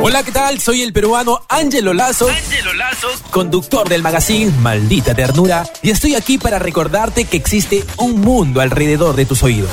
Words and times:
Hola, 0.00 0.22
¿qué 0.22 0.32
tal? 0.32 0.60
Soy 0.60 0.82
el 0.82 0.92
peruano 0.92 1.42
Ángelo 1.48 1.92
Lazo. 1.92 2.28
Ángelo 2.28 2.72
Lazo. 2.74 3.08
Conductor 3.30 3.88
del 3.88 4.02
magazine 4.02 4.50
Maldita 4.60 5.14
Ternura. 5.14 5.64
Y 5.82 5.90
estoy 5.90 6.14
aquí 6.14 6.38
para 6.38 6.58
recordarte 6.58 7.24
que 7.24 7.36
existe 7.36 7.84
un 7.96 8.20
mundo 8.20 8.60
alrededor 8.60 9.16
de 9.16 9.26
tus 9.26 9.42
oídos. 9.42 9.70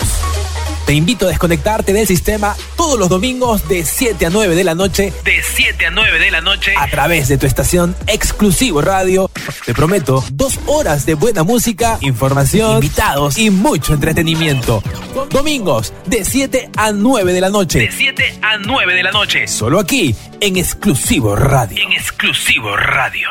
Te 0.87 0.93
invito 0.93 1.25
a 1.25 1.29
desconectarte 1.29 1.91
del 1.91 2.07
sistema 2.07 2.55
todos 2.77 2.97
los 2.97 3.09
domingos 3.09 3.67
de 3.67 3.83
7 3.83 4.25
a 4.25 4.29
9 4.29 4.55
de 4.55 4.63
la 4.63 4.73
noche. 4.73 5.11
De 5.25 5.43
7 5.43 5.85
a 5.85 5.89
9 5.89 6.17
de 6.17 6.31
la 6.31 6.39
noche. 6.39 6.73
A 6.77 6.87
través 6.87 7.27
de 7.27 7.37
tu 7.37 7.45
estación 7.45 7.93
Exclusivo 8.07 8.81
Radio. 8.81 9.29
Te 9.65 9.73
prometo 9.73 10.23
dos 10.31 10.57
horas 10.65 11.05
de 11.05 11.15
buena 11.15 11.43
música, 11.43 11.97
información, 11.99 12.75
invitados 12.75 13.37
y 13.37 13.49
mucho 13.49 13.93
entretenimiento. 13.93 14.81
Domingos 15.29 15.93
de 16.05 16.23
7 16.23 16.69
a 16.77 16.93
9 16.93 17.33
de 17.33 17.41
la 17.41 17.49
noche. 17.49 17.79
De 17.79 17.91
7 17.91 18.39
a 18.41 18.57
9 18.57 18.93
de 18.93 19.03
la 19.03 19.11
noche. 19.11 19.45
Solo 19.49 19.81
aquí 19.81 20.15
en 20.39 20.55
Exclusivo 20.55 21.35
Radio. 21.35 21.83
En 21.83 21.91
Exclusivo 21.91 22.77
Radio. 22.77 23.27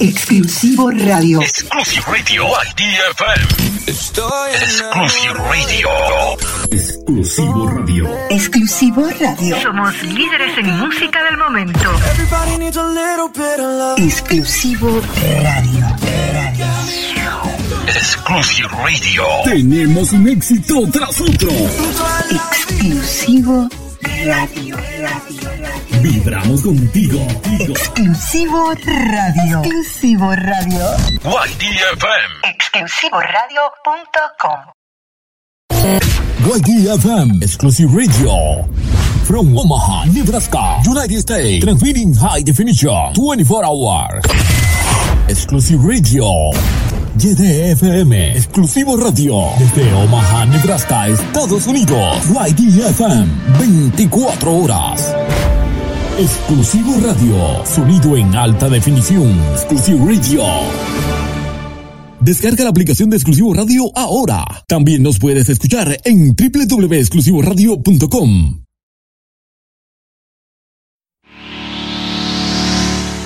Exclusivo 0.00 0.90
Radio. 0.90 1.40
Exclusive 1.40 2.04
Radio 2.06 2.46
IDFM. 2.76 3.86
Exclusive 3.86 5.34
Radio. 5.34 5.88
Exclusivo 6.70 7.68
Radio. 7.68 8.08
Exclusivo 8.30 9.08
Radio. 9.20 9.60
Somos 9.62 10.02
líderes 10.02 10.58
en 10.58 10.78
música 10.78 11.22
del 11.24 11.36
momento. 11.36 11.90
Exclusivo 13.98 15.00
Radio. 15.42 15.86
Radio. 16.32 16.72
Exclusive 17.86 18.68
Radio. 18.68 19.24
Tenemos 19.44 20.12
un 20.12 20.28
éxito 20.28 20.88
tras 20.90 21.20
otro. 21.20 21.50
Exclusivo 22.30 23.68
Radio. 23.70 23.83
Radio. 24.04 24.76
Radio. 25.00 25.48
Vibramos 26.02 26.60
contigo. 26.62 27.18
Exclusivo 27.60 28.74
Radio. 28.84 29.62
Exclusivo 29.62 30.30
Radio. 30.34 30.84
YDFM. 31.24 32.44
Exclusivoradio.com. 32.44 34.60
YDFM 36.44 37.42
Exclusive 37.42 37.88
Radio. 37.96 38.66
From 39.24 39.56
Omaha, 39.56 40.04
Nebraska, 40.12 40.80
United 40.86 41.20
States. 41.20 41.64
Transmitting 41.64 42.12
high 42.14 42.42
definition 42.42 43.14
24 43.14 43.64
hours. 43.64 44.22
Exclusive 45.28 45.82
Radio. 45.82 46.50
YDFM 47.16 48.36
Exclusivo 48.36 48.96
Radio. 48.96 49.50
Desde 49.56 49.94
Omaha, 49.94 50.46
Nebraska, 50.46 51.06
Estados 51.08 51.68
Unidos. 51.68 52.18
YDFM 52.26 53.28
24 53.60 54.52
horas. 54.52 55.14
Exclusivo 56.18 56.96
Radio. 57.00 57.64
Sonido 57.64 58.16
en 58.16 58.34
alta 58.34 58.68
definición. 58.68 59.30
Exclusivo 59.52 60.08
Radio. 60.08 60.42
Descarga 62.20 62.64
la 62.64 62.70
aplicación 62.70 63.10
de 63.10 63.16
Exclusivo 63.16 63.54
Radio 63.54 63.92
ahora. 63.94 64.44
También 64.66 65.04
nos 65.04 65.20
puedes 65.20 65.48
escuchar 65.48 65.96
en 66.04 66.34
www.exclusivoradio.com. 66.34 68.63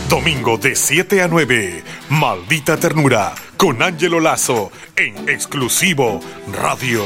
Domingo 0.09 0.57
de 0.57 0.75
7 0.75 1.21
a 1.21 1.29
9, 1.29 1.85
Maldita 2.09 2.79
Ternura, 2.79 3.35
con 3.59 3.83
Ángelo 3.83 4.21
Lazo, 4.21 4.73
en 4.97 5.29
exclusivo 5.29 6.21
Radio. 6.51 7.05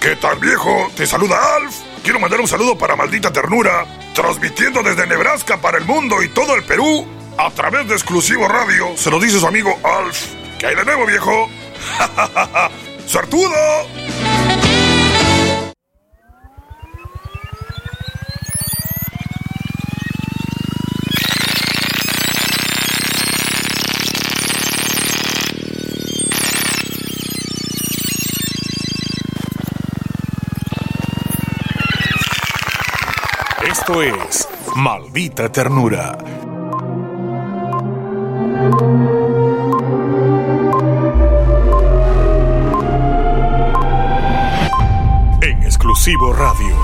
¿Qué 0.00 0.14
tal 0.20 0.38
viejo? 0.38 0.88
Te 0.96 1.04
saluda 1.04 1.36
Alf. 1.56 1.74
Quiero 2.04 2.20
mandar 2.20 2.40
un 2.40 2.46
saludo 2.46 2.78
para 2.78 2.94
Maldita 2.94 3.32
Ternura, 3.32 3.84
transmitiendo 4.14 4.84
desde 4.84 5.04
Nebraska 5.08 5.60
para 5.60 5.78
el 5.78 5.84
mundo 5.84 6.22
y 6.22 6.28
todo 6.28 6.54
el 6.54 6.62
Perú, 6.62 7.04
a 7.38 7.50
través 7.50 7.88
de 7.88 7.94
exclusivo 7.94 8.46
radio. 8.46 8.96
Se 8.96 9.10
lo 9.10 9.18
dice 9.18 9.40
su 9.40 9.46
amigo 9.48 9.76
Alf. 9.82 10.26
¿Qué 10.60 10.66
hay 10.68 10.76
de 10.76 10.84
nuevo 10.84 11.06
viejo? 11.06 11.50
¡Sartudo! 13.08 14.65
Esto 33.88 34.02
es 34.02 34.48
Maldita 34.74 35.48
Ternura. 35.52 36.18
En 45.40 45.62
exclusivo 45.62 46.32
radio. 46.32 46.74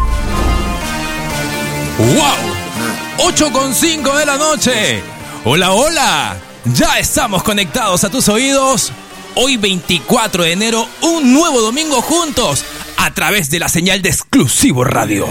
¡Wow! 1.98 3.26
8 3.26 3.52
con 3.52 3.74
5 3.74 4.16
de 4.18 4.26
la 4.26 4.36
noche. 4.36 5.02
Hola, 5.44 5.72
hola. 5.72 6.36
Ya 6.66 7.00
estamos 7.00 7.42
conectados 7.42 8.04
a 8.04 8.10
tus 8.10 8.28
oídos. 8.28 8.92
Hoy 9.34 9.56
24 9.56 10.44
de 10.44 10.52
enero, 10.52 10.86
un 11.00 11.34
nuevo 11.34 11.62
domingo 11.62 12.00
juntos 12.00 12.64
a 12.96 13.12
través 13.12 13.50
de 13.50 13.58
la 13.58 13.68
señal 13.68 14.02
de 14.02 14.10
exclusivo 14.10 14.84
radio. 14.84 15.26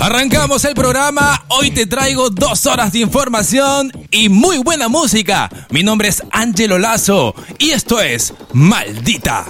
Arrancamos 0.00 0.62
el 0.66 0.74
programa, 0.74 1.46
hoy 1.48 1.70
te 1.70 1.86
traigo 1.86 2.28
dos 2.28 2.66
horas 2.66 2.92
de 2.92 2.98
información 2.98 3.90
y 4.10 4.28
muy 4.28 4.58
buena 4.58 4.88
música. 4.88 5.48
Mi 5.70 5.82
nombre 5.82 6.08
es 6.08 6.22
Angelo 6.30 6.78
Lazo 6.78 7.34
y 7.58 7.70
esto 7.70 8.02
es 8.02 8.34
Maldita 8.52 9.46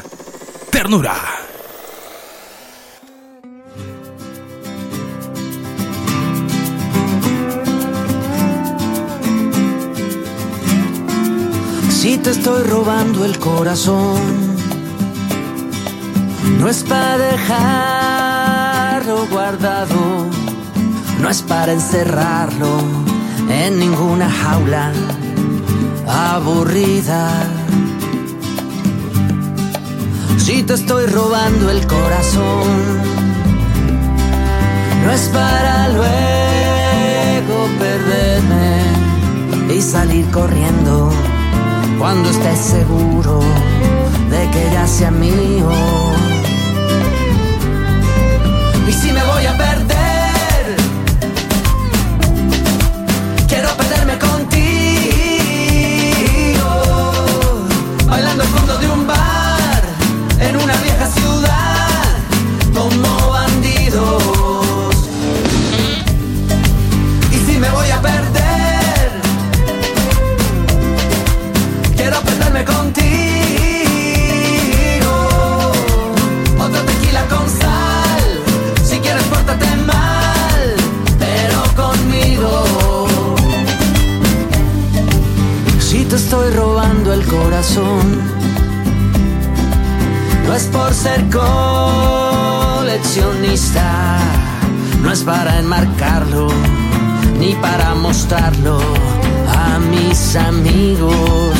Ternura. 0.71 1.44
Si 12.05 12.19
te 12.19 12.33
estoy 12.33 12.65
robando 12.65 13.25
el 13.25 13.39
corazón, 13.39 14.21
no 16.61 16.69
es 16.69 16.85
para 16.85 17.17
dejarlo 17.17 19.27
guardado, 19.29 20.29
no 21.23 21.31
es 21.31 21.41
para 21.41 21.73
encerrarlo 21.73 22.77
en 23.49 23.79
ninguna 23.79 24.31
jaula 24.31 24.93
aburrida. 26.07 27.31
Si 30.37 30.63
te 30.63 30.75
estoy 30.75 31.07
robando 31.07 31.71
el 31.71 31.87
corazón, 31.87 33.01
no 35.07 35.11
es 35.11 35.23
para 35.33 35.89
luego 35.89 37.67
perderme 37.79 38.83
y 39.75 39.81
salir 39.81 40.31
corriendo 40.31 41.11
cuando 41.99 42.31
estés 42.31 42.59
seguro 42.59 43.41
de 44.31 44.51
que 44.51 44.71
ya 44.73 44.87
sea 44.87 45.11
mío. 45.11 46.24
Estoy 86.25 86.51
robando 86.55 87.13
el 87.13 87.23
corazón, 87.27 88.23
no 90.47 90.55
es 90.55 90.63
por 90.69 90.95
ser 90.95 91.29
coleccionista, 91.29 94.17
no 95.03 95.13
es 95.13 95.23
para 95.23 95.59
enmarcarlo, 95.59 96.49
ni 97.39 97.55
para 97.57 97.95
mostrarlo 97.95 98.81
a 99.49 99.79
mis 99.79 100.35
amigos. 100.37 101.59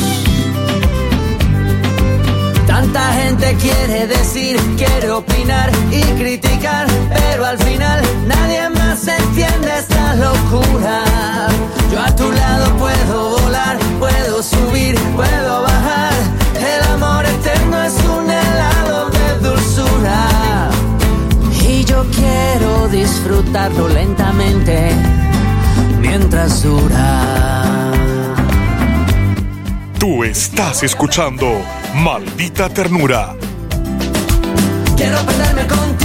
Tanta 2.65 3.13
gente 3.13 3.55
quiere 3.61 4.07
decir, 4.07 4.59
quiere 4.77 5.11
opinar 5.11 5.69
y 5.91 6.01
criticar, 6.19 6.87
pero 7.13 7.45
al 7.45 7.59
final 7.59 8.01
nadie 8.25 8.67
más 8.71 9.07
entiende 9.07 9.84
locura. 10.13 11.03
Yo 11.91 11.99
a 11.99 12.15
tu 12.15 12.31
lado 12.31 12.75
puedo 12.77 13.39
volar, 13.39 13.77
puedo 13.99 14.43
subir, 14.43 14.95
puedo 15.15 15.63
bajar. 15.63 16.13
El 16.55 16.83
amor 16.93 17.25
eterno 17.25 17.81
es 17.83 17.95
un 18.03 18.29
helado 18.29 19.09
de 19.09 19.49
dulzura. 19.49 20.69
Y 21.67 21.83
yo 21.85 22.05
quiero 22.11 22.87
disfrutarlo 22.89 23.87
lentamente 23.87 24.91
mientras 25.99 26.61
dura. 26.61 27.91
Tú 29.99 30.23
estás 30.23 30.83
escuchando 30.83 31.47
Maldita 31.95 32.69
Ternura. 32.69 33.35
Quiero 34.95 35.17
perderme 35.25 35.65
contigo, 35.67 36.04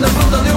bailando 0.00 0.36
al 0.38 0.49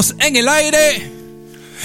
estamos 0.00 0.26
en 0.26 0.34
el 0.34 0.48
aire. 0.48 1.12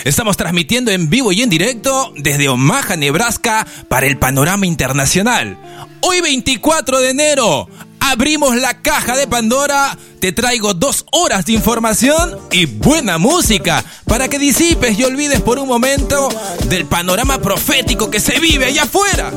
Estamos 0.03 0.35
transmitiendo 0.35 0.89
en 0.89 1.11
vivo 1.11 1.31
y 1.31 1.44
en 1.44 1.50
directo 1.50 2.11
desde 2.17 2.50
Omaha, 2.50 2.95
Nebraska, 2.95 3.67
para 3.88 4.07
el 4.07 4.17
panorama 4.17 4.66
internacional. 4.66 5.57
Hoy 6.01 6.21
24 6.21 7.01
de 7.01 7.09
enero, 7.11 7.69
abrimos 7.99 8.56
la 8.56 8.81
caja 8.81 9.16
de 9.16 9.28
Pandora. 9.28 9.95
Te 10.19 10.31
traigo 10.31 10.73
dos 10.73 11.06
horas 11.11 11.45
de 11.45 11.54
información 11.54 12.35
y 12.51 12.66
buena 12.66 13.19
música 13.19 13.83
para 14.06 14.28
que 14.28 14.39
disipes 14.39 14.97
y 14.97 15.04
olvides 15.04 15.42
por 15.42 15.59
un 15.59 15.68
momento 15.68 16.30
del 16.66 16.85
panorama 16.85 17.39
profético 17.39 18.09
que 18.09 18.19
se 18.19 18.39
vive 18.39 18.66
allá 18.66 18.83
afuera. 18.83 19.31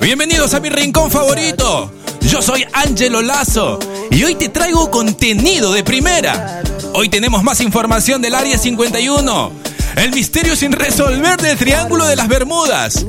Bienvenidos 0.00 0.54
a 0.54 0.60
mi 0.60 0.70
rincón 0.70 1.08
favorito. 1.08 1.92
Yo 2.22 2.42
soy 2.42 2.64
Angelo 2.72 3.22
Lazo 3.22 3.78
y 4.12 4.24
hoy 4.24 4.34
te 4.34 4.48
traigo 4.48 4.90
contenido 4.90 5.72
de 5.72 5.82
primera. 5.82 6.62
Hoy 6.94 7.08
tenemos 7.08 7.42
más 7.42 7.60
información 7.60 8.20
del 8.20 8.34
Área 8.34 8.58
51. 8.58 9.52
El 9.96 10.12
misterio 10.12 10.54
sin 10.54 10.72
resolver 10.72 11.40
del 11.40 11.56
Triángulo 11.56 12.06
de 12.06 12.16
las 12.16 12.28
Bermudas. 12.28 13.06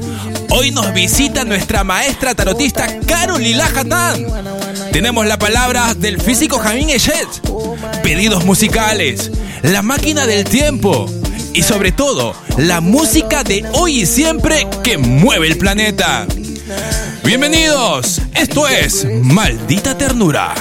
Hoy 0.50 0.72
nos 0.72 0.94
visita 0.94 1.44
nuestra 1.44 1.84
maestra 1.84 2.36
tarotista 2.36 2.88
Carol 3.06 3.44
Hatán. 3.44 4.26
Tenemos 4.92 5.26
la 5.26 5.38
palabra 5.38 5.94
del 5.94 6.22
físico 6.22 6.58
Jamín 6.58 6.90
Echet. 6.90 7.28
Pedidos 8.02 8.46
musicales. 8.46 9.30
La 9.62 9.82
máquina 9.82 10.26
del 10.26 10.46
tiempo. 10.46 11.10
Y 11.54 11.64
sobre 11.64 11.92
todo, 11.92 12.34
la 12.58 12.82
música 12.82 13.44
de 13.44 13.66
hoy 13.74 14.02
y 14.02 14.06
siempre 14.06 14.68
que 14.84 14.98
mueve 14.98 15.48
el 15.48 15.58
planeta. 15.58 16.26
Bienvenidos, 17.24 18.22
esto 18.36 18.68
es 18.68 19.06
Maldita 19.22 19.98
Ternura. 19.98 20.54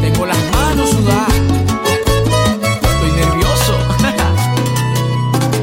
Tengo 0.00 0.26
las 0.26 0.38
manos 0.52 0.90
sudadas. 0.90 1.34
Estoy 2.82 3.12
nervioso. 3.12 3.78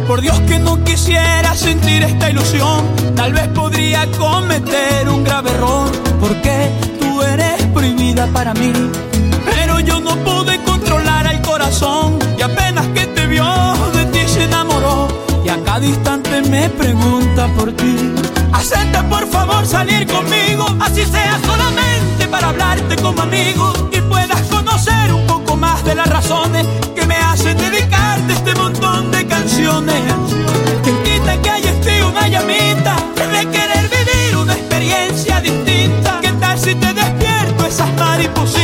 Por 0.08 0.22
Dios 0.22 0.40
que 0.42 0.58
no 0.60 0.84
quisiera 0.84 1.54
sentir 1.56 2.04
esta 2.04 2.30
ilusión. 2.32 2.84
Tal 3.16 3.34
vez 3.34 3.48
podría 3.50 4.10
cometer 4.18 5.08
un 5.08 5.24
grave 5.24 5.52
error. 5.52 5.92
Porque 6.20 6.72
tú 7.00 7.22
eres 7.22 7.62
prohibida 7.74 8.26
para 8.28 8.54
mí. 8.56 8.74
Pero 9.46 9.80
yo 9.82 10.00
no 10.00 10.16
pude 10.24 10.63
Y 12.38 12.42
apenas 12.42 12.88
que 12.90 13.08
te 13.08 13.28
vio, 13.28 13.46
de 13.94 14.06
ti 14.06 14.28
se 14.28 14.44
enamoró. 14.44 15.08
Y 15.44 15.50
a 15.50 15.58
cada 15.64 15.86
instante 15.86 16.42
me 16.44 16.70
pregunta 16.70 17.48
por 17.58 17.72
ti. 17.74 17.96
Acepta 18.52 19.08
por 19.10 19.28
favor 19.28 19.66
salir 19.66 20.06
conmigo, 20.08 20.66
así 20.80 21.04
sea 21.06 21.40
solo 21.46 21.64
como 23.02 23.22
amigo 23.22 23.74
y 23.92 24.00
puedas 24.02 24.42
conocer 24.44 25.14
un 25.14 25.28
poco 25.28 25.58
más 25.58 25.84
de 25.84 25.94
las 25.94 26.08
razones 26.08 26.66
que 26.96 27.06
me 27.06 27.16
hacen 27.16 27.58
dedicarte 27.58 28.34
este 28.34 28.56
montón 28.56 29.12
de 29.12 29.28
canciones. 29.28 30.02
Quien 30.84 31.04
quita 31.04 31.42
que 31.42 31.50
haya 31.50 31.70
este 31.72 32.04
una 32.04 32.28
llamita 32.28 32.96
de 33.16 33.50
querer 33.50 33.90
vivir 33.90 34.38
una 34.38 34.54
experiencia 34.54 35.42
distinta. 35.42 36.20
¿Qué 36.22 36.32
tal 36.40 36.58
si 36.58 36.76
te 36.76 36.94
despierto 36.94 37.66
esas 37.66 37.92
maripositas? 38.00 38.63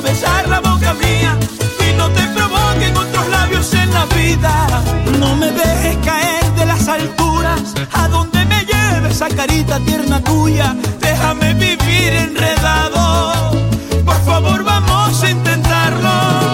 Besar 0.00 0.48
la 0.48 0.60
boca 0.60 0.94
mía? 0.94 1.36
Y 1.88 1.96
no 1.96 2.08
te 2.10 2.22
provoquen 2.28 2.96
otros 2.96 3.28
labios 3.28 3.72
en 3.74 3.92
la 3.92 4.06
vida. 4.06 4.52
No 5.18 5.36
me 5.36 5.50
dejes 5.50 5.96
caer 6.04 6.44
de 6.54 6.66
las 6.66 6.88
alturas 6.88 7.74
a 7.92 8.08
donde 8.08 8.44
me 8.46 8.64
lleve 8.64 9.10
esa 9.10 9.28
carita 9.28 9.78
tierna 9.80 10.22
tuya. 10.22 10.74
Déjame 11.00 11.54
vivir 11.54 12.12
enredado. 12.12 13.52
Por 14.04 14.20
favor, 14.24 14.62
vamos 14.64 15.22
a 15.22 15.30
intentarlo. 15.30 16.10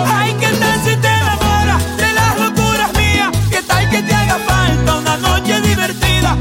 Ay, 0.06 0.34
¿qué 0.40 0.48
tal 0.48 0.80
si 0.80 0.96
te 0.96 1.08
enamoras 1.08 1.82
de 1.96 2.12
las 2.12 2.40
locuras 2.40 2.92
mías? 2.94 3.30
¿Qué 3.50 3.62
tal 3.62 3.88
que 3.90 4.02
te 4.02 4.14
haga 4.14 4.38
falta 4.46 4.98
una 4.98 5.16
noche 5.18 5.60
divertida? 5.60 6.36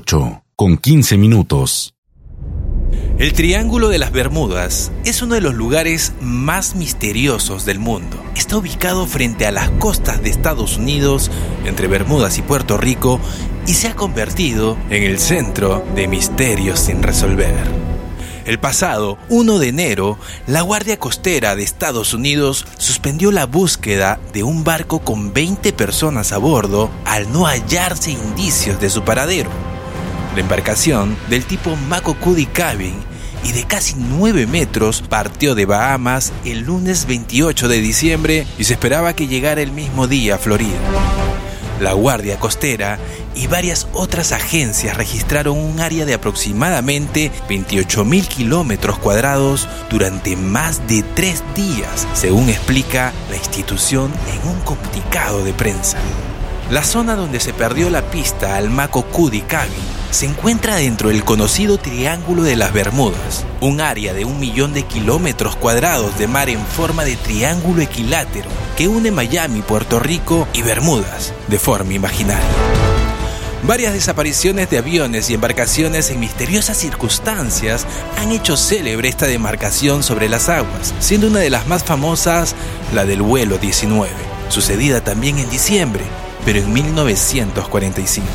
8 0.00 0.44
con 0.56 0.78
15 0.78 1.18
minutos. 1.18 1.94
El 3.18 3.34
Triángulo 3.34 3.88
de 3.88 3.98
las 3.98 4.12
Bermudas 4.12 4.90
es 5.04 5.20
uno 5.20 5.34
de 5.34 5.42
los 5.42 5.54
lugares 5.54 6.14
más 6.22 6.74
misteriosos 6.74 7.66
del 7.66 7.78
mundo. 7.78 8.16
Está 8.34 8.56
ubicado 8.56 9.06
frente 9.06 9.44
a 9.44 9.52
las 9.52 9.68
costas 9.72 10.22
de 10.22 10.30
Estados 10.30 10.78
Unidos, 10.78 11.30
entre 11.66 11.86
Bermudas 11.86 12.38
y 12.38 12.42
Puerto 12.42 12.78
Rico, 12.78 13.20
y 13.66 13.74
se 13.74 13.88
ha 13.88 13.94
convertido 13.94 14.78
en 14.88 15.02
el 15.02 15.18
centro 15.18 15.84
de 15.94 16.08
misterios 16.08 16.80
sin 16.80 17.02
resolver. 17.02 17.54
El 18.46 18.58
pasado 18.58 19.18
1 19.28 19.58
de 19.58 19.68
enero, 19.68 20.18
la 20.46 20.62
Guardia 20.62 20.98
Costera 20.98 21.56
de 21.56 21.62
Estados 21.62 22.14
Unidos 22.14 22.64
suspendió 22.78 23.32
la 23.32 23.44
búsqueda 23.44 24.18
de 24.32 24.44
un 24.44 24.64
barco 24.64 25.00
con 25.00 25.34
20 25.34 25.74
personas 25.74 26.32
a 26.32 26.38
bordo 26.38 26.90
al 27.04 27.30
no 27.30 27.44
hallarse 27.44 28.12
indicios 28.12 28.80
de 28.80 28.88
su 28.88 29.02
paradero. 29.02 29.50
La 30.34 30.40
embarcación, 30.40 31.16
del 31.28 31.44
tipo 31.44 31.74
Mako 31.74 32.14
Cudi 32.14 32.46
Cabin 32.46 32.94
y 33.42 33.52
de 33.52 33.64
casi 33.64 33.94
9 33.96 34.46
metros, 34.46 35.02
partió 35.02 35.54
de 35.54 35.66
Bahamas 35.66 36.32
el 36.44 36.60
lunes 36.60 37.06
28 37.06 37.68
de 37.68 37.80
diciembre 37.80 38.46
y 38.58 38.64
se 38.64 38.74
esperaba 38.74 39.14
que 39.14 39.26
llegara 39.26 39.60
el 39.60 39.72
mismo 39.72 40.06
día 40.06 40.36
a 40.36 40.38
Florida. 40.38 40.78
La 41.80 41.94
Guardia 41.94 42.38
Costera 42.38 42.98
y 43.34 43.46
varias 43.46 43.88
otras 43.92 44.32
agencias 44.32 44.96
registraron 44.96 45.58
un 45.58 45.80
área 45.80 46.04
de 46.04 46.14
aproximadamente 46.14 47.32
28.000 47.48 48.28
kilómetros 48.28 48.98
cuadrados 48.98 49.66
durante 49.88 50.36
más 50.36 50.86
de 50.86 51.02
tres 51.14 51.42
días, 51.56 52.06
según 52.12 52.50
explica 52.50 53.12
la 53.30 53.36
institución 53.36 54.12
en 54.32 54.48
un 54.48 54.60
comunicado 54.60 55.42
de 55.42 55.54
prensa. 55.54 55.98
La 56.70 56.84
zona 56.84 57.16
donde 57.16 57.40
se 57.40 57.52
perdió 57.52 57.90
la 57.90 58.12
pista 58.12 58.54
al 58.54 58.70
Mako 58.70 59.02
Cudi 59.06 59.40
Cabin 59.40 59.74
se 60.12 60.26
encuentra 60.26 60.76
dentro 60.76 61.08
del 61.08 61.24
conocido 61.24 61.78
Triángulo 61.78 62.44
de 62.44 62.54
las 62.54 62.72
Bermudas, 62.72 63.44
un 63.60 63.80
área 63.80 64.14
de 64.14 64.24
un 64.24 64.38
millón 64.38 64.72
de 64.72 64.84
kilómetros 64.84 65.56
cuadrados 65.56 66.16
de 66.16 66.28
mar 66.28 66.48
en 66.48 66.64
forma 66.64 67.02
de 67.02 67.16
triángulo 67.16 67.82
equilátero 67.82 68.48
que 68.76 68.86
une 68.86 69.10
Miami, 69.10 69.62
Puerto 69.62 69.98
Rico 69.98 70.46
y 70.52 70.62
Bermudas 70.62 71.32
de 71.48 71.58
forma 71.58 71.94
imaginaria. 71.94 72.46
Varias 73.64 73.92
desapariciones 73.92 74.70
de 74.70 74.78
aviones 74.78 75.28
y 75.28 75.34
embarcaciones 75.34 76.08
en 76.10 76.20
misteriosas 76.20 76.76
circunstancias 76.76 77.84
han 78.16 78.30
hecho 78.30 78.56
célebre 78.56 79.08
esta 79.08 79.26
demarcación 79.26 80.04
sobre 80.04 80.28
las 80.28 80.48
aguas, 80.48 80.94
siendo 81.00 81.26
una 81.26 81.40
de 81.40 81.50
las 81.50 81.66
más 81.66 81.82
famosas 81.82 82.54
la 82.94 83.04
del 83.04 83.22
vuelo 83.22 83.58
19, 83.58 84.08
sucedida 84.48 85.02
también 85.02 85.38
en 85.38 85.50
diciembre, 85.50 86.04
pero 86.44 86.60
en 86.60 86.72
1945. 86.72 88.28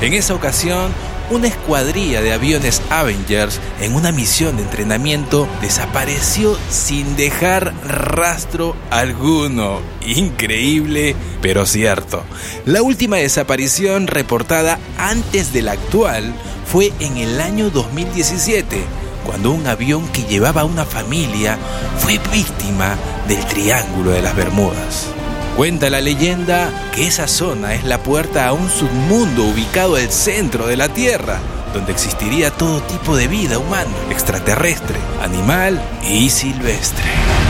En 0.00 0.14
esa 0.14 0.34
ocasión, 0.34 0.92
una 1.30 1.46
escuadrilla 1.46 2.22
de 2.22 2.32
aviones 2.32 2.82
Avengers 2.90 3.60
en 3.80 3.94
una 3.94 4.10
misión 4.10 4.56
de 4.56 4.64
entrenamiento 4.64 5.46
desapareció 5.62 6.58
sin 6.70 7.16
dejar 7.16 7.72
rastro 7.86 8.74
alguno. 8.90 9.80
Increíble, 10.04 11.14
pero 11.40 11.66
cierto. 11.66 12.24
La 12.64 12.82
última 12.82 13.16
desaparición 13.16 14.08
reportada 14.08 14.78
antes 14.98 15.52
de 15.52 15.62
la 15.62 15.72
actual 15.72 16.34
fue 16.66 16.92
en 16.98 17.16
el 17.16 17.40
año 17.40 17.70
2017, 17.70 18.82
cuando 19.24 19.52
un 19.52 19.66
avión 19.66 20.08
que 20.08 20.24
llevaba 20.24 20.62
a 20.62 20.64
una 20.64 20.84
familia 20.84 21.58
fue 21.98 22.18
víctima 22.32 22.96
del 23.28 23.44
Triángulo 23.46 24.10
de 24.10 24.22
las 24.22 24.34
Bermudas. 24.34 25.19
Cuenta 25.56 25.90
la 25.90 26.00
leyenda 26.00 26.70
que 26.94 27.06
esa 27.06 27.26
zona 27.26 27.74
es 27.74 27.84
la 27.84 28.02
puerta 28.02 28.46
a 28.46 28.52
un 28.52 28.70
submundo 28.70 29.44
ubicado 29.44 29.96
al 29.96 30.10
centro 30.10 30.66
de 30.66 30.76
la 30.76 30.88
Tierra, 30.88 31.38
donde 31.74 31.92
existiría 31.92 32.50
todo 32.50 32.80
tipo 32.82 33.16
de 33.16 33.28
vida 33.28 33.58
humana, 33.58 33.90
extraterrestre, 34.10 34.96
animal 35.20 35.80
y 36.08 36.30
silvestre. 36.30 37.49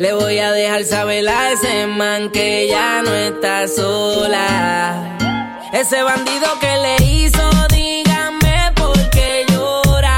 Le 0.00 0.14
voy 0.14 0.38
a 0.38 0.50
dejar 0.52 0.82
saber 0.84 1.28
a 1.28 1.52
ese 1.52 1.86
man 1.86 2.30
que 2.30 2.68
ya 2.68 3.02
no 3.02 3.14
está 3.14 3.68
sola. 3.68 5.18
Ese 5.74 6.02
bandido 6.02 6.46
que 6.58 6.74
le 6.78 7.04
hizo, 7.04 7.50
dígame 7.68 8.72
por 8.76 8.96
qué 9.10 9.44
llora. 9.50 10.16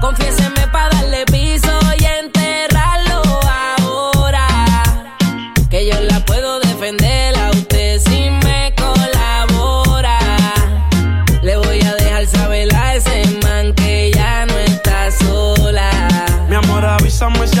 Confiéseme 0.00 0.66
para 0.72 0.88
darle 0.88 1.24
piso 1.26 1.70
y 2.00 2.04
enterrarlo 2.04 3.22
ahora. 3.48 4.48
Que 5.70 5.86
yo 5.86 6.00
la 6.00 6.18
puedo 6.24 6.58
defender 6.58 7.38
a 7.38 7.50
usted 7.50 8.00
si 8.00 8.28
me 8.44 8.74
colabora. 8.74 10.18
Le 11.42 11.56
voy 11.58 11.80
a 11.82 11.94
dejar 11.94 12.26
saber 12.26 12.74
a 12.74 12.96
ese 12.96 13.22
man 13.40 13.72
que 13.72 14.10
ya 14.12 14.46
no 14.46 14.58
está 14.58 15.12
sola. 15.12 15.92
Mi 16.48 16.56
amor, 16.56 16.84
avísame 16.84 17.46
si 17.46 17.60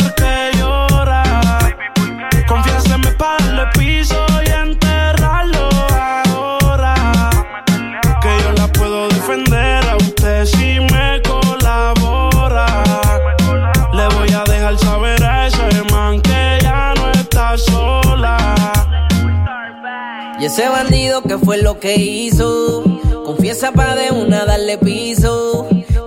Darle 3.61 3.77
piso 3.77 4.25
y 4.43 4.49
enterrarlo 4.49 5.69
ahora. 5.93 7.29
Que 8.19 8.43
yo 8.43 8.51
la 8.53 8.67
puedo 8.71 9.07
defender 9.09 9.87
a 9.87 9.97
usted 9.97 10.45
si 10.45 10.79
me 10.79 11.21
colabora. 11.21 12.65
Le 13.93 14.07
voy 14.15 14.33
a 14.33 14.43
dejar 14.51 14.79
saber 14.79 15.23
a 15.23 15.45
ese 15.45 15.83
man 15.91 16.19
que 16.21 16.59
ya 16.63 16.95
no 16.95 17.11
está 17.11 17.55
sola. 17.55 18.55
Y 20.39 20.45
ese 20.45 20.67
bandido 20.67 21.21
que 21.21 21.37
fue 21.37 21.61
lo 21.61 21.79
que 21.79 21.95
hizo, 21.97 22.83
confiesa 23.25 23.71
pa' 23.71 23.93
de 23.93 24.11
una 24.11 24.43
darle 24.45 24.79
piso. 24.79 25.69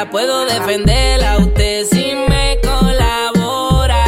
la 0.00 0.10
puedo 0.10 0.46
defender 0.46 1.22
a 1.26 1.36
usted 1.36 1.84
si 1.84 2.14
me 2.26 2.58
colabora. 2.62 4.02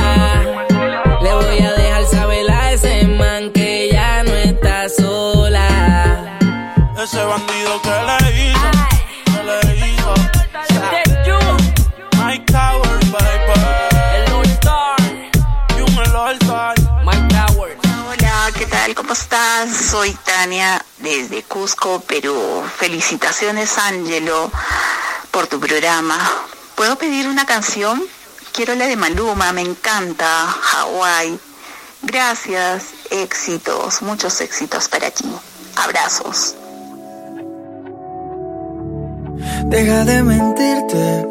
Le 1.20 1.34
voy 1.34 1.58
a 1.58 1.72
dejar 1.72 2.06
saber 2.06 2.50
a 2.50 2.72
ese 2.72 3.06
man 3.08 3.52
que 3.52 3.90
ya 3.92 4.22
no 4.22 4.32
está 4.32 4.88
sola. 4.88 6.38
Ese 6.96 7.22
bandido 7.22 7.82
que 7.82 7.90
le 8.08 8.42
hizo, 8.42 8.70
que 9.26 9.42
le 9.44 9.60
hizo. 9.86 10.14
Mike 12.24 12.50
Towers, 12.50 13.12
baby. 13.12 13.52
El 14.16 14.32
All 14.32 14.46
Star. 14.46 14.96
Y 15.76 15.80
un 15.82 15.98
el 16.06 16.16
All 16.16 16.38
Star. 16.40 16.74
Mike 17.04 17.28
Towers. 17.34 17.76
Hola, 18.08 18.50
¿qué 18.56 18.64
tal? 18.64 18.94
¿Cómo 18.94 19.12
estás? 19.12 19.76
Soy 19.76 20.16
Tania 20.24 20.82
desde 21.00 21.42
Cusco, 21.42 22.00
Perú. 22.00 22.64
Felicitaciones, 22.78 23.76
Angelo, 23.76 24.50
por 25.32 25.48
tu 25.48 25.58
programa. 25.58 26.16
¿Puedo 26.76 26.96
pedir 26.96 27.26
una 27.26 27.44
canción? 27.46 28.00
Quiero 28.52 28.74
la 28.74 28.86
de 28.86 28.96
Maluma, 28.96 29.52
me 29.52 29.62
encanta. 29.62 30.46
Hawái. 30.46 31.40
Gracias, 32.02 32.90
éxitos, 33.10 34.02
muchos 34.02 34.40
éxitos 34.40 34.88
para 34.88 35.10
ti. 35.10 35.24
Abrazos. 35.76 36.54
Deja 39.66 40.04
de 40.04 40.22
mentirte. 40.22 41.26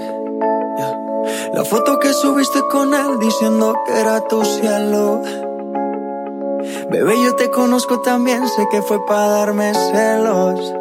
La 1.53 1.63
foto 1.65 1.99
que 1.99 2.11
subiste 2.13 2.61
con 2.71 2.93
él 2.93 3.19
diciendo 3.19 3.75
que 3.85 3.99
era 3.99 4.21
tu 4.27 4.43
cielo. 4.43 5.21
Bebé, 6.89 7.23
yo 7.23 7.35
te 7.35 7.51
conozco 7.51 7.99
también, 8.01 8.47
sé 8.47 8.67
que 8.71 8.81
fue 8.81 9.05
para 9.05 9.27
darme 9.27 9.73
celos. 9.73 10.80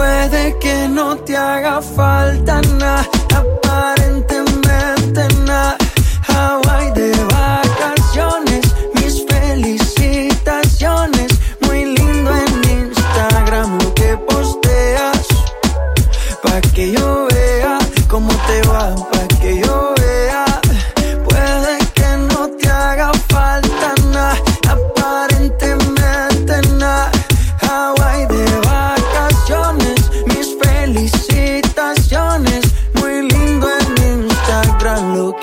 Puede 0.00 0.58
que 0.60 0.88
no 0.88 1.18
te 1.18 1.36
haga 1.36 1.82
falta 1.82 2.62
nada, 2.78 3.06
aparentemente 3.36 5.28
nada. 5.44 5.76
Hawaii 6.26 6.90
de 6.92 7.12
vacaciones, 7.24 8.74
mis 8.94 9.26
felicitaciones. 9.28 11.38
Muy 11.66 11.84
lindo 11.96 12.30
en 12.34 12.64
Instagram 12.86 13.78
lo 13.78 13.92
que 13.92 14.16
posteas, 14.16 15.26
pa' 16.42 16.62
que 16.74 16.92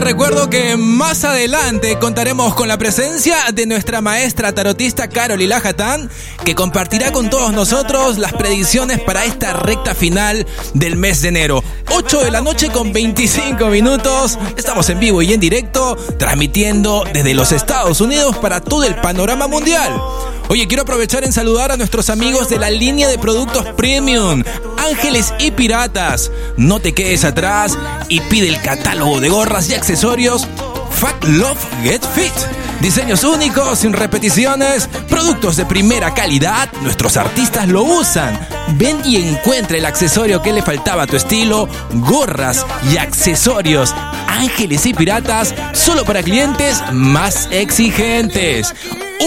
Recuerdo 0.00 0.48
que 0.48 0.76
más 0.76 1.24
adelante 1.24 1.98
contaremos 1.98 2.54
con 2.54 2.68
la 2.68 2.78
presencia 2.78 3.36
de 3.52 3.66
nuestra 3.66 4.00
maestra 4.00 4.52
tarotista 4.52 5.08
Carolina 5.08 5.60
Hatán, 5.62 6.10
que 6.44 6.54
compartirá 6.54 7.12
con 7.12 7.28
todos 7.28 7.52
nosotros 7.52 8.18
las 8.18 8.32
predicciones 8.32 9.00
para 9.00 9.24
esta 9.24 9.52
recta 9.52 9.94
final 9.94 10.46
del 10.74 10.96
mes 10.96 11.20
de 11.22 11.28
enero. 11.28 11.62
8 11.90 12.20
de 12.24 12.30
la 12.30 12.40
noche 12.40 12.70
con 12.70 12.92
25 12.92 13.66
minutos. 13.66 14.38
Estamos 14.56 14.88
en 14.88 15.00
vivo 15.00 15.22
y 15.22 15.32
en 15.34 15.40
directo, 15.40 15.96
transmitiendo 16.18 17.04
desde 17.12 17.34
los 17.34 17.52
Estados 17.52 18.00
Unidos 18.00 18.36
para 18.38 18.60
todo 18.60 18.84
el 18.84 18.94
panorama 18.96 19.48
mundial. 19.48 20.00
Oye, 20.48 20.66
quiero 20.66 20.82
aprovechar 20.82 21.22
en 21.22 21.32
saludar 21.32 21.70
a 21.70 21.76
nuestros 21.76 22.10
amigos 22.10 22.48
de 22.48 22.58
la 22.58 22.70
línea 22.70 23.06
de 23.06 23.18
productos 23.18 23.66
premium, 23.76 24.42
Ángeles 24.78 25.32
y 25.38 25.52
Piratas. 25.52 26.32
No 26.56 26.80
te 26.80 26.92
quedes 26.92 27.24
atrás 27.24 27.78
y 28.08 28.20
pide 28.22 28.48
el 28.48 28.60
catálogo 28.60 29.20
de 29.20 29.28
gorras 29.28 29.70
y 29.70 29.74
accesorios 29.74 29.89
Fat 29.90 31.24
Love 31.24 31.58
Get 31.82 32.00
Fit. 32.14 32.32
Diseños 32.80 33.24
únicos, 33.24 33.80
sin 33.80 33.92
repeticiones, 33.92 34.88
productos 35.08 35.56
de 35.56 35.66
primera 35.66 36.14
calidad, 36.14 36.68
nuestros 36.82 37.16
artistas 37.16 37.66
lo 37.66 37.82
usan. 37.82 38.38
Ven 38.76 39.00
y 39.04 39.16
encuentra 39.16 39.78
el 39.78 39.84
accesorio 39.84 40.42
que 40.42 40.52
le 40.52 40.62
faltaba 40.62 41.02
a 41.02 41.06
tu 41.08 41.16
estilo, 41.16 41.68
gorras 41.92 42.64
y 42.92 42.98
accesorios. 42.98 43.92
Ángeles 44.28 44.86
y 44.86 44.94
Piratas, 44.94 45.54
solo 45.72 46.04
para 46.04 46.22
clientes 46.22 46.80
más 46.92 47.48
exigentes. 47.50 48.72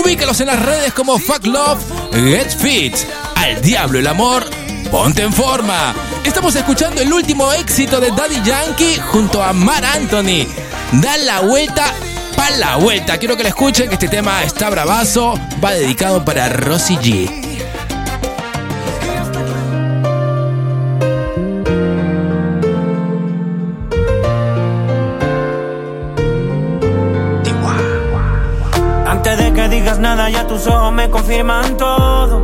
Ubícalos 0.02 0.39
en 0.39 0.47
las 0.47 0.65
redes 0.65 0.93
como 0.93 1.19
Fuck 1.19 1.45
Love 1.45 1.84
Get 2.13 2.58
Fit. 2.58 2.95
Al 3.36 3.62
diablo 3.62 3.99
el 3.99 4.08
amor, 4.08 4.45
ponte 4.94 5.24
en 5.24 5.34
forma. 5.34 5.92
Estamos 6.24 6.56
escuchando 6.56 7.02
el 7.02 7.12
último 7.12 7.52
éxito 7.52 8.00
de 8.00 8.12
Daddy 8.12 8.44
Yankee 8.44 9.00
junto 9.12 9.42
a 9.42 9.52
Mar 9.52 9.84
Anthony. 9.84 10.46
Da 11.02 11.18
la 11.18 11.40
vuelta 11.40 11.92
pa' 12.36 12.52
la 12.60 12.76
vuelta. 12.76 13.18
Quiero 13.18 13.36
que 13.36 13.42
la 13.42 13.50
escuchen, 13.50 13.88
que 13.88 13.96
este 13.96 14.08
tema 14.08 14.44
está 14.44 14.70
bravazo. 14.70 15.34
Va 15.64 15.72
dedicado 15.72 16.24
para 16.24 16.48
Rosy 16.48 16.98
G. 16.98 17.28
Antes 29.08 29.38
de 29.40 29.54
que 29.54 29.70
digas 29.70 29.98
nada, 29.98 30.30
ya 30.30 30.46
tus 30.46 30.68
ojos 30.68 30.94
me 30.94 31.10
confirman 31.10 31.78
todo. 31.78 32.44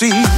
see. 0.00 0.29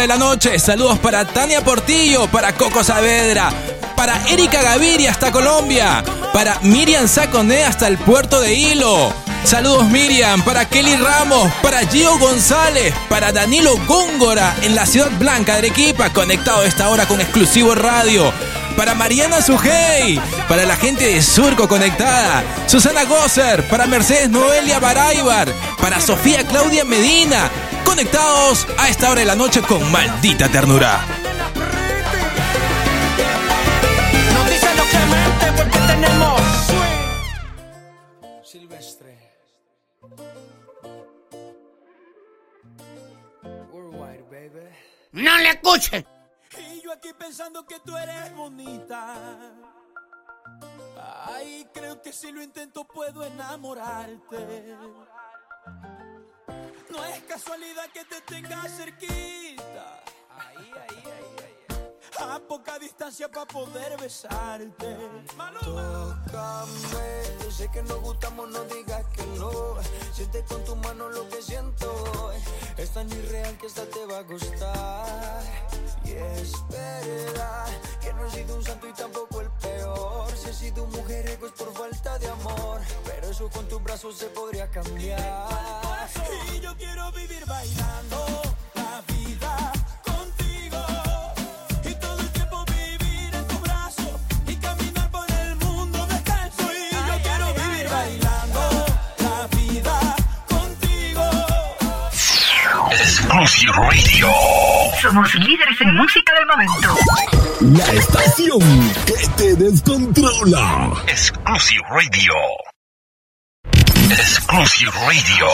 De 0.00 0.06
la 0.06 0.16
noche. 0.16 0.58
Saludos 0.58 0.98
para 0.98 1.24
Tania 1.24 1.62
Portillo, 1.62 2.26
para 2.28 2.52
Coco 2.54 2.82
Saavedra, 2.82 3.50
para 3.96 4.20
Erika 4.28 4.62
Gaviria 4.62 5.10
hasta 5.10 5.30
Colombia, 5.30 6.02
para 6.32 6.58
Miriam 6.62 7.06
Saconé 7.06 7.64
hasta 7.64 7.86
el 7.86 7.98
puerto 7.98 8.40
de 8.40 8.54
Hilo. 8.54 9.12
Saludos 9.44 9.88
Miriam, 9.90 10.42
para 10.42 10.64
Kelly 10.64 10.96
Ramos, 10.96 11.52
para 11.62 11.86
Gio 11.86 12.18
González, 12.18 12.94
para 13.08 13.30
Danilo 13.30 13.76
Góngora 13.86 14.56
en 14.62 14.74
la 14.74 14.86
Ciudad 14.86 15.10
Blanca 15.18 15.52
de 15.52 15.58
Arequipa, 15.58 16.10
conectado 16.10 16.64
esta 16.64 16.88
hora 16.88 17.06
con 17.06 17.20
exclusivo 17.20 17.74
radio. 17.74 18.32
Para 18.76 18.94
Mariana 18.94 19.40
Sujei, 19.40 20.20
para 20.48 20.64
la 20.64 20.76
gente 20.76 21.06
de 21.06 21.22
Surco 21.22 21.68
conectada, 21.68 22.42
Susana 22.66 23.04
Gosser, 23.04 23.68
para 23.68 23.86
Mercedes 23.86 24.30
Noelia 24.30 24.80
Baraybar, 24.80 25.48
para 25.80 26.00
Sofía 26.00 26.44
Claudia 26.44 26.84
Medina, 26.84 27.50
conectados 27.84 28.66
a 28.78 28.88
esta 28.88 29.10
hora 29.10 29.20
de 29.20 29.26
la 29.26 29.34
noche 29.34 29.62
con 29.62 29.90
maldita 29.92 30.48
ternura. 30.48 31.00
Silvestre. 38.42 39.18
Worldwide, 43.72 44.22
baby. 44.30 44.68
No 45.12 45.36
le 45.38 45.50
escuchen. 45.50 46.06
Y 46.56 46.82
yo 46.82 46.92
aquí 46.92 47.12
pensando 47.18 47.66
que 47.66 47.80
tú 47.80 47.96
eres 47.96 48.34
bonita. 48.34 49.16
Ay, 51.26 51.66
creo 51.74 52.00
que 52.00 52.12
si 52.12 52.30
lo 52.30 52.42
intento 52.42 52.84
puedo 52.84 53.24
enamorarte. 53.24 54.76
No 56.94 57.04
es 57.06 57.22
casualidad 57.22 57.90
que 57.92 58.04
te 58.04 58.20
tenga 58.20 58.62
cerquita. 58.68 60.04
Ahí, 60.30 60.70
ahí. 60.72 61.13
A 62.20 62.38
poca 62.38 62.78
distancia 62.78 63.28
para 63.28 63.46
poder 63.46 63.96
besarte. 64.00 64.96
Tócame, 65.60 66.70
sé 67.50 67.68
que 67.70 67.82
nos 67.82 68.00
gustamos, 68.00 68.48
no 68.50 68.64
digas 68.64 69.04
que 69.14 69.26
no. 69.38 69.76
Siente 70.12 70.44
con 70.44 70.64
tu 70.64 70.76
mano 70.76 71.08
lo 71.08 71.28
que 71.28 71.42
siento. 71.42 72.32
Es 72.76 72.90
tan 72.90 73.10
irreal 73.10 73.56
que 73.58 73.66
esta 73.66 73.84
te 73.86 74.06
va 74.06 74.18
a 74.18 74.22
gustar. 74.22 75.42
Y 76.04 76.12
es 76.12 76.52
verdad 76.68 77.66
que 78.00 78.12
no 78.12 78.26
he 78.26 78.30
sido 78.30 78.56
un 78.56 78.64
santo 78.64 78.88
y 78.88 78.92
tampoco 78.92 79.40
el 79.40 79.50
peor. 79.50 80.30
Si 80.36 80.50
he 80.50 80.54
sido 80.54 80.84
un 80.84 80.90
mujeriego 80.90 81.46
es 81.46 81.52
por 81.52 81.72
falta 81.74 82.18
de 82.18 82.28
amor. 82.28 82.80
Pero 83.04 83.28
eso 83.28 83.50
con 83.50 83.66
tus 83.68 83.82
brazos 83.82 84.16
se 84.16 84.26
podría 84.26 84.70
cambiar. 84.70 86.08
Y 86.54 86.60
yo 86.60 86.76
quiero 86.76 87.10
vivir 87.12 87.44
bailando 87.46 88.53
Exclusive 103.34 103.72
Radio. 103.72 104.28
Somos 105.02 105.34
líderes 105.34 105.80
en 105.80 105.96
música 105.96 106.32
del 106.34 106.46
momento. 106.46 106.94
La 107.76 107.92
estación 107.92 108.60
que 109.06 109.28
te 109.36 109.56
descontrola. 109.56 111.02
Exclusive 111.08 111.82
Radio. 111.90 112.32
Exclusive 114.08 114.92
Radio. 114.92 115.48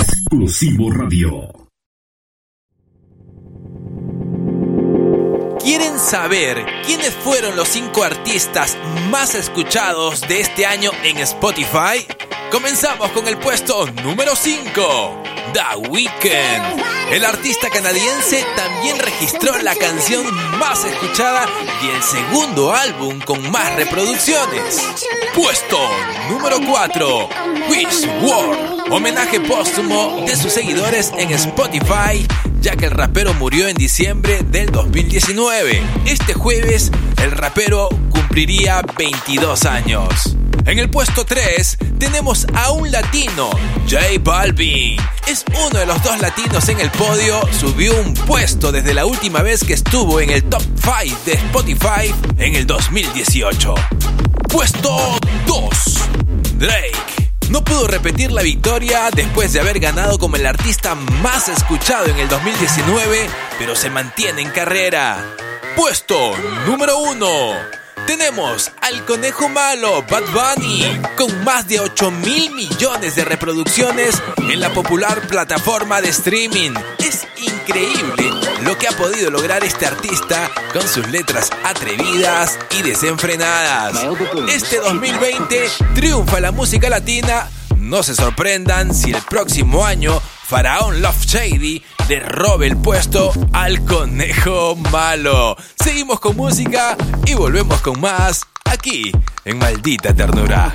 Exclusivo 0.00 0.90
Radio. 0.92 1.52
¿Quieren 5.62 5.98
saber 5.98 6.64
quiénes 6.86 7.14
fueron 7.16 7.56
los 7.56 7.68
cinco 7.68 8.04
artistas 8.04 8.78
más 9.10 9.34
escuchados 9.34 10.22
de 10.22 10.40
este 10.40 10.64
año 10.64 10.92
en 11.04 11.18
Spotify? 11.18 12.06
Comenzamos 12.50 13.12
con 13.12 13.28
el 13.28 13.38
puesto 13.38 13.86
número 14.02 14.34
5, 14.34 15.22
The 15.52 15.88
Weeknd. 15.88 16.82
El 17.12 17.24
artista 17.24 17.70
canadiense 17.70 18.44
también 18.56 18.98
registró 18.98 19.56
la 19.58 19.76
canción 19.76 20.26
más 20.58 20.84
escuchada 20.84 21.46
y 21.80 21.94
el 21.94 22.02
segundo 22.02 22.72
álbum 22.72 23.20
con 23.20 23.48
más 23.52 23.76
reproducciones. 23.76 24.82
Puesto 25.34 25.78
número 26.28 26.56
4, 26.68 27.28
Wish 27.68 28.08
World. 28.20 28.92
Homenaje 28.92 29.38
póstumo 29.38 30.24
de 30.26 30.34
sus 30.34 30.52
seguidores 30.52 31.12
en 31.16 31.30
Spotify, 31.30 32.26
ya 32.60 32.74
que 32.74 32.86
el 32.86 32.90
rapero 32.90 33.32
murió 33.34 33.68
en 33.68 33.76
diciembre 33.76 34.40
del 34.42 34.72
2019. 34.72 35.82
Este 36.04 36.34
jueves, 36.34 36.90
el 37.22 37.30
rapero 37.30 37.88
cumpliría 38.30 38.80
22 38.96 39.64
años. 39.64 40.36
En 40.64 40.78
el 40.78 40.88
puesto 40.88 41.24
3 41.24 41.78
tenemos 41.98 42.46
a 42.54 42.70
un 42.70 42.88
latino, 42.92 43.50
J 43.90 43.98
Balvin. 44.20 44.96
Es 45.26 45.44
uno 45.66 45.80
de 45.80 45.84
los 45.84 46.00
dos 46.04 46.16
latinos 46.20 46.68
en 46.68 46.78
el 46.78 46.92
podio, 46.92 47.40
subió 47.58 47.92
un 48.00 48.14
puesto 48.14 48.70
desde 48.70 48.94
la 48.94 49.04
última 49.04 49.42
vez 49.42 49.64
que 49.64 49.72
estuvo 49.72 50.20
en 50.20 50.30
el 50.30 50.44
top 50.44 50.62
5 50.62 51.18
de 51.26 51.32
Spotify 51.32 52.14
en 52.38 52.54
el 52.54 52.68
2018. 52.68 53.74
Puesto 54.48 55.18
2, 55.48 55.70
Drake. 56.54 57.32
No 57.48 57.64
pudo 57.64 57.88
repetir 57.88 58.30
la 58.30 58.42
victoria 58.42 59.10
después 59.12 59.52
de 59.52 59.58
haber 59.58 59.80
ganado 59.80 60.20
como 60.20 60.36
el 60.36 60.46
artista 60.46 60.94
más 60.94 61.48
escuchado 61.48 62.06
en 62.06 62.20
el 62.20 62.28
2019, 62.28 63.28
pero 63.58 63.74
se 63.74 63.90
mantiene 63.90 64.42
en 64.42 64.50
carrera. 64.50 65.34
Puesto 65.74 66.36
número 66.64 66.98
1. 66.98 67.79
Tenemos 68.10 68.72
al 68.80 69.04
conejo 69.06 69.48
malo 69.48 70.04
Bad 70.10 70.24
Bunny 70.32 71.00
con 71.16 71.44
más 71.44 71.68
de 71.68 71.78
8 71.78 72.10
mil 72.10 72.52
millones 72.52 73.14
de 73.14 73.24
reproducciones 73.24 74.20
en 74.36 74.58
la 74.58 74.70
popular 74.70 75.28
plataforma 75.28 76.00
de 76.00 76.08
streaming. 76.08 76.72
Es 76.98 77.28
increíble 77.36 78.32
lo 78.62 78.76
que 78.76 78.88
ha 78.88 78.92
podido 78.96 79.30
lograr 79.30 79.62
este 79.62 79.86
artista 79.86 80.50
con 80.72 80.82
sus 80.88 81.06
letras 81.06 81.50
atrevidas 81.62 82.58
y 82.76 82.82
desenfrenadas. 82.82 83.96
Este 84.48 84.80
2020 84.80 85.68
triunfa 85.94 86.40
la 86.40 86.50
música 86.50 86.90
latina. 86.90 87.48
No 87.76 88.02
se 88.02 88.16
sorprendan 88.16 88.92
si 88.92 89.12
el 89.12 89.22
próximo 89.22 89.86
año 89.86 90.20
Faraón 90.50 91.00
Love 91.00 91.26
Shady 91.26 91.80
le 92.08 92.18
robe 92.18 92.66
el 92.66 92.76
puesto 92.76 93.32
al 93.52 93.84
conejo 93.84 94.74
malo. 94.90 95.56
Seguimos 95.80 96.18
con 96.18 96.36
música 96.36 96.96
y 97.24 97.34
volvemos 97.34 97.80
con 97.80 98.00
más 98.00 98.40
aquí 98.64 99.12
en 99.44 99.58
Maldita 99.58 100.12
Ternura. 100.12 100.74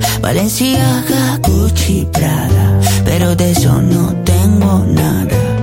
Valenciaga, 0.21 1.39
Gucci, 1.41 2.07
Prada. 2.11 2.79
Pero 3.03 3.35
de 3.35 3.51
eso 3.51 3.81
no 3.81 4.13
tengo 4.23 4.85
nada 4.87 5.60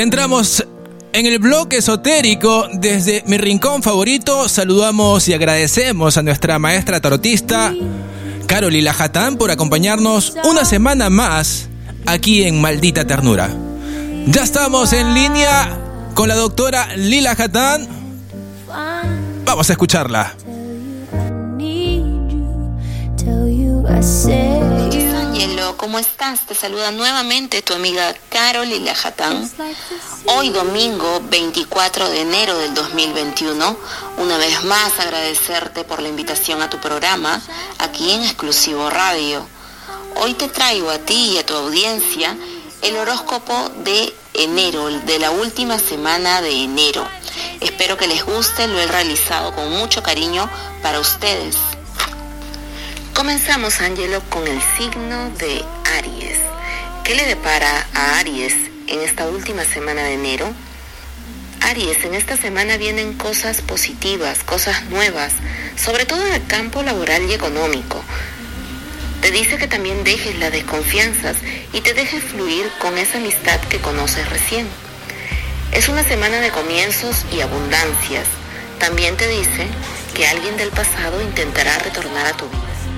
Entramos 0.00 0.66
en 1.12 1.26
el 1.26 1.38
bloque 1.38 1.76
esotérico 1.76 2.68
desde 2.72 3.22
mi 3.26 3.36
rincón 3.36 3.82
favorito. 3.82 4.48
Saludamos 4.48 5.28
y 5.28 5.34
agradecemos 5.34 6.16
a 6.16 6.22
nuestra 6.22 6.58
maestra 6.58 7.02
tarotista 7.02 7.74
Carolina 8.46 8.94
Jatán 8.94 9.36
por 9.36 9.50
acompañarnos 9.50 10.38
una 10.44 10.64
semana 10.64 11.10
más 11.10 11.68
aquí 12.06 12.44
en 12.44 12.62
Maldita 12.62 13.06
Ternura. 13.06 13.50
Ya 14.24 14.42
estamos 14.42 14.94
en 14.94 15.12
línea 15.12 15.68
con 16.14 16.28
la 16.28 16.34
doctora 16.34 16.96
Lila 16.96 17.36
Jatán. 17.36 17.86
Vamos 19.44 19.68
a 19.68 19.72
escucharla. 19.74 20.34
Angelo, 25.42 25.74
¿cómo 25.78 25.98
estás? 25.98 26.40
Te 26.40 26.54
saluda 26.54 26.90
nuevamente 26.90 27.62
tu 27.62 27.72
amiga 27.72 28.14
Carolina 28.28 28.94
Jatán. 28.94 29.50
Hoy 30.26 30.50
domingo 30.50 31.22
24 31.30 32.10
de 32.10 32.20
enero 32.20 32.58
del 32.58 32.74
2021, 32.74 33.76
una 34.18 34.36
vez 34.36 34.62
más 34.64 35.00
agradecerte 35.00 35.84
por 35.84 36.02
la 36.02 36.10
invitación 36.10 36.60
a 36.60 36.68
tu 36.68 36.76
programa 36.76 37.40
aquí 37.78 38.10
en 38.10 38.22
Exclusivo 38.22 38.90
Radio. 38.90 39.46
Hoy 40.16 40.34
te 40.34 40.48
traigo 40.48 40.90
a 40.90 40.98
ti 40.98 41.30
y 41.32 41.38
a 41.38 41.46
tu 41.46 41.54
audiencia 41.54 42.36
el 42.82 42.98
horóscopo 42.98 43.70
de 43.82 44.14
enero, 44.34 44.88
de 44.90 45.18
la 45.20 45.30
última 45.30 45.78
semana 45.78 46.42
de 46.42 46.64
enero. 46.64 47.08
Espero 47.60 47.96
que 47.96 48.08
les 48.08 48.26
guste, 48.26 48.68
lo 48.68 48.78
he 48.78 48.86
realizado 48.86 49.54
con 49.54 49.70
mucho 49.70 50.02
cariño 50.02 50.50
para 50.82 51.00
ustedes. 51.00 51.56
Comenzamos, 53.20 53.82
Angelo, 53.82 54.22
con 54.30 54.48
el 54.48 54.58
signo 54.78 55.28
de 55.32 55.62
Aries. 55.98 56.38
¿Qué 57.04 57.14
le 57.14 57.26
depara 57.26 57.86
a 57.92 58.18
Aries 58.18 58.54
en 58.86 59.00
esta 59.00 59.28
última 59.28 59.62
semana 59.62 60.04
de 60.04 60.14
enero? 60.14 60.50
Aries, 61.60 62.02
en 62.06 62.14
esta 62.14 62.38
semana 62.38 62.78
vienen 62.78 63.12
cosas 63.12 63.60
positivas, 63.60 64.42
cosas 64.42 64.84
nuevas, 64.86 65.34
sobre 65.76 66.06
todo 66.06 66.26
en 66.26 66.32
el 66.32 66.46
campo 66.46 66.82
laboral 66.82 67.28
y 67.28 67.34
económico. 67.34 68.02
Te 69.20 69.30
dice 69.30 69.58
que 69.58 69.68
también 69.68 70.02
dejes 70.02 70.38
las 70.38 70.50
desconfianzas 70.50 71.36
y 71.74 71.82
te 71.82 71.92
dejes 71.92 72.24
fluir 72.24 72.70
con 72.78 72.96
esa 72.96 73.18
amistad 73.18 73.60
que 73.68 73.82
conoces 73.82 74.30
recién. 74.30 74.66
Es 75.72 75.90
una 75.90 76.04
semana 76.04 76.40
de 76.40 76.50
comienzos 76.52 77.26
y 77.30 77.42
abundancias. 77.42 78.24
También 78.78 79.14
te 79.18 79.28
dice 79.28 79.66
que 80.14 80.26
alguien 80.26 80.56
del 80.56 80.70
pasado 80.70 81.20
intentará 81.20 81.78
retornar 81.80 82.24
a 82.24 82.32
tu 82.32 82.48
vida. 82.48 82.89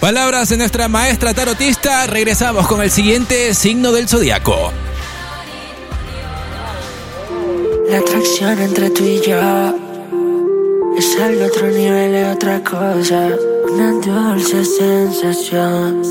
Palabras 0.00 0.50
de 0.50 0.58
nuestra 0.58 0.88
maestra 0.88 1.32
tarotista. 1.32 2.06
Regresamos 2.06 2.66
con 2.66 2.82
el 2.82 2.90
siguiente 2.90 3.54
signo 3.54 3.92
del 3.92 4.08
zodiaco. 4.08 4.72
La 7.88 7.98
atracción 7.98 8.60
entre 8.60 8.90
tú 8.90 9.04
y 9.04 9.20
yo 9.22 9.74
es 10.98 11.18
al 11.20 11.40
otro 11.42 11.68
nivel 11.68 12.12
de 12.12 12.30
otra 12.30 12.62
cosa. 12.62 13.30
Una 13.70 13.92
dulce 13.92 14.64
sensación. 14.64 16.02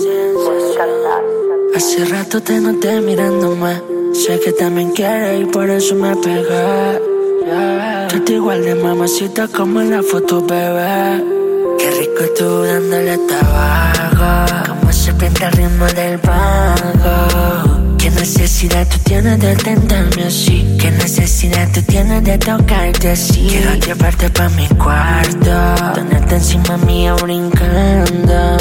Hace 1.76 2.06
rato 2.06 2.42
te 2.42 2.60
noté 2.60 3.00
mirándome. 3.02 3.82
Sé 4.14 4.40
que 4.40 4.52
también 4.54 4.92
quieres 4.92 5.42
y 5.42 5.46
por 5.46 5.70
eso 5.70 5.94
me 5.94 6.16
pegué. 6.16 7.00
Yo 8.12 8.24
te 8.24 8.34
igual 8.34 8.64
de 8.64 8.76
mamacita 8.76 9.48
como 9.48 9.82
en 9.82 9.92
la 9.92 10.02
foto, 10.02 10.42
bebé. 10.42 11.35
Rico 12.16 12.34
tú 12.38 12.63
dándole 12.63 13.18
tabaco. 13.28 14.70
Como 14.70 14.93
se 14.93 15.13
pinta 15.13 15.47
el 15.47 15.53
ritmo 15.53 15.86
del 15.88 16.18
vago. 16.18 17.97
Qué 17.97 18.09
necesidad 18.09 18.88
tú 18.88 18.97
tienes 18.99 19.39
de 19.39 19.55
tentarme 19.55 20.24
así. 20.24 20.78
Qué 20.80 20.91
necesidad 20.91 21.68
tú 21.74 21.82
tienes 21.82 22.24
de 22.24 22.38
tocarte 22.38 23.11
así. 23.11 23.47
Quiero 23.49 23.74
llevarte 23.76 24.30
pa' 24.30 24.49
mi 24.49 24.68
cuarto. 24.68 25.93
Tenerte 25.93 26.36
encima 26.36 26.78
mía 26.78 27.16
brincando. 27.16 28.57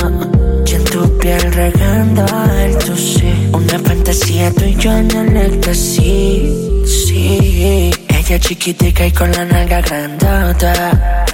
Y 0.66 0.74
en 0.74 0.84
tu 0.84 1.18
piel 1.18 1.52
regando 1.52 2.24
el 2.58 2.76
tu. 2.78 3.56
Una 3.56 3.78
fantasía 3.78 4.50
tú 4.52 4.64
y 4.64 4.74
yo 4.76 4.92
en 4.92 5.10
el 5.10 5.36
éxtasis. 5.36 6.50
Sí. 6.86 7.92
Ella 8.08 8.38
chiquitica 8.40 9.06
y 9.06 9.12
con 9.12 9.30
la 9.30 9.44
nalga 9.44 9.80
grandota. 9.80 11.24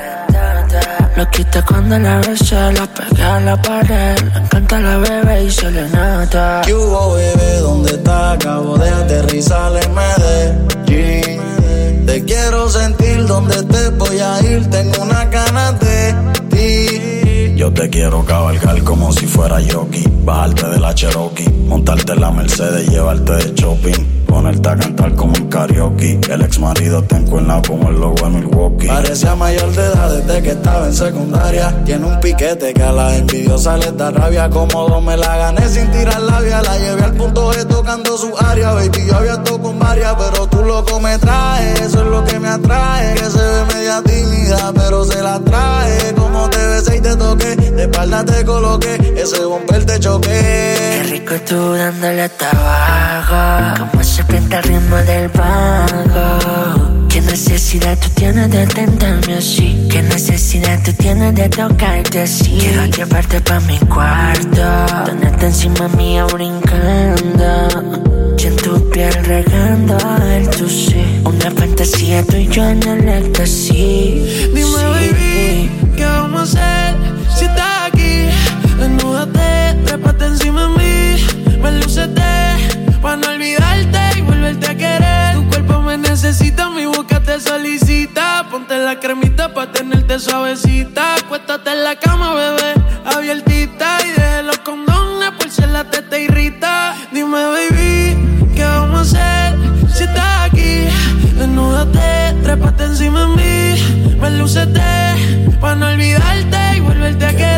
Lo 1.20 1.28
quita 1.28 1.62
cuando 1.62 1.98
la 1.98 2.18
besa, 2.20 2.72
la 2.72 2.86
pega 2.86 3.36
a 3.36 3.40
la 3.40 3.60
pared. 3.60 4.18
Le 4.32 4.38
encanta 4.38 4.78
la 4.78 4.96
bebé 4.96 5.44
y 5.44 5.50
se 5.50 5.70
le 5.70 5.86
nota. 5.90 6.62
¿Qué 6.64 6.72
hubo, 6.72 7.12
bebé? 7.12 7.58
¿Dónde 7.58 7.90
está? 7.90 8.32
Acabo 8.32 8.78
de 8.78 8.88
aterrizar 8.88 9.70
en 9.76 9.94
Medellín. 9.94 12.06
Te 12.06 12.24
quiero 12.24 12.70
sentir 12.70 13.26
donde 13.26 13.62
te 13.64 13.90
voy 13.90 14.18
a 14.18 14.40
ir. 14.40 14.70
Tengo 14.70 15.02
una 15.02 15.28
ti. 15.28 15.39
Yo 17.60 17.70
te 17.70 17.90
quiero 17.90 18.24
cabalgar 18.24 18.82
como 18.84 19.12
si 19.12 19.26
fuera 19.26 19.58
jockey. 19.60 20.02
Bajarte 20.24 20.66
de 20.66 20.80
la 20.80 20.94
Cherokee. 20.94 21.46
Montarte 21.68 22.14
en 22.14 22.20
la 22.22 22.30
Mercedes 22.30 22.88
llevarte 22.88 23.34
de 23.34 23.54
shopping. 23.54 24.24
Ponerte 24.26 24.66
a 24.66 24.76
cantar 24.76 25.14
como 25.14 25.34
un 25.34 25.46
karaoke. 25.50 26.18
El 26.30 26.40
ex 26.40 26.58
marido 26.58 27.02
te 27.02 27.16
encuentra 27.16 27.60
como 27.60 27.90
el 27.90 28.00
logo 28.00 28.14
de 28.14 28.30
Milwaukee. 28.30 28.86
Parecía 28.86 29.34
mayor 29.34 29.70
de 29.72 29.84
edad 29.84 30.10
desde 30.10 30.42
que 30.42 30.50
estaba 30.52 30.86
en 30.86 30.94
secundaria. 30.94 31.84
Tiene 31.84 32.06
un 32.06 32.18
piquete 32.20 32.72
que 32.72 32.82
a 32.82 32.92
la 32.92 33.14
envidiosa 33.14 33.76
les 33.76 33.94
da 33.94 34.10
rabia. 34.10 34.48
Cómodo 34.48 35.02
me 35.02 35.18
la 35.18 35.36
gané 35.36 35.68
sin 35.68 35.90
tirar 35.90 36.22
labia. 36.22 36.62
La 36.62 36.78
llevé 36.78 37.02
al 37.02 37.12
punto 37.12 37.50
de 37.50 37.66
tu 37.66 37.80
atacando 37.90 38.16
su 38.16 38.32
área, 38.38 38.72
baby. 38.72 39.06
Yo 39.06 39.16
había 39.16 39.32
estado 39.32 39.60
con 39.60 39.78
varias, 39.78 40.14
pero 40.14 40.46
tú 40.46 40.62
loco 40.62 41.00
me 41.00 41.18
traes. 41.18 41.80
Eso 41.80 42.02
es 42.02 42.06
lo 42.06 42.24
que 42.24 42.38
me 42.38 42.48
atrae. 42.48 43.14
Que 43.14 43.24
se 43.24 43.38
ve 43.38 43.64
media 43.74 44.02
tímida, 44.02 44.72
pero 44.74 45.04
se 45.04 45.22
la 45.22 45.40
trae. 45.40 46.14
Como 46.14 46.48
te 46.50 46.66
besé 46.66 46.96
y 46.96 47.00
te 47.00 47.16
toqué, 47.16 47.49
de 47.56 47.82
espalda 47.82 48.24
te 48.24 48.44
coloqué. 48.44 48.94
Ese 49.16 49.44
bumper 49.44 49.84
te 49.84 49.98
choqué. 49.98 50.28
Qué 50.28 51.02
rico 51.10 51.34
tú 51.48 51.72
dándole 51.74 52.28
tabaco. 52.30 53.84
Como 53.90 54.04
se 54.04 54.24
pinta 54.24 54.58
el 54.58 54.64
ritmo 54.64 54.96
del 54.96 55.28
bajo. 55.28 56.90
¿Qué 57.08 57.20
necesidad 57.22 57.98
tú 57.98 58.08
tienes 58.14 58.50
de 58.50 58.66
tentarme 58.66 59.34
así? 59.34 59.88
¿Qué 59.90 60.02
necesidad 60.02 60.78
tú 60.84 60.92
tienes 60.92 61.34
de 61.34 61.48
tocarte 61.48 62.22
así? 62.22 62.56
Quiero 62.60 62.86
llevarte 62.86 63.40
pa' 63.40 63.58
mi 63.60 63.78
cuarto, 63.80 64.62
tenerte 65.06 65.46
encima 65.46 65.88
mía 65.88 66.24
brincando. 66.26 67.68
Y 68.38 68.46
en 68.46 68.56
tu 68.56 68.88
piel 68.90 69.12
regando 69.24 69.98
el 70.24 70.50
sí. 70.68 71.20
Una 71.24 71.50
fantasía 71.50 72.22
tú 72.24 72.36
y 72.36 72.46
yo 72.48 72.64
en 72.64 72.82
el 72.84 73.08
éxtasis. 73.08 74.54
Dime, 74.54 74.62
Sí. 74.62 74.74
baby, 74.94 75.70
¿qué 75.96 76.04
vamos 76.04 76.54
a 76.56 76.60
hacer 76.60 76.79
Trépate 80.00 80.24
encima 80.24 80.62
de 80.62 80.68
mí, 80.78 81.58
me 81.60 81.72
lucete, 81.72 82.22
pa' 83.02 83.16
no 83.16 83.28
olvidarte 83.28 84.00
y 84.16 84.22
volverte 84.22 84.66
a 84.66 84.74
querer. 84.74 85.34
Tu 85.34 85.46
cuerpo 85.50 85.82
me 85.82 85.98
necesita, 85.98 86.70
mi 86.70 86.86
boca 86.86 87.20
te 87.20 87.38
solicita. 87.38 88.46
Ponte 88.50 88.78
la 88.78 88.98
cremita 88.98 89.52
pa' 89.52 89.70
tenerte 89.70 90.18
suavecita. 90.18 91.16
Acuéstate 91.16 91.72
en 91.72 91.84
la 91.84 91.96
cama, 91.96 92.32
bebé, 92.32 92.74
abiertita. 93.04 93.98
Y 94.06 94.12
deje 94.18 94.42
los 94.42 94.58
condones 94.60 95.32
por 95.32 95.50
si 95.50 95.60
la 95.66 95.84
teta 95.84 96.18
irrita. 96.18 96.94
Dime, 97.12 97.44
baby, 97.54 98.48
¿qué 98.54 98.64
vamos 98.64 99.14
a 99.14 99.48
hacer 99.48 99.58
si 99.94 100.04
estás 100.04 100.50
aquí? 100.50 100.88
Desnúdate, 101.36 102.36
trépate 102.42 102.84
encima 102.84 103.26
de 103.26 103.36
mí, 103.36 104.16
me 104.18 104.30
lucete, 104.30 104.80
pa' 105.60 105.74
no 105.74 105.88
olvidarte 105.88 106.78
y 106.78 106.80
volverte 106.80 107.26
a 107.26 107.30
querer. 107.32 107.49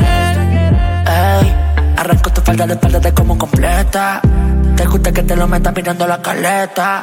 Falda 2.53 2.66
de 2.66 2.74
espalda 2.74 3.00
de 3.00 3.14
como 3.14 3.38
completa. 3.38 4.20
Te 4.76 4.84
gusta 4.84 5.11
que 5.11 5.22
te 5.22 5.34
lo 5.34 5.48
metas 5.48 5.74
mirando 5.74 6.07
la 6.07 6.20
caleta. 6.20 7.03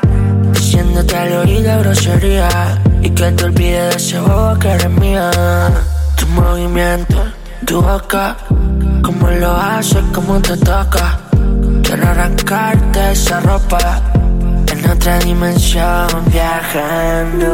Diciéndote 0.54 1.18
al 1.18 1.34
oído 1.38 1.80
grosería. 1.80 2.80
Y 3.02 3.10
que 3.10 3.32
te 3.32 3.46
olvides 3.46 3.90
de 3.90 3.96
ese 3.96 4.20
bobo 4.20 4.60
que 4.60 4.70
eres 4.70 4.92
mía. 4.92 5.32
Tu 6.18 6.28
movimiento, 6.28 7.18
tu 7.66 7.82
boca. 7.82 8.38
Como 9.02 9.28
lo 9.28 9.52
haces, 9.58 10.04
como 10.14 10.40
te 10.40 10.56
toca. 10.56 11.18
Quiero 11.82 12.08
arrancarte 12.08 13.12
esa 13.14 13.40
ropa. 13.40 14.04
En 14.72 14.88
otra 14.88 15.18
dimensión 15.18 16.10
viajando. 16.28 17.48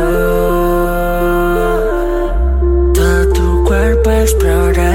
Todo 2.94 3.34
tu 3.34 3.64
cuerpo 3.64 4.12
explorando. 4.12 4.95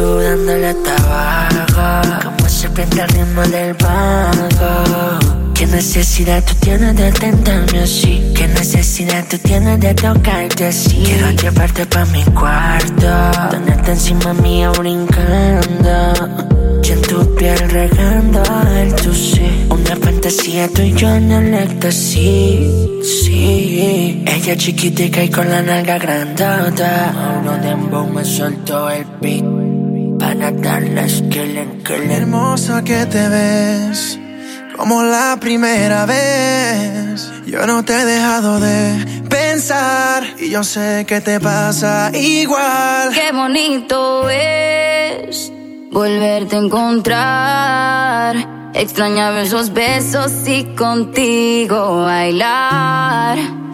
Tú 0.00 0.18
dándole 0.18 0.72
tabaco. 0.76 2.24
Como 2.24 2.48
se 2.48 2.70
prende 2.70 3.02
el 3.02 3.08
ritmo 3.08 3.42
del 3.42 3.74
bajo. 3.74 5.52
¿Qué 5.52 5.66
necesidad 5.66 6.42
tú 6.42 6.54
tienes 6.54 6.96
de 6.96 7.12
tentarme 7.12 7.80
así? 7.80 8.32
¿Qué 8.34 8.48
necesidad 8.48 9.22
tú 9.28 9.36
tienes 9.36 9.78
de 9.78 9.92
tocarte 9.92 10.68
así? 10.68 11.02
Quiero 11.04 11.30
llevarte 11.32 11.84
pa' 11.84 12.06
mi 12.06 12.24
cuarto, 12.32 13.50
tenerte 13.50 13.90
encima 13.90 14.32
mía 14.32 14.70
brincando. 14.70 16.14
Y 16.82 16.92
en 16.92 17.02
tu 17.02 17.34
piel 17.34 17.58
regando 17.68 18.42
el 18.74 18.94
tu. 18.94 19.10
Una 19.68 19.96
fantasía 19.96 20.66
tú 20.68 20.80
y 20.80 20.94
yo 20.94 21.10
en 21.10 21.30
el 21.30 21.52
éxtasis. 21.52 22.72
Sí, 23.04 24.24
ella 24.26 24.56
chiquitica 24.56 25.22
y 25.22 25.28
con 25.28 25.50
la 25.50 25.60
nalga 25.60 25.98
grandota. 25.98 27.12
Uno 27.42 27.52
de 27.52 27.68
dembow 27.68 28.06
me 28.08 28.24
soltó 28.24 28.88
el 28.88 29.04
beat. 29.20 29.69
Killing. 31.28 31.82
Hermosa 32.10 32.84
que 32.84 33.04
te 33.06 33.28
ves, 33.28 34.18
como 34.76 35.02
la 35.02 35.36
primera 35.40 36.06
vez. 36.06 37.28
Yo 37.46 37.66
no 37.66 37.84
te 37.84 37.94
he 37.94 38.04
dejado 38.04 38.60
de 38.60 39.24
pensar 39.28 40.22
y 40.38 40.50
yo 40.50 40.62
sé 40.62 41.04
que 41.08 41.20
te 41.20 41.40
pasa 41.40 42.12
igual. 42.14 43.10
Qué 43.12 43.32
bonito 43.32 44.30
es 44.30 45.50
volverte 45.90 46.54
a 46.54 46.58
encontrar. 46.60 48.70
Extrañaba 48.74 49.42
esos 49.42 49.72
besos 49.72 50.30
y 50.46 50.62
contigo 50.76 52.04
bailar. 52.04 53.36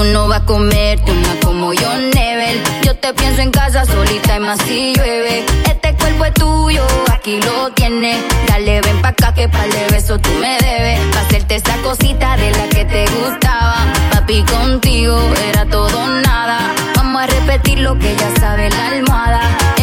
Tú 0.00 0.06
no 0.06 0.28
vas 0.28 0.40
a 0.40 0.46
comerte 0.46 1.12
una 1.12 1.40
como 1.44 1.74
yo, 1.74 1.94
Nebel. 2.14 2.62
Yo 2.82 2.96
te 2.96 3.12
pienso 3.12 3.42
en 3.42 3.50
casa 3.50 3.84
solita 3.84 4.36
y 4.38 4.40
más 4.40 4.58
si 4.62 4.94
llueve. 4.94 5.44
Este 5.66 5.94
cuerpo 5.94 6.24
es 6.24 6.32
tuyo, 6.32 6.86
aquí 7.12 7.38
lo 7.42 7.70
tienes. 7.74 8.16
Dale, 8.46 8.80
ven 8.80 9.02
pa' 9.02 9.08
acá 9.08 9.34
que 9.34 9.46
pa'l 9.46 9.70
de 9.70 9.88
beso 9.90 10.18
tú 10.18 10.30
me 10.40 10.56
debes. 10.56 11.00
Pa' 11.12 11.20
hacerte 11.20 11.56
esa 11.56 11.76
cosita 11.82 12.34
de 12.38 12.50
la 12.50 12.66
que 12.70 12.86
te 12.86 13.04
gustaba. 13.10 13.76
Papi, 14.10 14.42
contigo 14.44 15.18
era 15.50 15.66
todo 15.66 16.06
nada. 16.22 16.72
Vamos 16.96 17.20
a 17.20 17.26
repetir 17.26 17.80
lo 17.80 17.98
que 17.98 18.16
ya 18.16 18.40
sabe 18.40 18.70
la 18.70 18.86
almohada. 18.88 19.42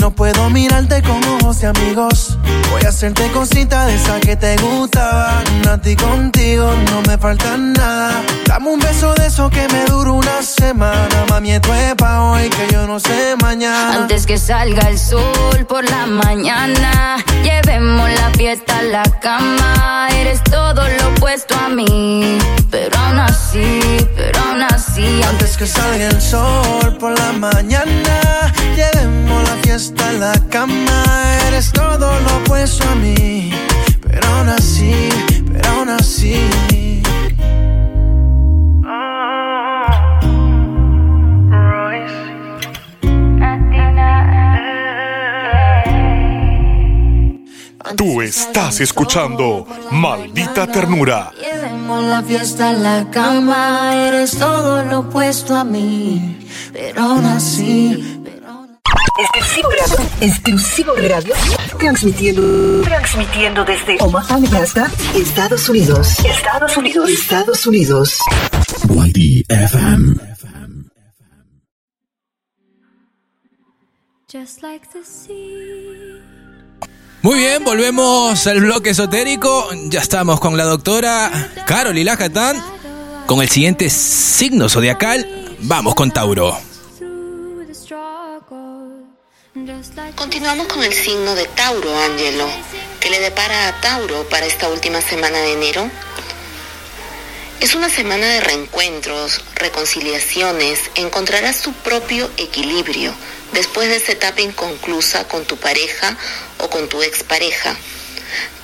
No 0.00 0.10
puedo 0.10 0.50
mirarte 0.50 1.02
con 1.02 1.22
ojos 1.24 1.60
de 1.60 1.68
amigos. 1.68 2.38
Voy 2.70 2.82
a 2.84 2.88
hacerte 2.88 3.30
cosita 3.30 3.86
de 3.86 3.94
esa 3.94 4.20
que 4.20 4.36
te 4.36 4.56
gustaban. 4.56 5.44
A 5.68 5.80
ti 5.80 5.96
contigo 5.96 6.72
no 6.90 7.02
me 7.02 7.18
falta 7.18 7.56
nada. 7.56 8.22
Dame 8.46 8.68
un 8.70 8.80
beso 8.80 9.14
de 9.14 9.26
eso 9.26 9.50
que 9.50 9.66
me 9.68 9.84
dura 9.84 10.12
una 10.12 10.42
semana. 10.42 11.24
Mami, 11.28 11.52
esto 11.52 11.74
es 11.74 11.94
pa' 11.94 12.22
hoy 12.22 12.48
que 12.50 12.72
yo 12.72 12.86
no 12.86 12.98
sé 13.00 13.36
mañana. 13.40 13.96
Antes 13.96 14.26
que 14.26 14.38
salga 14.38 14.88
el 14.88 14.98
sol 14.98 15.66
por 15.68 15.88
la 15.88 16.06
mañana, 16.06 17.16
llevemos 17.42 18.10
la 18.10 18.30
fiesta 18.30 18.78
a 18.78 18.82
la 18.82 19.02
cama. 19.20 20.08
Eres 20.10 20.42
todo 20.44 20.82
lo 20.88 21.08
opuesto 21.08 21.54
a 21.54 21.68
mí, 21.68 22.38
pero 22.70 22.96
aún 22.98 23.18
así, 23.18 23.80
pero 24.16 24.40
aún 24.40 24.62
así. 24.62 25.20
Antes 25.28 25.56
que 25.56 25.66
salga 25.66 26.08
el 26.08 26.20
sol 26.20 26.96
por 26.98 27.18
la 27.18 27.32
mañana, 27.32 28.52
llevemos 28.76 29.42
la 29.48 29.56
fiesta 29.62 29.73
fiesta, 29.74 30.12
la 30.12 30.32
cama, 30.50 31.04
eres 31.48 31.72
todo 31.72 32.08
lo 32.20 32.36
opuesto 32.36 32.88
a 32.88 32.94
mí. 32.94 33.50
Pero 34.06 34.28
aún 34.28 34.48
así, 34.48 35.08
pero 35.52 35.68
aún 35.70 35.88
así. 35.88 36.36
Tú 47.96 48.22
estás 48.22 48.80
escuchando 48.80 49.66
Maldita 49.90 50.68
Ternura. 50.68 51.32
Llevemos 51.40 52.04
la 52.04 52.22
fiesta 52.22 52.70
a 52.70 52.72
la 52.72 53.10
cama, 53.10 54.06
eres 54.06 54.38
todo 54.38 54.84
lo 54.84 55.00
opuesto 55.00 55.56
a 55.56 55.64
mí. 55.64 56.38
Pero 56.72 57.02
aún 57.02 57.24
así, 57.24 58.23
Exclusivo 59.16 59.68
Radio. 59.70 60.10
Exclusivo 60.20 60.94
Radio. 60.96 61.34
Transmitiendo. 61.78 62.82
Transmitiendo 62.82 63.64
desde 63.64 63.96
Omaha, 64.00 64.40
Nebraska, 64.40 64.90
Estados 65.14 65.68
Unidos. 65.68 66.18
Estados 66.24 66.76
Unidos. 66.76 67.10
Estados 67.10 67.66
Unidos. 67.66 68.18
YDFM. 68.88 70.16
Just 74.32 74.62
like 74.62 74.84
the 74.92 75.04
sea. 75.04 76.24
Muy 77.22 77.38
bien, 77.38 77.62
volvemos 77.62 78.44
al 78.48 78.60
bloque 78.60 78.90
esotérico. 78.90 79.68
Ya 79.90 80.00
estamos 80.00 80.40
con 80.40 80.56
la 80.56 80.64
doctora 80.64 81.30
Carol 81.66 82.04
Lajatán 82.04 82.60
con 83.26 83.40
el 83.40 83.48
siguiente 83.48 83.88
signo 83.90 84.68
zodiacal. 84.68 85.56
Vamos 85.60 85.94
con 85.94 86.10
Tauro. 86.10 86.73
Continuamos 90.16 90.66
con 90.66 90.82
el 90.82 90.92
signo 90.92 91.36
de 91.36 91.44
Tauro, 91.44 91.96
Angelo. 91.96 92.48
¿Qué 92.98 93.08
le 93.08 93.20
depara 93.20 93.68
a 93.68 93.80
Tauro 93.80 94.28
para 94.28 94.46
esta 94.46 94.68
última 94.68 95.00
semana 95.00 95.38
de 95.38 95.52
enero? 95.52 95.88
Es 97.60 97.76
una 97.76 97.88
semana 97.88 98.26
de 98.26 98.40
reencuentros, 98.40 99.42
reconciliaciones, 99.54 100.80
encontrarás 100.96 101.62
tu 101.62 101.72
propio 101.72 102.28
equilibrio 102.36 103.14
después 103.52 103.88
de 103.88 103.94
esta 103.94 104.10
etapa 104.10 104.40
inconclusa 104.40 105.28
con 105.28 105.44
tu 105.44 105.56
pareja 105.56 106.18
o 106.58 106.68
con 106.68 106.88
tu 106.88 107.00
expareja. 107.02 107.76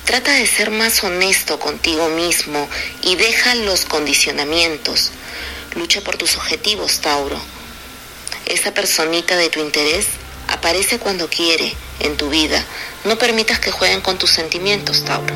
Trata 0.03 0.33
de 0.33 0.45
ser 0.45 0.71
más 0.71 1.01
honesto 1.05 1.57
contigo 1.57 2.09
mismo 2.09 2.67
y 3.01 3.15
deja 3.15 3.55
los 3.55 3.85
condicionamientos. 3.85 5.11
Lucha 5.73 6.01
por 6.01 6.17
tus 6.17 6.35
objetivos, 6.35 6.99
Tauro. 6.99 7.39
Esa 8.45 8.73
personita 8.73 9.37
de 9.37 9.49
tu 9.49 9.61
interés 9.61 10.07
aparece 10.51 10.99
cuando 10.99 11.27
quiere 11.27 11.73
en 11.99 12.17
tu 12.17 12.29
vida. 12.29 12.63
No 13.05 13.17
permitas 13.17 13.59
que 13.59 13.71
jueguen 13.71 14.01
con 14.01 14.17
tus 14.17 14.31
sentimientos, 14.31 15.03
Tauro. 15.05 15.33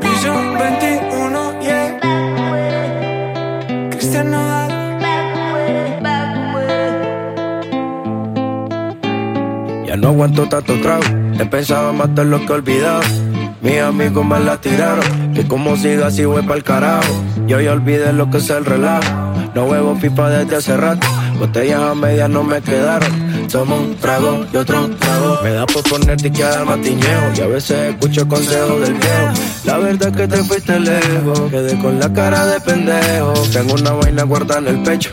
Piso 0.00 0.34
21, 0.58 1.60
yeah. 1.60 2.00
Cristian 3.90 4.30
Nodal. 4.30 4.70
Ya 9.86 9.96
no 9.96 10.08
aguanto 10.08 10.48
tanto 10.48 10.80
trago. 10.80 11.04
He 11.38 11.46
pensado 11.46 11.90
en 11.90 11.96
matar 11.98 12.26
lo 12.26 12.40
que 12.40 12.46
he 12.46 12.56
olvidado. 12.56 13.02
Mis 13.60 13.80
amigos 13.80 14.24
me 14.24 14.40
la 14.40 14.60
tiraron. 14.60 15.34
Que 15.34 15.46
como 15.46 15.76
siga 15.76 16.06
así 16.06 16.24
voy 16.24 16.42
pa'l 16.42 16.62
carajo. 16.62 17.12
Yo 17.46 17.60
ya 17.60 17.72
olvidé 17.72 18.12
lo 18.12 18.30
que 18.30 18.38
es 18.38 18.50
el 18.50 18.64
relajo. 18.64 19.23
No 19.54 19.66
huevo 19.66 19.96
pipa 20.00 20.28
desde 20.30 20.56
hace 20.56 20.76
rato. 20.76 21.06
Botellas 21.38 21.80
a 21.80 21.94
medias 21.94 22.28
no 22.28 22.42
me 22.42 22.60
quedaron. 22.60 23.46
Tomo 23.48 23.76
un 23.76 23.94
trago 23.96 24.44
y 24.52 24.56
otro 24.56 24.90
trago. 24.96 25.38
Me 25.44 25.50
da 25.52 25.64
por 25.66 25.82
ponerte 25.84 26.28
y 26.28 26.30
quedar 26.32 26.64
matiñeo. 26.64 27.32
Y 27.36 27.40
a 27.40 27.46
veces 27.46 27.94
escucho 27.94 28.26
consejos 28.26 28.80
del 28.80 28.94
viejo. 28.94 29.32
La 29.64 29.78
verdad 29.78 30.08
es 30.08 30.16
que 30.16 30.28
te 30.28 30.44
fuiste 30.44 30.80
lejos. 30.80 31.40
Quedé 31.50 31.78
con 31.78 32.00
la 32.00 32.12
cara 32.12 32.46
de 32.46 32.60
pendejo. 32.60 33.32
Tengo 33.52 33.74
una 33.74 33.92
vaina 33.92 34.24
guardada 34.24 34.60
en 34.60 34.78
el 34.78 34.82
pecho. 34.82 35.10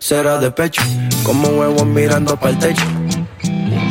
Será 0.00 0.38
de 0.38 0.50
pecho. 0.50 0.82
Como 1.22 1.48
huevos 1.48 1.86
mirando 1.86 2.36
para 2.36 2.50
el 2.50 2.58
techo. 2.58 2.84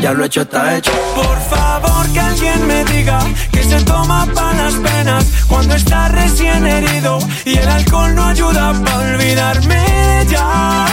Ya 0.01 0.11
lo 0.13 0.25
hecho 0.25 0.41
está 0.41 0.75
hecho. 0.75 0.91
Por 1.15 1.37
favor 1.49 1.68
que 2.13 2.19
alguien 2.19 2.67
me 2.67 2.83
diga 2.85 3.19
que 3.51 3.63
se 3.63 3.81
toma 3.83 4.25
para 4.33 4.53
las 4.53 4.73
penas 4.75 5.25
cuando 5.47 5.75
está 5.75 6.07
recién 6.09 6.65
herido 6.65 7.19
y 7.45 7.57
el 7.57 7.67
alcohol 7.67 8.15
no 8.15 8.25
ayuda 8.25 8.73
para 8.83 8.97
olvidarme 8.97 9.75
de 9.75 10.25
ya. 10.31 10.85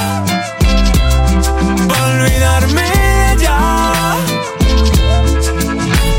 Para 1.89 2.05
olvidarme 2.05 2.83
de 2.83 3.43
ya. 3.43 4.17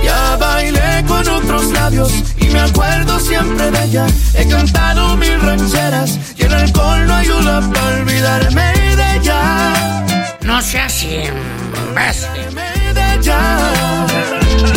Ya 0.04 0.38
bailé 0.38 1.06
con 1.08 1.28
otros 1.28 1.72
labios 1.72 2.12
y 2.38 2.45
me 2.45 2.60
acuerdo 2.60 3.20
siempre 3.20 3.72
de 3.72 3.84
ella. 3.86 4.08
He 4.34 4.48
cantado 4.48 5.18
mil 5.18 5.39
rancheras 5.41 6.20
y 6.38 6.43
el 6.43 6.54
alcohol 6.54 7.08
no 7.08 7.14
ayuda 7.16 7.62
para 7.74 7.98
olvidarme 7.98 8.95
de 8.95 9.16
ella. 9.18 10.14
No 10.41 10.62
seas 10.62 11.04
imbécil. 11.04 12.56
de 12.93 13.20
ya. 13.22 14.76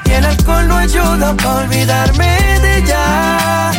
y 0.11 0.13
el 0.13 0.25
alcohol 0.25 0.67
no 0.67 0.77
ayuda 0.77 1.33
para 1.37 1.55
olvidarme 1.63 2.59
de 2.61 2.77
ella. 2.77 3.71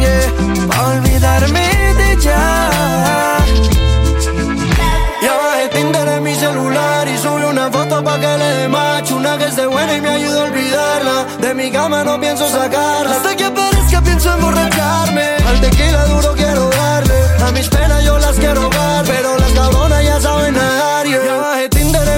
Yeah, 0.00 0.66
para 0.68 0.88
olvidarme 0.88 1.94
de 1.98 2.12
ella. 2.12 2.40
Ya 5.22 5.36
bajé 5.36 5.68
Tinder 5.68 6.08
en 6.08 6.22
mi 6.22 6.34
celular 6.34 7.08
y 7.08 7.16
subí 7.18 7.44
una 7.44 7.70
foto 7.70 8.02
pa' 8.04 8.18
que 8.20 8.38
le 8.38 8.50
dé 8.58 8.68
macho 8.68 9.16
Una 9.16 9.38
que 9.38 9.46
esté 9.46 9.66
buena 9.66 9.96
y 9.96 10.00
me 10.00 10.10
ayuda 10.10 10.40
a 10.40 10.44
olvidarla. 10.44 11.26
De 11.40 11.54
mi 11.54 11.70
cama 11.70 12.04
no 12.04 12.20
pienso 12.20 12.48
sacarla. 12.48 13.16
Hasta 13.16 13.36
que 13.36 13.44
aparezca 13.44 14.00
pienso 14.02 14.32
emborracharme. 14.34 15.26
Al 15.48 15.60
tequila 15.60 16.04
duro 16.06 16.34
quiero 16.34 16.70
darle. 16.70 17.18
A 17.46 17.52
mis 17.52 17.68
penas 17.68 18.02
yo 18.04 18.18
las 18.18 18.36
quiero 18.36 18.68
dar 18.70 19.04
Pero 19.04 19.36
las 19.36 19.52
cabronas 19.52 20.02
ya 20.02 20.20
saben 20.20 20.54
nadar 20.54 21.03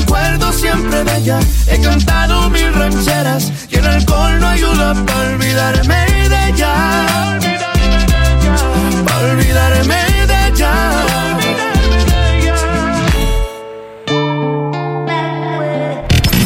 acuerdo 0.00 0.52
siempre 0.52 1.04
de 1.04 1.16
ella. 1.18 1.38
He 1.66 1.80
cantado 1.80 2.50
mil 2.50 2.72
rancheras 2.74 3.52
y 3.70 3.76
el 3.76 3.86
alcohol 3.86 4.40
no 4.40 4.46
ayuda 4.48 4.94
para 5.06 5.30
olvidarme 5.30 6.28
de 6.28 6.48
ella. 6.48 6.74
Para 9.06 9.32
olvidarme 9.32 10.26
de 10.26 10.48
ella. 10.48 10.72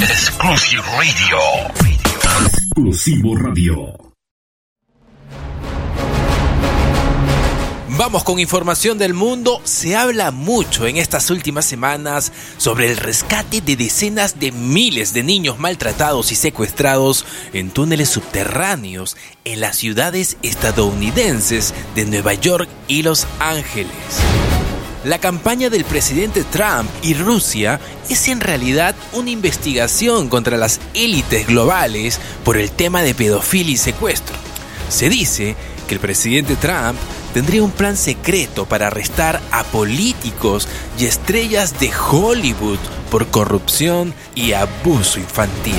Exclusive 0.03 0.83
Radio. 0.83 1.39
Exclusivo 2.47 3.37
Radio. 3.37 4.04
Vamos 7.97 8.25
con 8.25 8.41
información 8.41 8.99
del 8.99 9.15
mundo. 9.15 9.61
Se 9.63 9.95
habla 9.95 10.33
mucho 10.33 10.89
en 10.89 10.97
estas 10.97 11.31
últimas 11.31 11.65
semanas 11.65 12.33
sobre 12.57 12.91
el 12.91 12.97
rescate 12.97 13.61
de 13.61 13.77
decenas 13.77 14.41
de 14.41 14.51
miles 14.51 15.13
de 15.15 15.23
niños 15.23 15.61
maltratados 15.61 16.33
y 16.33 16.35
secuestrados 16.35 17.25
en 17.53 17.71
túneles 17.71 18.09
subterráneos 18.09 19.17
en 19.45 19.61
las 19.61 19.77
ciudades 19.77 20.39
estadounidenses 20.43 21.73
de 21.95 22.05
Nueva 22.07 22.35
York 22.35 22.69
y 22.89 23.05
Los 23.05 23.29
Ángeles. 23.39 23.93
La 25.05 25.21
campaña 25.21 25.71
del 25.71 25.85
presidente 25.85 26.43
Trump 26.43 26.91
y 27.01 27.15
Rusia 27.15 27.79
es 28.09 28.27
en 28.27 28.41
realidad 28.41 28.97
una 29.13 29.31
investigación 29.31 30.29
contra 30.29 30.57
las 30.57 30.81
élites 30.95 31.47
globales 31.47 32.19
por 32.45 32.57
el 32.57 32.73
tema 32.73 33.03
de 33.03 33.15
pedofilia 33.15 33.75
y 33.75 33.77
secuestro. 33.77 34.35
Se 34.89 35.09
dice 35.09 35.55
que 35.87 35.95
el 35.95 36.01
presidente 36.01 36.57
Trump 36.57 36.99
tendría 37.35 37.65
un 37.65 37.73
plan 37.73 37.97
secreto 37.97 38.65
para 38.65 38.87
arrestar 38.87 39.43
a 39.51 39.65
políticos 39.65 40.69
y 40.99 41.05
estrellas 41.05 41.79
de 41.81 41.91
Hollywood 41.93 42.79
por 43.11 43.27
corrupción 43.27 44.15
y 44.35 44.53
abuso 44.53 45.19
infantil. 45.19 45.75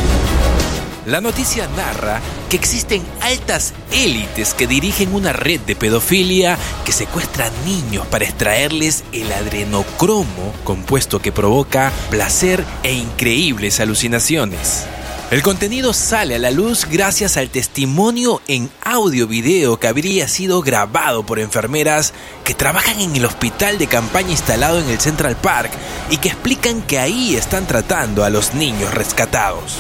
La 1.06 1.22
noticia 1.22 1.68
narra 1.78 2.20
que 2.50 2.58
existen 2.58 3.04
altas 3.22 3.74
élites 3.92 4.54
que 4.54 4.68
dirigen 4.68 5.14
una 5.14 5.34
red 5.34 5.62
de 5.62 5.76
pedofilia 5.76 6.58
que 6.84 6.92
secuestra 6.92 7.50
niños 7.64 8.06
para 8.08 8.26
extraerles 8.26 9.04
el 9.14 9.32
adrenocromo, 9.32 10.54
compuesto 10.64 11.22
que 11.22 11.32
provoca 11.32 11.92
placer 12.10 12.66
e 12.84 12.94
increíbles 12.94 13.80
alucinaciones. 13.80 14.88
El 15.32 15.42
contenido 15.42 15.92
sale 15.92 16.36
a 16.36 16.40
la 16.40 16.52
luz 16.52 16.86
gracias 16.86 17.36
al 17.36 17.50
testimonio 17.50 18.44
en 18.48 18.70
audio-video 18.84 19.80
que 19.80 19.88
habría 19.88 20.28
sido 20.28 20.62
grabado 20.62 21.26
por 21.26 21.40
enfermeras 21.40 22.14
que 22.44 22.54
trabajan 22.54 23.00
en 23.00 23.16
el 23.16 23.26
hospital 23.26 23.80
de 23.80 23.88
campaña 23.88 24.30
instalado 24.30 24.80
en 24.80 24.88
el 24.88 25.00
Central 25.00 25.36
Park 25.36 25.72
y 26.12 26.18
que 26.18 26.30
explican 26.30 26.84
que 26.84 27.00
ahí 27.00 27.36
están 27.36 27.66
tratando 27.66 28.24
a 28.24 28.30
los 28.30 28.54
niños 28.54 28.94
rescatados. 28.94 29.80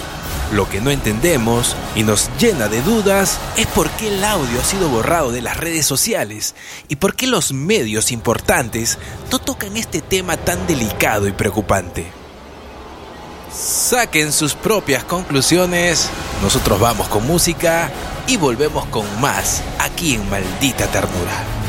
Lo 0.52 0.68
que 0.68 0.82
no 0.82 0.89
entendemos 0.89 1.76
y 1.96 2.02
nos 2.02 2.32
llena 2.39 2.68
de 2.68 2.82
dudas 2.82 3.38
es 3.56 3.68
por 3.68 3.91
qué 3.91 4.08
el 4.08 4.24
audio 4.24 4.60
ha 4.60 4.64
sido 4.64 4.89
borrado 4.89 5.32
de 5.32 5.43
las 5.43 5.58
redes 5.58 5.86
sociales 5.86 6.56
y 6.88 6.96
por 6.96 7.16
qué 7.16 7.28
los 7.28 7.54
medios 7.54 8.12
importantes 8.12 8.98
no 9.32 9.38
tocan 9.38 9.78
este 9.78 10.02
tema 10.02 10.38
tan 10.38 10.66
delicado 10.66 11.28
y 11.28 11.34
preocupante. 11.34 12.25
Saquen 13.56 14.34
sus 14.34 14.53
propias 14.53 15.06
conclusiones, 15.06 16.10
nosotros 16.43 16.78
vamos 16.78 17.08
con 17.08 17.26
música 17.26 17.89
y 18.28 18.36
volvemos 18.36 18.86
con 18.88 19.06
más 19.22 19.64
aquí 19.80 20.16
en 20.16 20.30
Maldita 20.30 20.88
Ternura. 20.88 21.64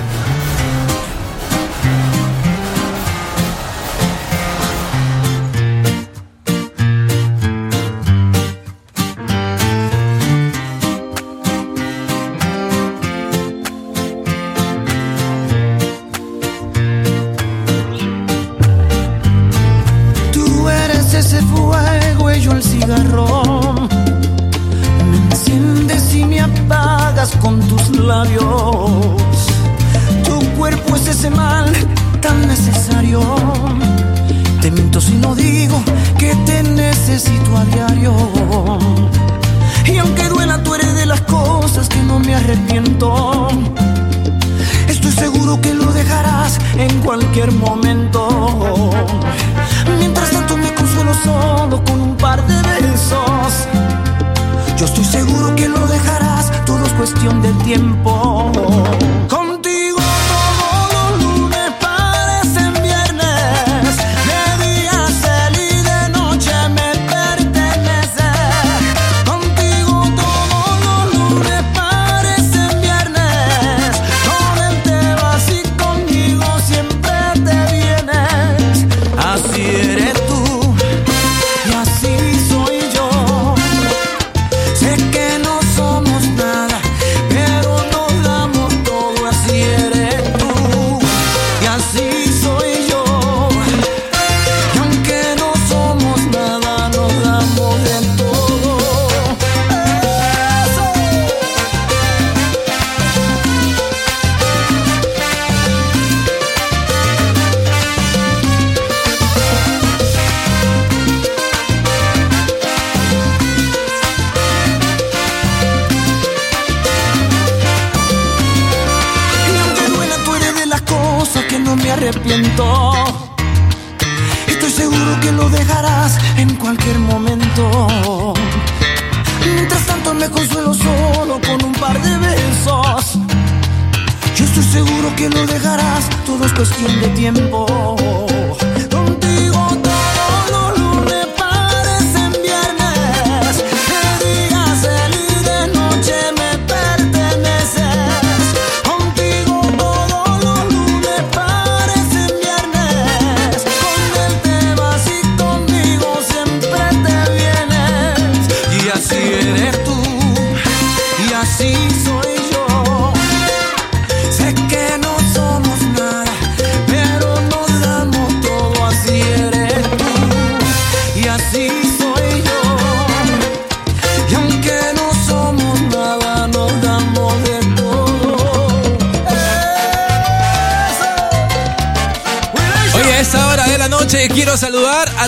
Seguro 134.76 135.16
que 135.16 135.30
lo 135.30 135.46
dejarás, 135.46 136.06
todo 136.26 136.44
es 136.44 136.52
cuestión 136.52 137.00
de 137.00 137.08
tiempo. 137.08 138.35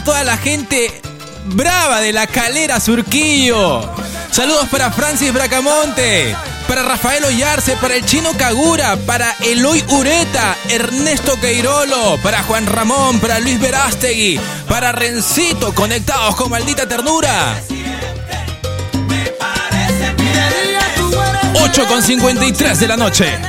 Toda 0.08 0.24
la 0.24 0.38
gente 0.38 1.02
brava 1.54 2.00
de 2.00 2.14
la 2.14 2.26
calera 2.26 2.80
Surquillo. 2.80 3.82
Saludos 4.30 4.66
para 4.70 4.90
Francis 4.90 5.34
Bracamonte, 5.34 6.34
para 6.66 6.82
Rafael 6.82 7.22
Ollarse, 7.26 7.76
para 7.76 7.94
el 7.94 8.06
chino 8.06 8.32
Kagura, 8.32 8.96
para 9.04 9.36
Eloy 9.44 9.84
Ureta, 9.90 10.56
Ernesto 10.70 11.38
Queirolo, 11.38 12.18
para 12.22 12.42
Juan 12.42 12.66
Ramón, 12.66 13.20
para 13.20 13.38
Luis 13.38 13.60
Verástegui, 13.60 14.40
para 14.66 14.92
Rencito, 14.92 15.74
conectados 15.74 16.36
con 16.36 16.48
maldita 16.48 16.88
ternura. 16.88 17.60
8 21.52 21.86
con 21.86 22.02
53 22.02 22.80
de 22.80 22.88
la 22.88 22.96
noche. 22.96 23.47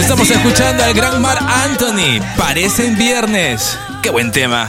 Estamos 0.00 0.30
escuchando 0.30 0.82
al 0.82 0.94
gran 0.94 1.20
Mar 1.20 1.38
Anthony. 1.38 2.20
Parecen 2.36 2.96
viernes. 2.96 3.78
Qué 4.02 4.08
buen 4.08 4.32
tema. 4.32 4.68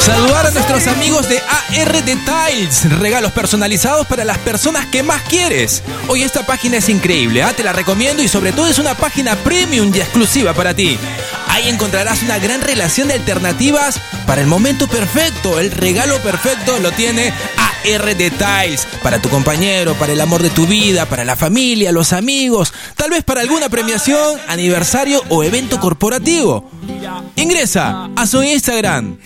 Saludar 0.00 0.46
a 0.46 0.50
nuestros 0.50 0.86
amigos 0.86 1.28
de 1.28 1.38
AR 1.38 2.04
Details, 2.04 2.90
regalos 2.98 3.32
personalizados 3.32 4.06
para 4.06 4.24
las 4.24 4.38
personas 4.38 4.86
que 4.86 5.02
más 5.02 5.20
quieres. 5.22 5.82
Hoy 6.08 6.22
esta 6.22 6.46
página 6.46 6.78
es 6.78 6.88
increíble, 6.88 7.42
¿ah? 7.42 7.52
te 7.52 7.62
la 7.62 7.74
recomiendo 7.74 8.22
y 8.22 8.28
sobre 8.28 8.52
todo 8.52 8.68
es 8.68 8.78
una 8.78 8.94
página 8.94 9.36
premium 9.36 9.92
y 9.94 10.00
exclusiva 10.00 10.54
para 10.54 10.72
ti. 10.74 10.98
Ahí 11.56 11.70
encontrarás 11.70 12.22
una 12.22 12.38
gran 12.38 12.60
relación 12.60 13.08
de 13.08 13.14
alternativas 13.14 13.98
para 14.26 14.42
el 14.42 14.46
momento 14.46 14.86
perfecto. 14.88 15.58
El 15.58 15.70
regalo 15.70 16.18
perfecto 16.18 16.78
lo 16.80 16.92
tiene 16.92 17.32
AR 17.56 18.14
Details. 18.14 18.86
Para 19.02 19.22
tu 19.22 19.30
compañero, 19.30 19.94
para 19.94 20.12
el 20.12 20.20
amor 20.20 20.42
de 20.42 20.50
tu 20.50 20.66
vida, 20.66 21.06
para 21.06 21.24
la 21.24 21.34
familia, 21.34 21.92
los 21.92 22.12
amigos, 22.12 22.74
tal 22.94 23.08
vez 23.08 23.24
para 23.24 23.40
alguna 23.40 23.70
premiación, 23.70 24.38
aniversario 24.48 25.22
o 25.30 25.42
evento 25.44 25.80
corporativo. 25.80 26.70
Ingresa 27.36 28.10
a 28.14 28.26
su 28.26 28.42
Instagram, 28.42 29.16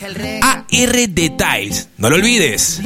AR 0.41 1.09
Details. 1.09 1.89
No 1.99 2.11
lo 2.11 2.15
olvides. 2.15 2.81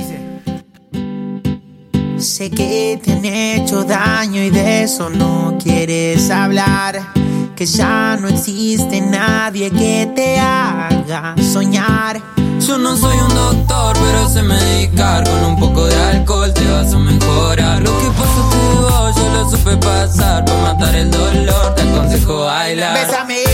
Sé 2.17 2.51
que 2.51 2.99
te 3.05 3.13
han 3.13 3.25
hecho 3.27 3.85
daño 3.85 4.43
y 4.43 4.49
de 4.49 4.85
eso 4.85 5.11
no 5.11 5.59
quieres 5.63 6.31
hablar. 6.31 7.24
Que 7.57 7.67
ya 7.67 8.17
no 8.21 8.27
existe 8.27 9.01
nadie 9.01 9.71
que 9.71 10.11
te 10.13 10.41
haga 10.41 11.37
soñar. 11.53 12.21
Yo 12.59 12.79
no 12.79 12.97
soy 12.97 13.17
un 13.17 13.33
doctor, 13.33 13.97
pero 13.97 14.29
sé 14.29 14.43
medicar. 14.43 15.23
Con 15.23 15.45
un 15.45 15.61
poco 15.61 15.87
de 15.87 15.95
alcohol 15.95 16.53
te 16.53 16.69
vas 16.69 16.93
a 16.93 16.99
mejorar. 16.99 17.81
Lo 17.81 17.97
que 17.97 18.07
pasó 18.07 18.51
te 18.51 18.81
vos, 18.81 19.15
yo 19.15 19.29
lo 19.35 19.51
supe 19.51 19.77
pasar. 19.77 20.45
Para 20.45 20.63
matar 20.63 20.97
el 20.97 21.13
dolor, 21.13 21.75
te 21.77 21.83
aconsejo 21.83 22.45
bailar. 22.45 23.07
Bésame 23.07 23.45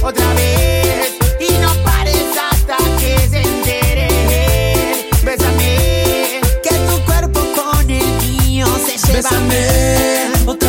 otra 0.00 0.32
vez 0.34 1.14
y 1.40 1.52
no 1.60 1.74
pares 1.82 2.24
hasta 2.52 2.76
que 3.00 3.18
se 3.28 3.42
entere. 3.42 5.08
Bésame, 5.24 6.40
que 6.62 6.74
tu 6.88 7.04
cuerpo 7.04 7.40
con 7.56 7.90
el 7.90 8.06
mío 8.46 8.66
se 8.86 8.96
lleva. 8.96 9.28
Bésame 9.28 9.66
otra 10.46 10.63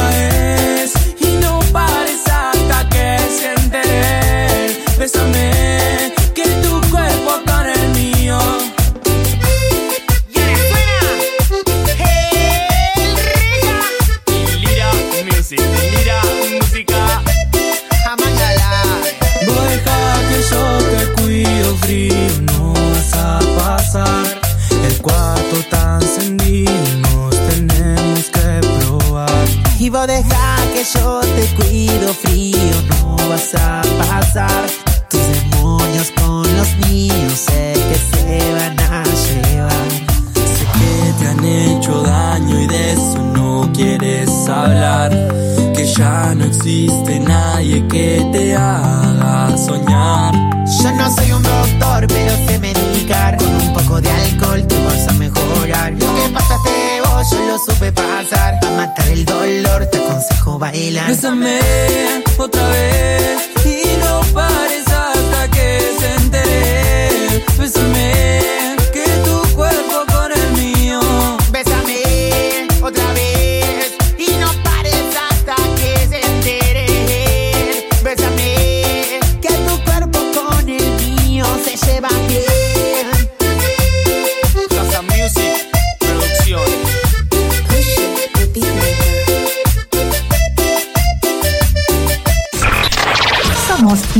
pasar. 23.95 24.41
El 24.83 25.01
cuarto 25.01 25.55
tan 25.69 26.01
encendido, 26.01 26.71
nos 27.01 27.35
tenemos 27.49 28.25
que 28.33 28.61
probar. 28.79 29.47
Y 29.79 29.89
vos 29.89 30.07
deja 30.07 30.57
que 30.73 30.83
yo 30.93 31.21
te 31.21 31.55
cuido 31.55 32.13
frío, 32.13 32.75
no 32.89 33.15
vas 33.29 33.55
a 33.55 33.81
pasar 33.97 34.65
tus 35.09 35.21
demonios 35.27 36.11
con 36.17 36.43
los 36.57 36.75
míos, 36.87 37.33
sé 37.33 37.73
que 37.73 38.17
se 38.17 38.53
van 38.53 38.79
a 38.79 39.03
llevar. 39.03 39.89
Sé 40.33 40.65
que 40.77 41.13
te 41.19 41.27
han 41.27 41.45
hecho 41.45 42.01
daño 42.01 42.61
y 42.61 42.67
de 42.67 42.93
eso 42.93 43.19
no 43.33 43.69
quieres 43.73 44.29
hablar. 44.47 45.11
Que 45.73 45.85
ya 45.85 46.33
no 46.35 46.45
existe 46.45 47.19
nadie 47.19 47.85
que 47.87 48.27
te 48.31 48.55
haga 48.55 49.57
soñar. 49.57 50.33
Yo 50.81 50.91
no 50.93 51.15
soy 51.15 51.31
un 51.31 51.43
doctor, 51.43 52.07
pero 52.07 52.35
sé 52.47 52.59
Con 53.05 53.47
un 53.47 53.73
poco 53.73 54.01
de 54.01 54.09
alcohol 54.09 54.65
te 54.65 54.83
vas 54.83 55.07
a 55.07 55.13
mejorar. 55.13 55.91
Lo 55.91 56.15
que 56.15 56.29
pasaste 56.33 57.01
vos, 57.05 57.29
yo 57.29 57.39
lo 57.45 57.59
supe 57.59 57.91
pasar. 57.91 58.59
Para 58.59 58.77
matar 58.77 59.07
el 59.09 59.23
dolor, 59.25 59.85
te 59.91 59.99
aconsejo 59.99 60.57
bailar. 60.57 61.09
Bésame 61.09 61.59
otra 62.35 62.67
vez 62.69 63.49
y 63.63 63.97
no 63.99 64.21
pares 64.33 64.87
hasta 64.87 65.47
que 65.51 65.81
se 65.99 66.15
entere. 66.15 67.45
Bésame, 67.59 67.94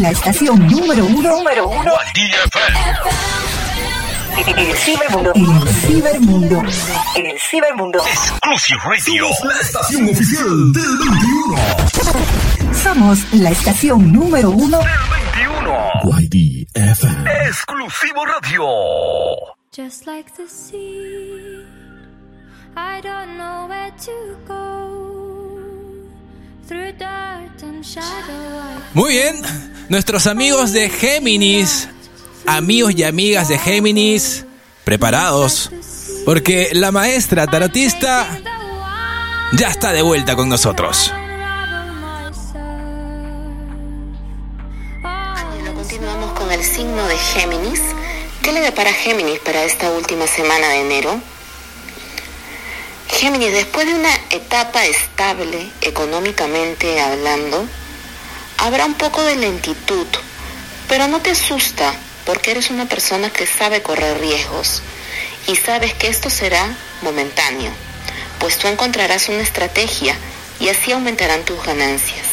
la 0.05 0.11
estación 0.11 0.67
número 0.67 1.03
uno, 1.03 1.29
número 1.31 1.67
uno 1.67 1.91
el 4.55 4.75
cibermundo. 4.75 5.33
El 5.33 5.67
cibermundo. 5.73 6.63
El 7.15 7.39
cibermundo. 7.39 7.99
Exclusive 8.05 8.79
Radio. 8.85 9.25
La 9.43 9.59
estación 9.61 10.09
oficial 10.09 10.73
del 10.73 10.97
21. 10.99 12.73
Somos 12.75 13.33
la 13.33 13.49
estación 13.49 14.13
número 14.13 14.51
uno. 14.51 14.79
21. 15.33 16.19
YD 16.19 16.67
FM. 16.75 17.31
Exclusivo 17.47 18.25
Radio. 18.25 18.67
Just 19.75 20.05
like 20.05 20.31
the 20.35 20.47
sea, 20.47 21.65
I 22.77 23.01
don't 23.01 23.37
know 23.37 23.67
where 23.67 23.91
to 24.05 24.37
go. 24.47 25.24
Muy 28.93 29.13
bien, 29.13 29.41
nuestros 29.89 30.25
amigos 30.25 30.71
de 30.71 30.89
Géminis, 30.89 31.87
amigos 32.45 32.93
y 32.95 33.03
amigas 33.03 33.49
de 33.49 33.59
Géminis, 33.59 34.45
preparados, 34.83 35.69
porque 36.25 36.69
la 36.73 36.91
maestra 36.91 37.45
tarotista 37.45 38.27
ya 39.53 39.69
está 39.69 39.91
de 39.91 40.01
vuelta 40.01 40.35
con 40.35 40.49
nosotros. 40.49 41.11
Continuamos 45.75 46.39
con 46.39 46.51
el 46.51 46.63
signo 46.63 47.07
de 47.07 47.17
Géminis. 47.17 47.81
¿Qué 48.41 48.51
le 48.51 48.61
depara 48.61 48.91
Géminis 48.91 49.39
para 49.39 49.63
esta 49.63 49.91
última 49.91 50.27
semana 50.27 50.69
de 50.69 50.81
enero? 50.81 51.21
Géminis, 53.07 53.53
después 53.53 53.87
de 53.87 53.93
una 53.93 54.13
etapa 54.29 54.85
estable 54.85 55.69
económicamente 55.81 56.99
hablando, 56.99 57.65
habrá 58.57 58.85
un 58.85 58.95
poco 58.95 59.21
de 59.23 59.35
lentitud, 59.35 60.07
pero 60.87 61.07
no 61.07 61.21
te 61.21 61.31
asusta 61.31 61.93
porque 62.25 62.51
eres 62.51 62.71
una 62.71 62.87
persona 62.87 63.29
que 63.29 63.45
sabe 63.45 63.81
correr 63.81 64.19
riesgos 64.19 64.81
y 65.47 65.55
sabes 65.55 65.93
que 65.93 66.07
esto 66.07 66.29
será 66.29 66.65
momentáneo, 67.03 67.71
pues 68.39 68.57
tú 68.57 68.67
encontrarás 68.67 69.29
una 69.29 69.41
estrategia 69.41 70.15
y 70.59 70.69
así 70.69 70.91
aumentarán 70.91 71.43
tus 71.45 71.63
ganancias. 71.63 72.25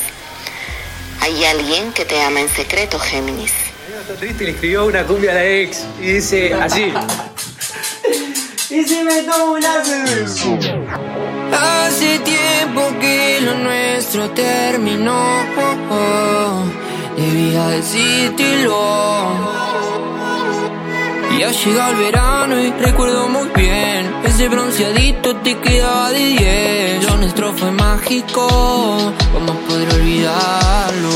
Hay 1.21 1.45
alguien 1.45 1.93
que 1.93 2.05
te 2.05 2.21
ama 2.23 2.41
en 2.41 2.49
secreto, 2.49 2.99
Géminis. 2.99 3.53
Está 4.01 4.15
triste 4.15 4.45
le 4.45 4.51
escribió 4.53 4.87
una 4.87 5.07
cumbia 5.07 5.33
a 5.33 5.35
la 5.35 5.45
ex 5.45 5.85
y 6.01 6.07
dice 6.07 6.55
así. 6.55 6.93
Y 8.75 8.85
si 8.85 9.05
me 9.05 9.23
tomo 9.25 9.53
una 9.53 9.85
cerveza. 9.85 10.49
Hace 11.53 12.19
tiempo 12.21 12.81
que 12.99 13.39
lo 13.43 13.55
nuestro 13.59 14.31
terminó. 14.31 15.13
Debía 17.15 17.67
decírtelo. 17.67 18.81
Ya 21.39 21.51
llega 21.51 21.91
el 21.91 21.97
verano 21.97 22.61
y 22.63 22.71
recuerdo 22.71 23.29
muy 23.29 23.49
bien. 23.57 24.15
Ese 24.25 24.49
bronceadito 24.49 25.35
te 25.37 25.59
quedaba 25.59 26.11
de 26.11 26.19
10. 26.99 27.05
Lo 27.05 27.17
nuestro 27.17 27.53
fue 27.53 27.73
mágico. 27.73 28.47
¿Cómo 29.33 29.53
poder 29.67 29.93
olvidarlo? 29.93 31.11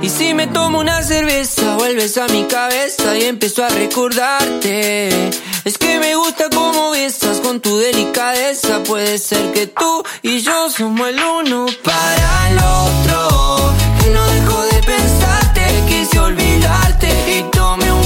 Y 0.00 0.08
si 0.08 0.32
me 0.32 0.46
tomo 0.46 0.78
una 0.78 1.02
cerveza, 1.02 1.76
vuelves 1.76 2.16
a 2.16 2.26
mi 2.28 2.44
cabeza 2.44 3.18
y 3.18 3.24
empiezo 3.24 3.64
a 3.64 3.68
recordarte. 3.68 5.30
Es 5.64 5.76
que 5.76 5.98
me 5.98 6.14
gusta 6.14 6.48
cómo 6.54 6.92
besas 6.92 7.40
con 7.40 7.60
tu 7.60 7.76
delicadeza. 7.76 8.82
Puede 8.84 9.18
ser 9.18 9.52
que 9.52 9.66
tú 9.66 10.02
y 10.22 10.40
yo 10.40 10.70
somos 10.70 11.08
el 11.08 11.20
uno 11.22 11.66
para 11.82 12.50
el 12.50 12.58
otro. 12.58 13.74
Que 14.00 14.10
no 14.10 14.26
dejo 14.26 14.62
de 14.62 14.82
pensarte, 14.84 15.62
quise 15.88 16.18
olvidarte 16.18 17.08
y 17.36 17.42
tomé 17.50 17.92
un 17.92 17.97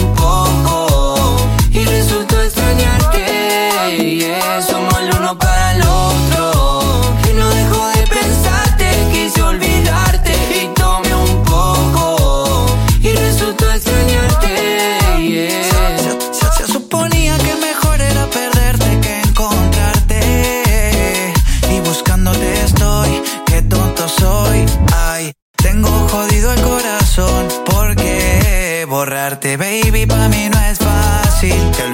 borrarte, 29.05 29.57
baby, 29.57 30.07
para 30.07 30.28
mí 30.28 30.48
no 30.48 30.61
es 30.61 30.78
fácil. 30.78 31.53
Que 31.76 31.91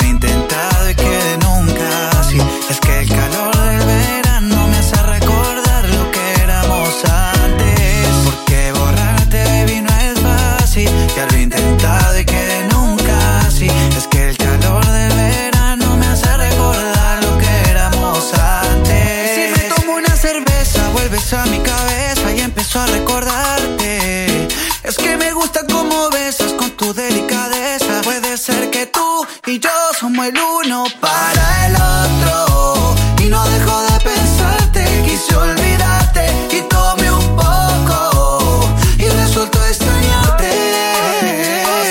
somos 30.08 30.26
el 30.26 30.34
uno 30.64 30.84
para 31.00 31.66
el 31.66 31.74
otro. 31.74 32.94
Y 33.22 33.28
no 33.28 33.44
dejo 33.44 33.82
de 33.82 34.00
pensarte, 34.00 34.84
quise 35.04 35.36
olvidarte 35.36 36.24
y 36.50 36.60
tomé 36.62 37.10
un 37.10 37.36
poco. 37.36 38.70
Y 38.98 39.06
resultó 39.06 39.58
extrañarte. 39.66 40.50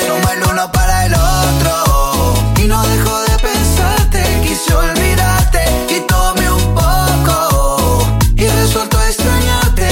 Somos 0.07 0.31
el 0.31 0.43
uno 0.51 0.71
para 0.71 1.05
el 1.05 1.13
otro. 1.13 2.33
Y 2.57 2.63
no 2.67 2.81
dejo 2.81 3.21
de 3.21 3.37
pensarte, 3.37 4.23
quise 4.41 4.73
olvidarte 4.73 5.61
y 5.95 5.99
tomé 6.07 6.49
un 6.49 6.73
poco. 6.73 8.07
Y 8.35 8.47
resultó 8.47 8.97
extrañarte. 9.03 9.89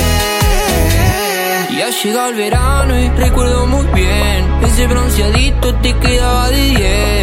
Ya 1.78 1.89
llega 1.89 2.30
el 2.30 2.36
verano 2.36 2.99
y 2.99 3.09
recuerdo 3.09 3.67
muy 3.67 3.86
bien 3.88 4.63
Ese 4.63 4.88
bronceadito 4.88 5.76
te 5.76 5.93
quedaba 5.97 6.49
de 6.49 6.55
10 6.55 7.14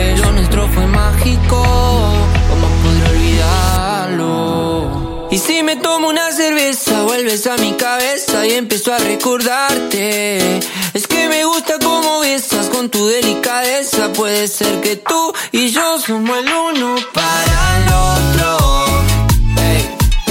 Tomo 5.92 6.08
una 6.08 6.32
cerveza 6.32 7.02
Vuelves 7.02 7.46
a 7.46 7.58
mi 7.58 7.72
cabeza 7.74 8.46
y 8.46 8.52
empiezo 8.52 8.94
a 8.94 8.98
recordarte. 8.98 10.58
Es 10.94 11.06
que 11.06 11.28
me 11.28 11.44
gusta 11.44 11.74
cómo 11.82 12.20
besas 12.20 12.70
con 12.70 12.88
tu 12.88 13.06
delicadeza. 13.06 14.10
Puede 14.14 14.48
ser 14.48 14.80
que 14.80 14.96
tú 14.96 15.34
y 15.52 15.68
yo 15.70 15.98
somos 15.98 16.38
el 16.38 16.46
uno 16.50 16.96
para 17.12 17.76
el 17.76 17.84
otro. 18.08 18.56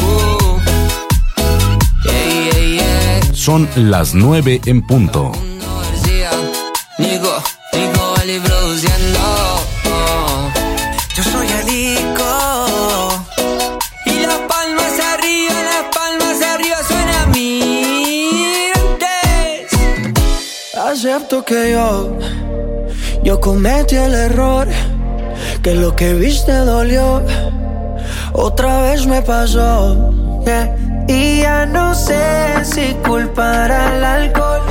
Uh. 0.01 0.59
Son 3.36 3.70
las 3.76 4.16
9 4.16 4.62
en 4.66 4.82
punto. 4.82 5.32
García, 5.32 6.32
Nico, 6.97 7.43
Nico 7.74 8.16
Acepto 21.32 21.45
que 21.45 21.71
yo, 21.71 22.17
yo 23.23 23.39
cometí 23.39 23.95
el 23.95 24.13
error, 24.13 24.67
que 25.63 25.75
lo 25.75 25.95
que 25.95 26.13
viste 26.13 26.51
dolió, 26.51 27.21
otra 28.34 28.82
vez 28.82 29.07
me 29.07 29.21
pasó. 29.21 30.11
yeah. 30.43 30.75
Y 31.07 31.39
ya 31.39 31.65
no 31.65 31.95
sé 31.95 32.19
si 32.63 32.93
culpar 33.07 33.71
al 33.71 34.03
alcohol, 34.03 34.61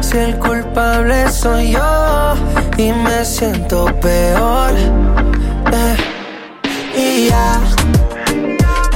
si 0.00 0.18
el 0.18 0.36
culpable 0.40 1.30
soy 1.30 1.72
yo 1.74 2.34
y 2.76 2.90
me 2.90 3.24
siento 3.24 3.84
peor. 4.00 4.72
yeah. 5.70 5.96
Y 6.96 7.28
ya 7.28 7.60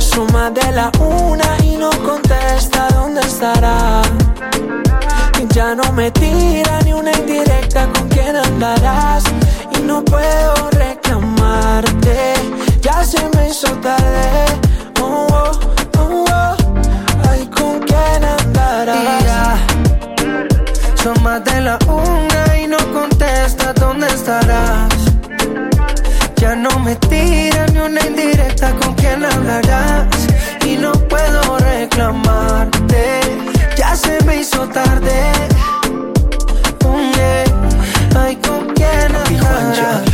suma 0.00 0.50
de 0.50 0.72
la 0.72 0.90
una 0.98 1.64
y 1.64 1.76
no 1.76 1.90
contesta 1.90 2.88
dónde 2.88 3.20
estará. 3.20 4.02
Ya 5.50 5.74
no 5.74 5.92
me 5.92 6.10
tira 6.10 6.80
ni 6.84 6.92
una 6.92 7.12
indirecta 7.12 7.86
con 7.92 8.08
quién 8.08 8.36
andarás. 8.36 9.24
Y 9.76 9.82
no 9.82 10.04
puedo 10.04 10.70
reclamarte, 10.70 12.34
ya 12.80 13.04
se 13.04 13.18
me 13.36 13.48
hizo 13.48 13.68
tarde. 13.78 14.46
Oh, 15.00 15.26
oh, 15.30 15.60
oh, 15.98 16.24
oh. 16.30 16.56
Ay, 17.28 17.46
con 17.48 17.80
quién 17.80 18.24
andarás. 18.24 19.24
Ya, 19.24 19.56
son 21.02 21.22
más 21.22 21.44
de 21.44 21.60
la 21.60 21.78
una 21.86 22.58
y 22.58 22.66
no 22.66 22.78
contesta 22.92 23.72
dónde 23.74 24.06
estarás. 24.08 24.88
Ya 26.36 26.54
no 26.56 26.78
me 26.80 26.96
tira 26.96 27.66
ni 27.72 27.78
una 27.78 28.00
indirecta 28.06 28.72
con 28.76 28.94
quién 28.94 29.24
hablarás. 29.24 30.06
Y 30.66 30.76
no 30.76 30.92
puedo 30.92 31.58
reclamarte, 31.58 33.20
ya 33.94 33.96
se 33.96 34.24
me 34.24 34.40
hizo 34.40 34.66
tarde. 34.68 35.32
Mm, 36.84 37.12
yeah. 37.14 37.44
Ay, 38.16 38.36
con 38.36 38.66
quién. 38.74 40.13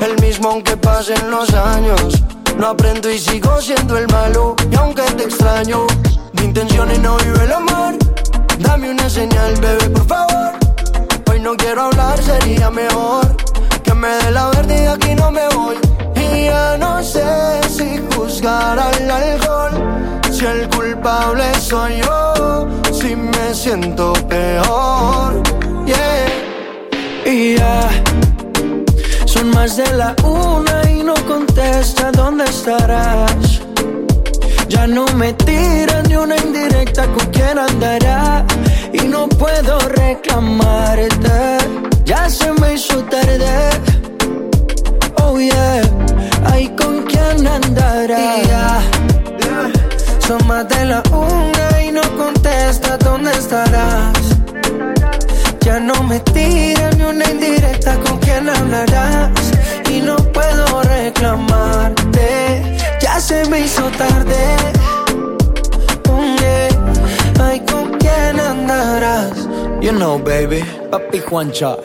El 0.00 0.20
mismo 0.20 0.50
aunque 0.50 0.76
pasen 0.76 1.30
los 1.30 1.52
años. 1.54 2.22
No 2.58 2.68
aprendo 2.68 3.10
y 3.10 3.18
sigo 3.18 3.60
siendo 3.60 3.98
el 3.98 4.06
malo 4.08 4.56
Y 4.70 4.74
aunque 4.76 5.02
te 5.02 5.24
extraño 5.24 5.86
Mi 6.32 6.44
intención 6.44 6.90
es 6.90 6.98
no 7.00 7.16
vivir 7.18 7.42
el 7.42 7.52
amor. 7.52 7.96
Dame 8.58 8.90
una 8.90 9.10
señal, 9.10 9.54
bebé, 9.60 9.90
por 9.90 10.06
favor. 10.06 10.52
Hoy 11.30 11.40
no 11.40 11.54
quiero 11.56 11.82
hablar, 11.82 12.22
sería 12.22 12.70
mejor 12.70 13.36
Que 13.82 13.92
me 13.94 14.08
dé 14.08 14.30
la 14.30 14.48
verde 14.50 14.88
aquí 14.88 15.14
no 15.14 15.30
me 15.30 15.46
voy. 15.54 15.76
Y 16.14 16.46
ya 16.46 16.76
no 16.78 17.02
sé 17.02 17.24
si 17.68 18.00
juzgar 18.14 18.78
al 18.78 19.10
alcohol. 19.10 19.72
Si 20.30 20.44
el 20.44 20.68
culpable 20.68 21.54
soy 21.54 22.00
yo 22.02 22.66
Si 22.92 23.16
me 23.16 23.54
siento 23.54 24.12
peor. 24.28 25.42
Yeah. 25.86 27.32
Y 27.32 27.56
ya 27.56 27.90
Son 29.36 29.50
más 29.50 29.76
de 29.76 29.92
la 29.92 30.16
una 30.24 30.90
y 30.90 31.02
no 31.02 31.14
contesta 31.26 32.10
dónde 32.10 32.44
estarás 32.44 33.60
Ya 34.66 34.86
no 34.86 35.04
me 35.14 35.34
tiran 35.34 36.04
ni 36.08 36.16
una 36.16 36.36
indirecta 36.36 37.06
con 37.06 37.26
quién 37.32 37.58
andará 37.58 38.46
Y 38.94 39.00
no 39.00 39.28
puedo 39.28 39.78
reclamarte. 39.80 41.58
Ya 42.04 42.30
se 42.30 42.50
me 42.52 42.74
hizo 42.74 43.02
tarde 43.04 43.65
reclamarte 61.16 62.76
Ya 63.00 63.20
se 63.20 63.44
me 63.48 63.60
hizo 63.60 63.82
tarde 63.98 64.56
Mm, 66.08 66.36
yeah. 66.38 67.44
Ay, 67.44 67.60
¿con 67.60 67.92
quién 67.98 68.40
andarás? 68.40 69.48
You 69.80 69.92
know, 69.92 70.18
baby, 70.18 70.64
papi 70.90 71.18
Juancha. 71.20 71.76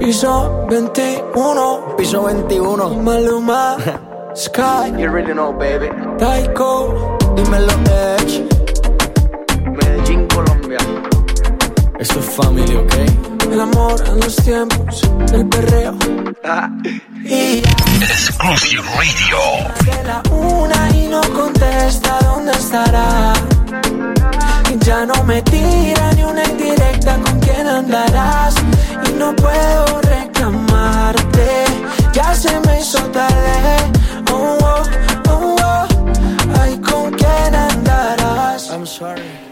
Piso 0.00 0.66
21, 0.68 1.94
piso 1.96 2.24
21. 2.24 2.88
Maluma, 3.02 3.76
Sky. 4.34 4.90
You 4.98 5.10
really 5.10 5.32
know, 5.32 5.52
baby. 5.52 5.88
Taiko, 6.18 7.16
dímelo, 7.36 7.72
Edge. 8.18 8.42
Medellín, 9.70 10.26
Colombia. 10.28 10.78
Eso 12.00 12.18
es 12.18 12.26
family, 12.26 12.74
¿ok? 12.76 12.94
El 13.52 13.60
amor 13.60 14.02
en 14.08 14.20
los 14.20 14.34
tiempos 14.36 15.02
del 15.30 15.46
perreo. 15.48 15.94
Y 17.24 17.62
Exclusive 18.02 18.82
Radio. 18.96 19.38
de 19.84 20.04
la 20.04 20.22
una 20.30 20.90
y 20.96 21.06
no 21.08 21.20
contesta 21.32 22.18
dónde 22.22 22.52
estará. 22.52 23.32
Y 24.72 24.78
ya 24.84 25.06
no 25.06 25.22
me 25.24 25.40
tira 25.42 26.12
ni 26.14 26.24
una 26.24 26.44
indirecta 26.44 27.16
con 27.18 27.38
quién 27.40 27.66
andarás. 27.66 28.54
Y 29.08 29.12
no 29.12 29.34
puedo 29.36 30.00
reclamarte, 30.02 31.64
ya 32.12 32.34
se 32.34 32.58
me 32.60 32.80
hizo 32.80 32.98
tarde. 33.10 33.76
Oh, 34.30 34.58
oh, 34.60 34.82
oh, 35.28 35.56
oh. 35.62 36.60
Ay, 36.60 36.78
con 36.78 37.12
quién 37.12 37.54
andarás. 37.54 38.70
I'm 38.70 38.86
sorry. 38.86 39.51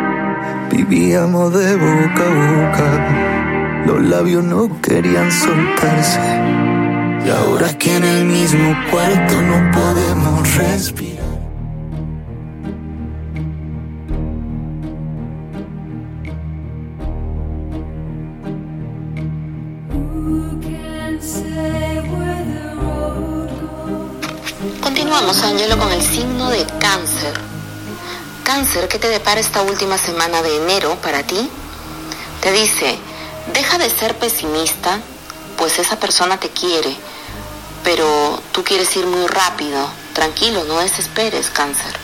Vivíamos 0.71 1.53
de 1.53 1.75
boca 1.75 2.23
a 2.25 2.61
boca, 2.63 3.83
los 3.85 4.01
labios 4.03 4.41
no 4.41 4.81
querían 4.81 5.29
soltarse. 5.29 6.19
Y 7.25 7.29
ahora 7.29 7.77
que 7.77 7.97
en 7.97 8.03
el 8.05 8.25
mismo 8.25 8.73
cuarto 8.89 9.41
no 9.41 9.71
podemos 9.71 10.55
respirar. 10.55 11.11
Continuamos, 24.81 25.43
Angelo, 25.43 25.77
con 25.77 25.91
el 25.91 26.01
signo 26.01 26.49
de 26.49 26.65
cáncer. 26.79 27.50
Cáncer, 28.53 28.89
¿qué 28.89 28.99
te 28.99 29.07
depara 29.07 29.39
esta 29.39 29.61
última 29.61 29.97
semana 29.97 30.41
de 30.41 30.57
enero 30.57 30.97
para 31.01 31.23
ti? 31.23 31.49
Te 32.41 32.51
dice, 32.51 32.99
deja 33.53 33.77
de 33.77 33.89
ser 33.89 34.17
pesimista, 34.19 34.99
pues 35.57 35.79
esa 35.79 35.97
persona 35.97 36.37
te 36.37 36.49
quiere, 36.49 36.93
pero 37.85 38.43
tú 38.51 38.65
quieres 38.65 38.93
ir 38.97 39.05
muy 39.05 39.25
rápido. 39.27 39.89
Tranquilo, 40.11 40.65
no 40.65 40.79
desesperes, 40.79 41.49
cáncer. 41.49 41.95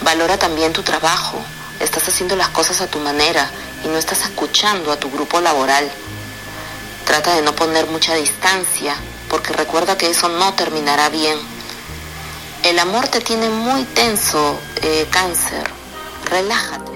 Valora 0.00 0.38
también 0.38 0.72
tu 0.72 0.82
trabajo. 0.82 1.38
Estás 1.80 2.08
haciendo 2.08 2.34
las 2.34 2.48
cosas 2.48 2.80
a 2.80 2.86
tu 2.86 2.98
manera 3.00 3.50
y 3.84 3.88
no 3.88 3.98
estás 3.98 4.22
escuchando 4.22 4.90
a 4.90 4.98
tu 4.98 5.10
grupo 5.10 5.38
laboral. 5.42 5.86
Trata 7.04 7.34
de 7.34 7.42
no 7.42 7.54
poner 7.54 7.86
mucha 7.88 8.14
distancia, 8.14 8.96
porque 9.28 9.52
recuerda 9.52 9.98
que 9.98 10.08
eso 10.08 10.30
no 10.30 10.54
terminará 10.54 11.10
bien. 11.10 11.57
El 12.64 12.78
amor 12.78 13.06
te 13.08 13.20
tiene 13.20 13.48
muy 13.48 13.84
tenso, 13.84 14.58
eh, 14.82 15.06
cáncer. 15.10 15.64
Relájate. 16.30 16.92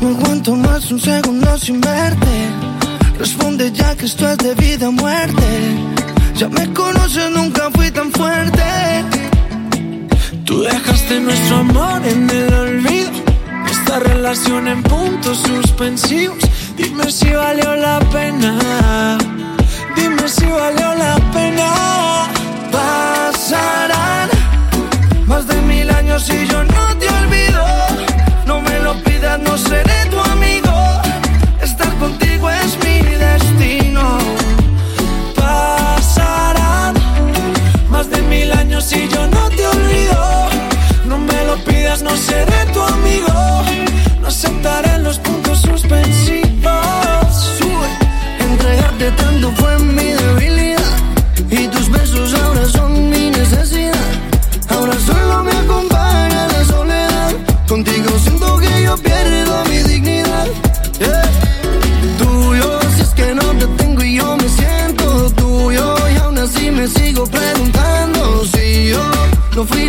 No 0.00 0.08
aguanto 0.08 0.56
más 0.56 0.90
un 0.90 1.00
segundo 1.00 1.58
sin 1.58 1.80
verte. 1.80 2.50
Responde 3.18 3.70
ya 3.72 3.94
que 3.96 4.06
esto 4.06 4.28
es 4.28 4.38
de 4.38 4.54
vida 4.54 4.88
o 4.88 4.92
muerte. 4.92 5.44
Ya 6.36 6.48
me 6.48 6.72
conoces, 6.72 7.30
nunca 7.30 7.70
fui 7.70 7.90
tan 7.90 8.10
fuerte. 8.10 8.62
Tú 10.54 10.62
dejaste 10.62 11.18
nuestro 11.18 11.56
amor 11.56 12.00
en 12.06 12.30
el 12.30 12.54
olvido. 12.54 13.10
Esta 13.68 13.98
relación 13.98 14.68
en 14.68 14.84
puntos 14.84 15.38
suspensivos. 15.38 16.38
Dime 16.76 17.10
si 17.10 17.28
valió 17.30 17.74
la 17.74 17.98
pena. 18.12 19.18
Dime 19.96 20.28
si 20.28 20.46
valió 20.46 20.94
la 20.94 21.16
pena. 21.32 22.28
Pasarán 22.70 24.28
más 25.26 25.44
de 25.48 25.60
mil 25.62 25.90
años 25.90 26.30
y 26.30 26.46
yo 26.46 26.62
no 26.62 26.96
te 26.98 27.08
olvido. 27.08 27.64
No 28.46 28.60
me 28.60 28.78
lo 28.78 28.94
pidas, 29.02 29.40
no 29.40 29.58
seré 29.58 30.06
tu 30.08 30.20
amigo. 30.20 30.63
Años 38.64 38.92
y 38.92 39.08
yo 39.08 39.26
no 39.26 39.48
te 39.50 39.66
olvido. 39.66 40.48
No 41.06 41.18
me 41.18 41.44
lo 41.44 41.56
pidas, 41.64 42.02
no 42.02 42.16
seré 42.16 42.60
tu 42.72 42.80
amigo. 42.80 43.32
No 44.20 44.28
aceptaré 44.28 44.98
los 44.98 45.18
puntos 45.18 45.60
suspensivos. 45.60 47.36
Entregarte 48.38 49.10
tanto 49.22 49.52
fue 49.58 49.78
mi 49.78 50.08
debilidad. 50.22 50.96
Y 51.50 51.68
tus 51.68 51.90
besos 51.90 52.34
ahora 52.42 52.64
son 52.66 53.10
mi 53.10 53.30
necesidad. 53.30 54.10
Ahora 54.68 54.94
solo 55.06 55.23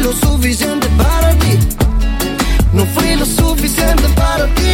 lo 0.06 0.14
suficiente 0.14 0.88
para 0.98 1.34
ti. 1.40 1.58
No 2.74 2.86
fui 2.86 3.16
lo 3.16 3.26
suficiente 3.26 4.08
para 4.16 4.46
ti. 4.54 4.65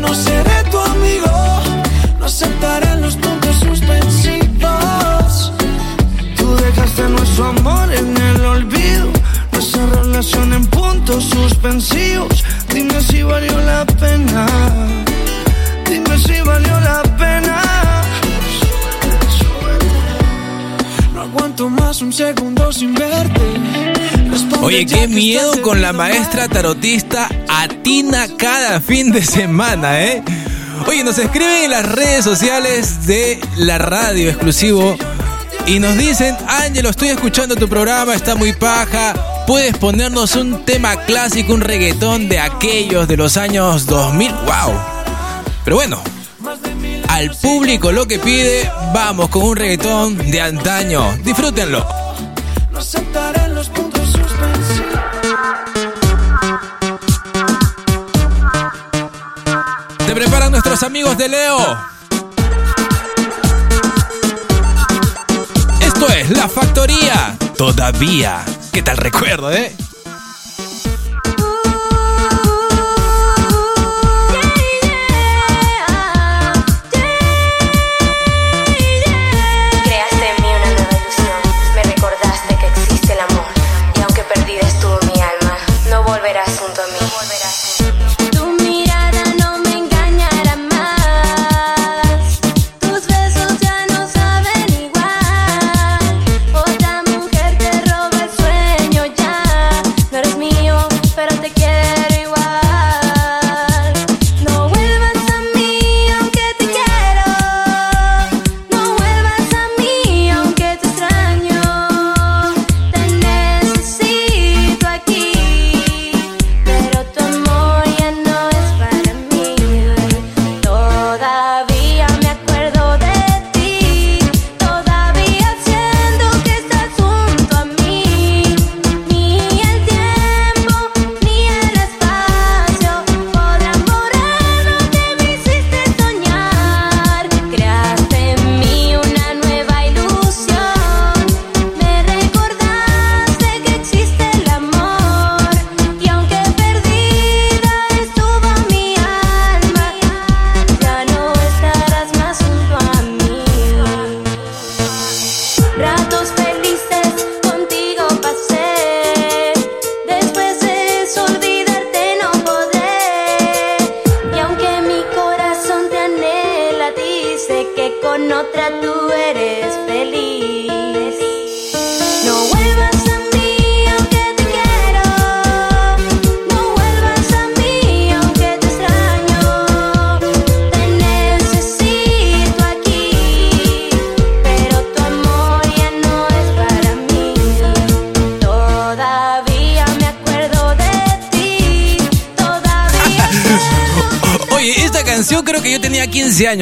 No 0.00 0.14
seré 0.14 0.64
tu 0.70 0.78
amigo. 0.78 1.30
No 2.18 2.26
aceptaré 2.26 2.96
los 2.96 3.16
puntos 3.16 3.56
suspensivos. 3.56 5.52
Tú 6.36 6.56
dejaste 6.56 7.02
nuestro 7.08 7.46
amor 7.46 7.92
en 7.92 8.16
el 8.16 8.44
olvido. 8.44 9.12
Nuestra 9.52 9.86
relación 9.86 10.52
en 10.54 10.66
puntos 10.66 11.24
suspensivos. 11.24 12.44
Dime 12.72 13.00
si 13.02 13.22
valió 13.22 13.58
la 13.60 13.84
pena. 13.84 14.65
Más 21.86 22.02
un 22.02 22.12
segundo 22.12 22.72
sin 22.72 22.94
verte. 22.94 23.40
Oye, 24.60 24.84
qué 24.86 25.06
miedo 25.06 25.62
con 25.62 25.80
la 25.80 25.92
maestra 25.92 26.48
tarotista 26.48 27.28
Atina 27.46 28.26
cada 28.36 28.80
fin 28.80 29.12
de 29.12 29.22
semana, 29.22 30.02
¿eh? 30.02 30.20
Oye, 30.88 31.04
nos 31.04 31.16
escriben 31.16 31.66
en 31.66 31.70
las 31.70 31.86
redes 31.86 32.24
sociales 32.24 33.06
de 33.06 33.38
la 33.56 33.78
radio 33.78 34.30
exclusivo 34.30 34.96
y 35.64 35.78
nos 35.78 35.96
dicen, 35.96 36.36
Ángelo, 36.48 36.90
estoy 36.90 37.10
escuchando 37.10 37.54
tu 37.54 37.68
programa, 37.68 38.14
está 38.14 38.34
muy 38.34 38.52
paja. 38.52 39.44
Puedes 39.46 39.78
ponernos 39.78 40.34
un 40.34 40.64
tema 40.64 41.04
clásico, 41.04 41.54
un 41.54 41.60
reggaetón 41.60 42.28
de 42.28 42.40
aquellos 42.40 43.06
de 43.06 43.16
los 43.16 43.36
años 43.36 43.86
2000. 43.86 44.32
¡Wow! 44.32 44.74
Pero 45.64 45.76
bueno, 45.76 46.02
al 47.16 47.30
público 47.30 47.92
lo 47.92 48.06
que 48.06 48.18
pide, 48.18 48.70
vamos 48.92 49.30
con 49.30 49.42
un 49.42 49.56
reggaetón 49.56 50.18
de 50.18 50.38
antaño. 50.38 51.16
Disfrútenlo. 51.24 51.86
No 52.70 52.78
aceptaré 52.78 53.48
los 53.54 53.70
puntos 53.70 54.02
suspensivos. 54.02 55.00
Te 60.06 60.14
preparan 60.14 60.50
nuestros 60.50 60.82
amigos 60.82 61.16
de 61.16 61.28
Leo. 61.30 61.78
Esto 65.80 66.08
es 66.08 66.30
La 66.30 66.48
Factoría. 66.48 67.34
Todavía. 67.56 68.44
¿Qué 68.72 68.82
tal 68.82 68.98
recuerdo, 68.98 69.50
eh? 69.52 69.74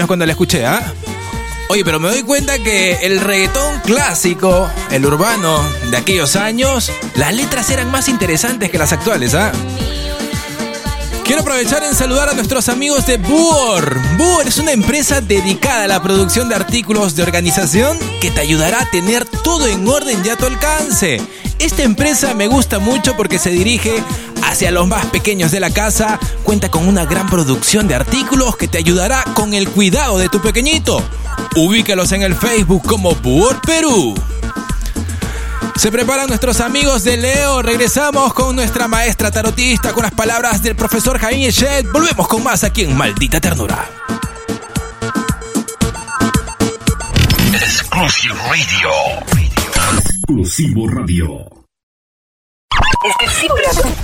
Cuando 0.06 0.26
la 0.26 0.32
escuché, 0.32 0.66
¿ah? 0.66 0.93
Oye, 1.68 1.85
pero 1.85 1.98
me 1.98 2.09
doy 2.09 2.22
cuenta 2.22 2.59
que 2.59 2.93
el 3.02 3.20
reggaetón 3.20 3.81
clásico, 3.81 4.68
el 4.90 5.06
urbano 5.06 5.60
de 5.90 5.97
aquellos 5.97 6.36
años, 6.36 6.93
las 7.16 7.35
letras 7.35 7.70
eran 7.70 7.90
más 7.90 8.09
interesantes 8.09 8.70
que 8.70 8.78
las 8.78 8.93
actuales, 8.93 9.35
¿ah? 9.35 9.51
Quiero 11.24 11.40
aprovechar 11.40 11.82
en 11.85 11.94
saludar 11.94 12.28
a 12.28 12.35
nuestros 12.35 12.68
amigos 12.68 13.06
de 13.06 13.16
Boor. 13.16 13.98
Boor 14.18 14.47
es 14.47 14.59
una 14.59 14.72
empresa 14.72 15.22
dedicada 15.22 15.85
a 15.85 15.89
la 15.89 16.02
producción 16.02 16.51
de 16.51 16.55
artículos 16.55 17.16
de 17.16 17.22
organización 17.22 17.98
que 18.20 18.31
te 18.31 18.40
ayudará 18.40 18.82
a 18.82 18.90
tener 18.90 19.24
todo 19.24 19.66
en 19.66 19.89
orden 19.89 20.20
y 20.22 20.28
a 20.28 20.36
tu 20.36 20.44
alcance. 20.44 21.22
Esta 21.59 21.82
empresa 21.82 22.35
me 22.35 22.47
gusta 22.47 22.78
mucho 22.78 23.16
porque 23.16 23.39
se 23.39 23.51
dirige 23.51 24.02
hacia 24.55 24.70
los 24.70 24.86
más 24.86 25.06
pequeños 25.06 25.51
de 25.51 25.59
la 25.59 25.70
casa, 25.70 26.20
cuenta 26.44 26.70
con 26.70 26.86
una 26.86 27.05
gran 27.06 27.28
producción 27.28 27.89
de 27.89 27.97
artículos 27.97 28.56
que 28.56 28.68
te 28.68 28.78
ayudará 28.78 29.24
con 29.35 29.52
el 29.52 29.68
cuidado 29.68 30.16
de 30.16 30.28
tu 30.28 30.40
pequeñito. 30.40 31.02
Ubícalos 31.56 32.12
en 32.12 32.22
el 32.22 32.36
Facebook 32.36 32.86
como 32.86 33.16
Boor 33.16 33.60
Perú. 33.62 34.14
Se 35.74 35.90
preparan 35.90 36.28
nuestros 36.28 36.60
amigos 36.60 37.02
de 37.02 37.16
Leo. 37.16 37.62
Regresamos 37.62 38.32
con 38.32 38.55
nuestra 38.55 38.86
maestra 38.86 39.32
tarotista 39.32 39.93
con 39.93 40.05
las 40.05 40.12
palabras 40.12 40.62
del 40.62 40.76
profesor 40.76 41.18
Jaime 41.18 41.48
Echet. 41.48 41.90
Volvemos 41.90 42.28
con 42.28 42.44
más 42.44 42.62
aquí 42.62 42.82
en 42.82 42.97
Maldita 42.97 43.40
Ternura. 43.40 43.90
Exclusive 47.52 48.35
Radio. 48.35 48.90
Exclusivo 49.98 50.89
Radio. 50.90 51.64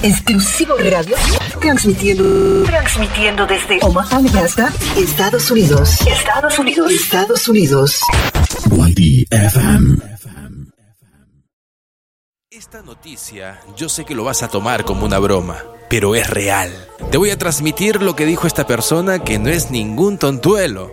Exclusivo 0.02 0.77
Radio. 0.78 1.14
Transmitiendo. 1.60 2.64
Transmitiendo 2.64 3.47
desde 3.47 3.78
Omaha, 3.82 4.22
Nebraska, 4.22 4.72
Estados 4.97 5.51
Unidos. 5.51 6.01
Estados 6.06 6.59
Unidos. 6.59 6.90
Estados 6.90 7.48
Unidos. 7.48 8.01
YDFM. 8.70 9.98
Esta 12.51 12.82
noticia 12.82 13.60
yo 13.77 13.90
sé 13.90 14.06
que 14.06 14.14
lo 14.14 14.24
vas 14.24 14.43
a 14.43 14.48
tomar 14.48 14.86
como 14.86 15.05
una 15.05 15.18
broma, 15.18 15.64
pero 15.90 16.14
es 16.14 16.31
real. 16.31 16.70
Te 17.10 17.18
voy 17.18 17.28
a 17.28 17.36
transmitir 17.36 18.02
lo 18.02 18.16
que 18.16 18.24
dijo 18.24 18.47
esta 18.47 18.66
persona 18.66 19.18
que 19.18 19.39
no 19.39 19.51
es 19.51 19.70
ningún 19.70 20.16
tontuelo. 20.16 20.90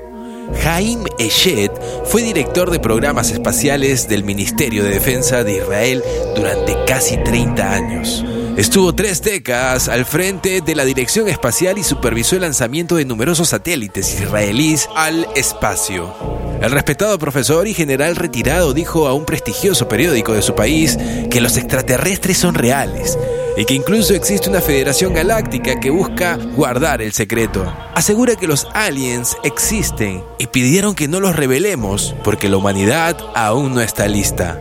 Jaim 0.63 1.05
Eshet 1.17 1.71
fue 2.05 2.23
director 2.23 2.71
de 2.71 2.79
programas 2.79 3.31
espaciales 3.31 4.09
del 4.09 4.25
Ministerio 4.25 4.83
de 4.83 4.91
Defensa 4.91 5.45
de 5.45 5.57
Israel 5.57 6.03
durante 6.35 6.75
casi 6.85 7.17
30 7.17 7.71
años. 7.71 8.25
Estuvo 8.57 8.95
tres 8.95 9.21
décadas 9.21 9.87
al 9.87 10.03
frente 10.03 10.61
de 10.61 10.73
la 10.73 10.83
Dirección 10.83 11.27
Espacial 11.27 11.77
y 11.77 11.83
supervisó 11.83 12.37
el 12.37 12.41
lanzamiento 12.41 12.95
de 12.95 13.05
numerosos 13.05 13.49
satélites 13.49 14.19
israelíes 14.19 14.89
al 14.95 15.27
espacio. 15.35 16.11
El 16.59 16.71
respetado 16.71 17.19
profesor 17.19 17.67
y 17.67 17.75
general 17.75 18.15
retirado 18.15 18.73
dijo 18.73 19.07
a 19.07 19.13
un 19.13 19.25
prestigioso 19.25 19.87
periódico 19.87 20.33
de 20.33 20.41
su 20.41 20.55
país 20.55 20.97
que 21.29 21.39
los 21.39 21.55
extraterrestres 21.55 22.39
son 22.39 22.55
reales 22.55 23.15
y 23.57 23.65
que 23.65 23.75
incluso 23.75 24.15
existe 24.15 24.49
una 24.49 24.61
federación 24.61 25.13
galáctica 25.13 25.79
que 25.79 25.91
busca 25.91 26.37
guardar 26.37 27.03
el 27.03 27.13
secreto. 27.13 27.71
Asegura 27.93 28.37
que 28.37 28.47
los 28.47 28.67
aliens 28.73 29.37
existen 29.43 30.23
y 30.39 30.47
pidieron 30.47 30.95
que 30.95 31.07
no 31.07 31.19
los 31.19 31.35
revelemos 31.35 32.15
porque 32.23 32.49
la 32.49 32.57
humanidad 32.57 33.17
aún 33.35 33.75
no 33.75 33.81
está 33.81 34.07
lista. 34.07 34.59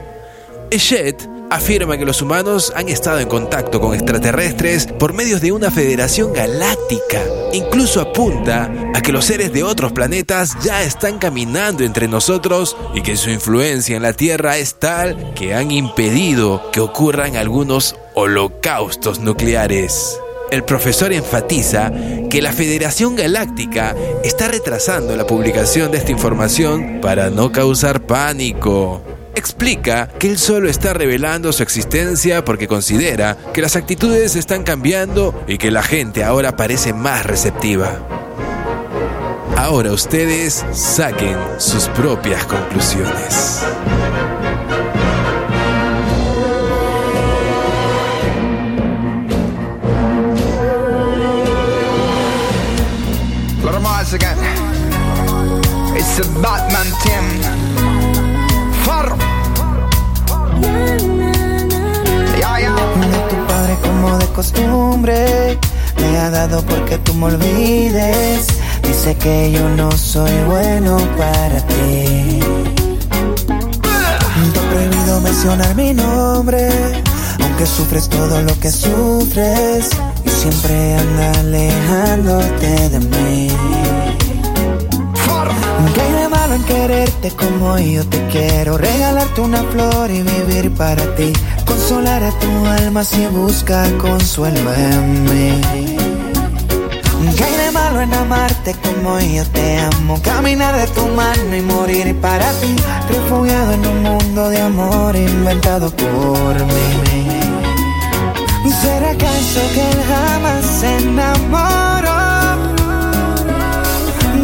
Eshet 0.71 1.36
afirma 1.51 1.97
que 1.97 2.05
los 2.05 2.23
humanos 2.23 2.73
han 2.75 2.89
estado 2.89 3.21
en 3.21 3.29
contacto 3.29 3.81
con 3.81 3.95
extraterrestres 3.95 4.87
por 4.87 5.13
medios 5.13 5.41
de 5.41 5.53
una 5.53 5.71
federación 5.71 6.33
galáctica. 6.33 7.23
Incluso 7.53 8.01
apunta 8.01 8.71
a 8.95 9.01
que 9.01 9.13
los 9.13 9.25
seres 9.25 9.53
de 9.53 9.63
otros 9.63 9.93
planetas 9.93 10.57
ya 10.63 10.83
están 10.83 11.19
caminando 11.19 11.85
entre 11.85 12.09
nosotros 12.09 12.77
y 12.95 13.03
que 13.03 13.17
su 13.17 13.31
influencia 13.31 13.97
en 13.97 14.03
la 14.03 14.13
Tierra 14.13 14.59
es 14.59 14.79
tal 14.79 15.35
que 15.35 15.55
han 15.55 15.71
impedido 15.71 16.71
que 16.73 16.81
ocurran 16.81 17.37
algunos 17.37 17.97
holocaustos 18.15 19.21
nucleares. 19.21 20.21
El 20.51 20.63
profesor 20.63 21.13
enfatiza 21.13 21.91
que 22.31 22.41
la 22.41 22.53
Federación 22.53 23.17
Galáctica 23.17 23.97
está 24.23 24.47
retrasando 24.47 25.17
la 25.17 25.27
publicación 25.27 25.91
de 25.91 25.99
esta 25.99 26.13
información 26.13 27.01
para 27.01 27.31
no 27.31 27.51
causar 27.51 28.07
pánico 28.07 29.03
explica 29.37 30.09
que 30.19 30.31
él 30.31 30.39
solo 30.39 30.69
está 30.69 30.93
revelando 30.93 31.53
su 31.53 31.63
existencia 31.63 32.45
porque 32.45 32.67
considera 32.67 33.37
que 33.55 33.63
las 33.63 33.77
actitudes 33.77 34.35
están 34.35 34.65
cambiando 34.65 35.45
y 35.47 35.59
que 35.59 35.71
la 35.71 35.83
gente 35.83 36.25
ahora 36.25 36.57
parece 36.57 36.93
más 36.93 37.25
receptiva. 37.25 38.01
Ahora 39.57 39.93
ustedes 39.93 40.65
saquen 40.73 41.37
sus 41.59 41.89
propias 41.89 42.45
conclusiones. 42.47 43.63
Batman. 56.41 57.26
Como 64.07 64.19
de 64.19 64.27
costumbre 64.27 65.59
Me 65.97 66.19
ha 66.19 66.31
dado 66.31 66.63
porque 66.63 66.99
tú 66.99 67.15
me 67.15 67.27
olvides 67.27 68.47
Dice 68.83 69.17
que 69.17 69.51
yo 69.51 69.69
no 69.71 69.91
soy 69.93 70.31
bueno 70.47 70.97
para 71.19 71.59
ti 71.67 72.41
Te 74.53 74.59
he 74.59 74.71
prohibido 74.71 75.21
mencionar 75.21 75.75
mi 75.75 75.93
nombre 75.93 76.69
Aunque 77.43 77.67
sufres 77.67 78.09
todo 78.09 78.43
lo 78.43 78.59
que 78.61 78.71
sufres 78.71 79.91
Y 80.25 80.31
siempre 80.31 80.95
anda 80.95 81.41
alejándote 81.41 82.89
de 82.91 83.01
mí 83.01 83.49
¿Qué 85.95 86.01
hay 86.01 86.13
de 86.13 86.29
malo 86.29 86.55
en 86.55 86.65
quererte 86.65 87.31
como 87.31 87.79
yo 87.79 88.07
te 88.07 88.27
quiero? 88.29 88.77
Regalarte 88.77 89.41
una 89.41 89.63
flor 89.63 90.11
y 90.11 90.23
vivir 90.23 90.75
para 90.75 91.03
ti. 91.15 91.33
Consolar 91.67 92.23
a 92.23 92.31
tu 92.39 92.67
alma 92.67 93.05
si 93.05 93.27
busca 93.27 93.85
consuelo 93.99 94.73
en 94.75 95.25
mí. 95.25 95.61
¿Qué 97.37 97.45
hay 97.45 97.57
de 97.57 97.71
malo 97.73 98.01
en 98.01 98.15
amarte 98.15 98.75
como 98.85 99.19
yo 99.21 99.45
te 99.47 99.79
amo? 99.79 100.21
Caminar 100.23 100.77
de 100.77 100.87
tu 100.89 101.07
mano 101.09 101.57
y 101.57 101.61
morir 101.63 102.15
para 102.21 102.51
ti. 102.61 102.75
Refugiado 103.09 103.73
en 103.73 103.87
un 103.87 104.03
mundo 104.03 104.49
de 104.51 104.61
amor 104.61 105.17
inventado 105.17 105.91
por 105.91 106.55
mí. 106.55 107.27
¿Será 108.81 109.11
acaso 109.11 109.61
que 109.75 109.91
él 109.91 110.03
jamás 110.09 110.65
se 110.81 110.97
enamoró? 110.99 112.17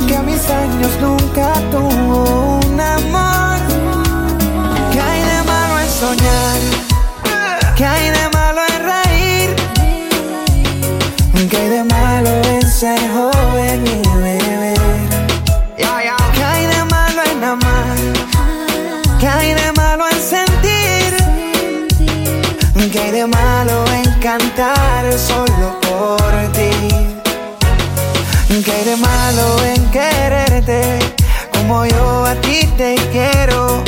que 0.06 0.16
a 0.16 0.22
mis 0.22 0.50
años 0.50 0.90
nunca 1.00 1.52
tuvo 1.70 2.60
un 2.66 2.80
amor. 2.80 3.58
¿Qué 4.92 5.00
hay 5.00 5.20
de 5.22 5.42
malo 5.44 5.80
en 5.80 5.88
soñar? 5.88 6.81
¿Qué 7.76 7.86
hay 7.86 8.10
de 8.10 8.28
malo 8.34 8.60
en 8.68 8.84
reír? 8.84 9.56
¿Qué 11.50 11.56
hay 11.56 11.68
de 11.68 11.84
malo 11.84 12.30
en 12.44 12.70
ser 12.70 13.00
joven 13.12 13.84
y 13.86 14.08
beber? 14.18 14.78
¿Qué 16.34 16.44
hay 16.44 16.66
de 16.66 16.84
malo 16.84 17.22
en 17.30 17.44
amar? 17.44 17.96
¿Qué 19.18 19.28
hay 19.28 19.54
de 19.54 19.72
malo 19.72 20.04
en 20.08 20.20
sentir? 20.20 21.16
¿Qué 22.92 22.98
hay 22.98 23.10
de 23.10 23.26
malo 23.26 23.84
en 23.94 24.20
cantar 24.20 25.10
solo 25.18 25.80
por 25.80 26.52
ti? 26.52 26.70
¿Qué 28.64 28.72
hay 28.72 28.84
de 28.84 28.96
malo 28.96 29.64
en 29.64 29.90
quererte 29.90 30.98
como 31.52 31.86
yo 31.86 32.26
a 32.26 32.34
ti 32.36 32.68
te 32.76 32.96
quiero? 33.12 33.82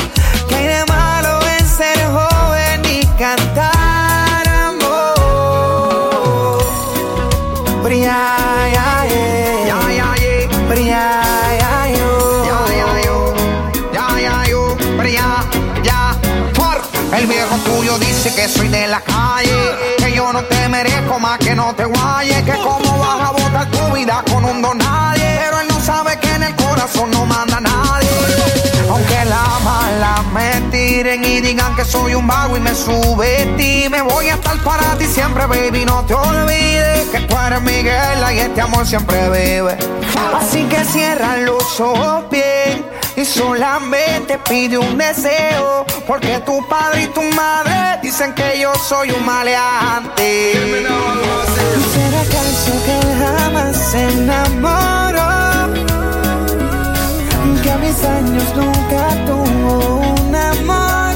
Que 18.34 18.48
soy 18.48 18.68
de 18.68 18.86
la 18.88 19.00
calle. 19.00 19.96
Que 19.98 20.12
yo 20.12 20.32
no 20.32 20.42
te 20.44 20.68
merezco 20.68 21.18
más 21.18 21.38
que 21.38 21.54
no 21.54 21.74
te 21.74 21.84
guayes. 21.84 22.42
Que 22.42 22.52
cómo 22.52 22.98
vas 22.98 23.28
a 23.28 23.32
botar 23.32 23.70
tu 23.70 23.94
vida 23.94 24.22
con 24.30 24.44
un 24.44 24.60
don 24.62 24.78
nadie. 24.78 25.40
Pero 25.44 25.60
él 25.60 25.68
no 25.68 25.80
sabe 25.80 26.18
que 26.18 26.30
en 26.32 26.42
el 26.42 26.54
corazón 26.56 27.10
no 27.10 27.24
manda 27.26 27.60
nadie. 27.60 28.08
Aunque 28.88 29.24
la 29.24 29.44
mala 29.64 30.22
me 30.32 30.60
tiren 30.70 31.24
y 31.24 31.40
digan 31.40 31.74
que 31.76 31.84
soy 31.84 32.14
un 32.14 32.26
vago 32.26 32.56
y 32.56 32.60
me 32.60 32.74
subestime. 32.74 34.02
Voy 34.02 34.28
a 34.28 34.34
estar 34.34 34.56
para 34.58 34.96
ti 34.98 35.06
siempre, 35.06 35.46
baby. 35.46 35.84
No 35.84 36.04
te 36.04 36.14
olvides 36.14 37.08
que 37.10 37.20
tú 37.20 37.36
eres 37.36 37.62
Miguel 37.62 38.24
y 38.32 38.38
este 38.38 38.60
amor 38.60 38.86
siempre 38.86 39.28
vive. 39.30 39.76
Así 40.34 40.64
que 40.64 40.84
cierra 40.84 41.36
los 41.36 41.80
ojos 41.80 42.24
bien 42.30 42.93
y 43.16 43.24
solamente 43.24 44.38
pide 44.38 44.78
un 44.78 44.98
deseo. 44.98 45.84
Porque 46.06 46.40
tu 46.40 46.66
padre 46.68 47.04
y 47.04 47.06
tu 47.08 47.22
madre 47.22 47.98
dicen 48.02 48.34
que 48.34 48.58
yo 48.60 48.74
soy 48.74 49.10
un 49.10 49.24
maleante. 49.24 50.52
¿Será 51.92 52.20
acaso 52.20 52.72
que 52.84 52.96
jamás 53.24 53.76
se 53.76 54.02
enamoró? 54.10 55.34
Que 57.62 57.70
a 57.70 57.76
mis 57.78 58.04
años 58.04 58.54
nunca 58.54 59.24
tuvo 59.26 60.14
un 60.20 60.34
amor. 60.34 61.14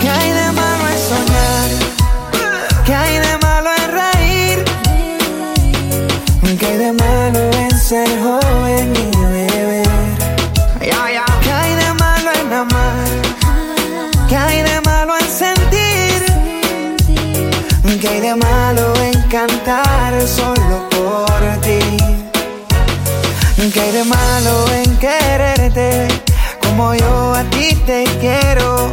Que 0.00 0.08
hay 0.08 0.32
de 0.32 0.52
malo 0.52 0.84
en 0.92 0.98
soñar? 1.10 1.70
Que 2.84 2.94
hay 2.94 3.18
de 3.18 3.38
malo 3.38 3.70
en 3.76 3.92
reír? 3.92 4.64
Que 6.58 6.66
hay 6.66 6.76
de 6.78 6.92
malo 6.92 7.38
en 7.38 7.80
ser 7.80 8.08
joven? 8.22 9.17
que 18.08 18.14
hay 18.14 18.20
de 18.20 18.34
malo 18.36 18.94
en 19.02 19.22
cantar 19.28 20.14
solo 20.26 20.88
por 20.90 21.60
ti? 21.60 21.78
¿Qué 23.72 23.80
hay 23.80 23.92
de 23.92 24.04
malo 24.04 24.64
en 24.82 24.96
quererte 24.96 26.08
como 26.62 26.94
yo 26.94 27.34
a 27.34 27.44
ti 27.44 27.74
te 27.86 28.04
quiero? 28.20 28.92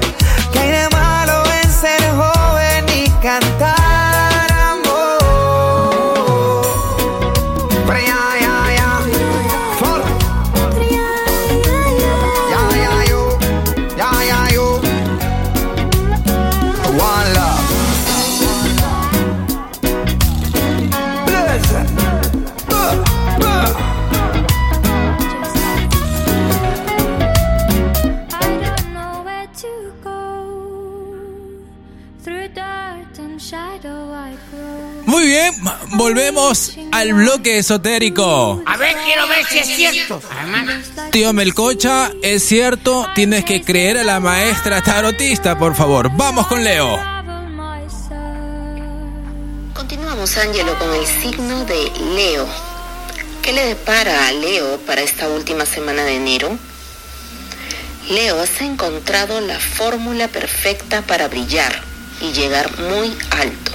¿Qué 0.51 0.59
hay 0.59 0.71
de 0.71 0.89
malo 0.89 1.43
en 1.63 1.71
ser 1.71 2.01
joven 2.11 2.85
y 2.93 3.09
cantar? 3.21 3.84
Volvemos 36.05 36.73
al 36.91 37.15
bloque 37.15 37.57
esotérico. 37.57 38.61
A 38.67 38.77
ver, 38.77 38.95
quiero 39.05 39.27
ver 39.27 39.43
si 39.43 39.57
es 39.57 39.65
cierto. 39.65 40.21
Además, 40.29 40.85
Tío 41.09 41.33
Melcocha, 41.33 42.11
es 42.21 42.43
cierto, 42.45 43.07
tienes 43.15 43.43
que 43.43 43.63
creer 43.63 43.97
a 43.97 44.03
la 44.03 44.19
maestra 44.19 44.83
tarotista, 44.83 45.57
por 45.57 45.73
favor. 45.73 46.11
Vamos 46.15 46.45
con 46.45 46.63
Leo. 46.63 46.99
Continuamos, 49.73 50.37
Ángelo, 50.37 50.77
con 50.77 50.93
el 50.93 51.07
signo 51.07 51.65
de 51.65 51.91
Leo. 52.15 52.47
¿Qué 53.41 53.51
le 53.53 53.65
depara 53.65 54.27
a 54.27 54.31
Leo 54.31 54.77
para 54.81 55.01
esta 55.01 55.27
última 55.27 55.65
semana 55.65 56.03
de 56.03 56.17
enero? 56.17 56.55
Leo, 58.11 58.39
has 58.39 58.61
encontrado 58.61 59.41
la 59.41 59.59
fórmula 59.59 60.27
perfecta 60.27 61.01
para 61.01 61.27
brillar 61.29 61.81
y 62.21 62.31
llegar 62.31 62.69
muy 62.79 63.17
alto. 63.31 63.74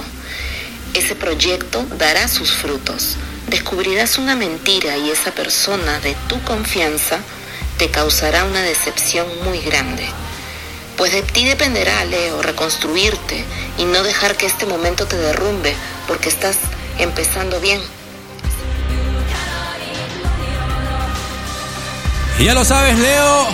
Ese 0.93 1.15
proyecto 1.15 1.85
dará 1.97 2.27
sus 2.27 2.51
frutos. 2.51 3.15
Descubrirás 3.47 4.17
una 4.17 4.35
mentira 4.35 4.97
y 4.97 5.09
esa 5.09 5.31
persona 5.31 5.99
de 6.01 6.15
tu 6.27 6.41
confianza 6.43 7.19
te 7.77 7.89
causará 7.89 8.43
una 8.43 8.61
decepción 8.61 9.25
muy 9.45 9.59
grande. 9.59 10.05
Pues 10.97 11.13
de 11.13 11.21
ti 11.23 11.45
dependerá, 11.45 12.03
Leo, 12.05 12.41
reconstruirte 12.41 13.45
y 13.77 13.85
no 13.85 14.03
dejar 14.03 14.35
que 14.35 14.45
este 14.45 14.65
momento 14.65 15.07
te 15.07 15.17
derrumbe 15.17 15.73
porque 16.07 16.29
estás 16.29 16.57
empezando 16.99 17.59
bien. 17.61 17.81
Y 22.37 22.45
ya 22.45 22.53
lo 22.53 22.65
sabes, 22.65 22.99
Leo. 22.99 23.47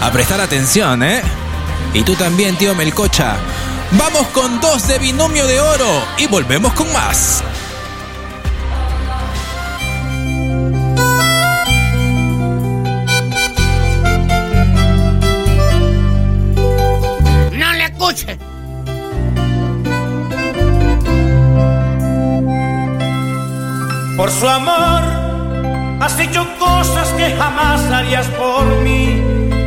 A 0.00 0.10
prestar 0.12 0.40
atención, 0.40 1.02
¿eh? 1.02 1.22
Y 1.92 2.02
tú 2.02 2.14
también, 2.14 2.56
tío 2.56 2.74
Melcocha. 2.74 3.36
Vamos 3.92 4.26
con 4.28 4.60
dos 4.60 4.86
de 4.86 4.98
binomio 4.98 5.46
de 5.46 5.60
oro 5.60 6.04
y 6.18 6.26
volvemos 6.26 6.72
con 6.74 6.92
más. 6.92 7.42
no 17.52 17.72
le 17.72 17.84
escuchen. 17.84 18.38
Por 24.18 24.30
su 24.30 24.48
amor, 24.48 25.02
has 26.00 26.20
hecho 26.20 26.46
cosas 26.58 27.08
que 27.10 27.34
jamás 27.36 27.80
harías 27.90 28.26
por 28.26 28.66
mí. 28.82 29.22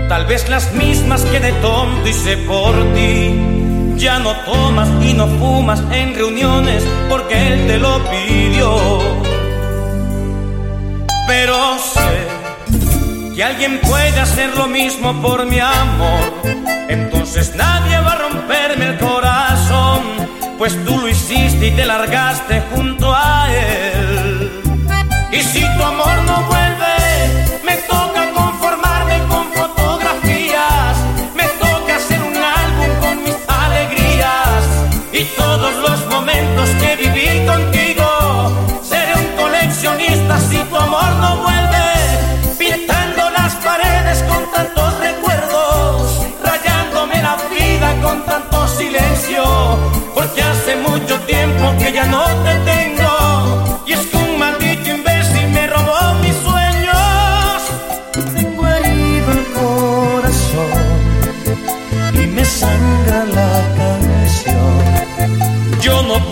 Tal 0.07 0.27
vez 0.27 0.47
las 0.47 0.71
mismas 0.73 1.23
que 1.23 1.39
de 1.39 1.53
tonto 1.53 2.07
hice 2.07 2.37
por 2.37 2.73
ti. 2.93 3.60
Ya 4.01 4.17
no 4.17 4.35
tomas 4.37 4.89
y 5.03 5.13
no 5.13 5.27
fumas 5.27 5.79
en 5.91 6.15
reuniones 6.15 6.83
porque 7.07 7.49
él 7.49 7.67
te 7.67 7.77
lo 7.77 8.01
pidió. 8.09 8.75
Pero 11.27 11.77
sé 11.77 13.35
que 13.35 13.43
alguien 13.43 13.79
puede 13.81 14.19
hacer 14.19 14.57
lo 14.57 14.65
mismo 14.65 15.13
por 15.21 15.45
mi 15.45 15.59
amor. 15.59 16.33
Entonces 16.89 17.53
nadie 17.55 17.99
va 17.99 18.13
a 18.13 18.17
romperme 18.17 18.87
el 18.87 18.97
corazón, 18.97 20.01
pues 20.57 20.73
tú 20.83 20.97
lo 20.97 21.07
hiciste 21.07 21.67
y 21.67 21.71
te 21.71 21.85
largaste 21.85 22.63
junto 22.73 23.13
a 23.15 23.49
él. 23.53 24.63
Y 25.31 25.43
si 25.43 25.61
tu 25.77 25.83
amor 25.83 26.23
no 26.25 26.41
vuelve, 26.47 26.60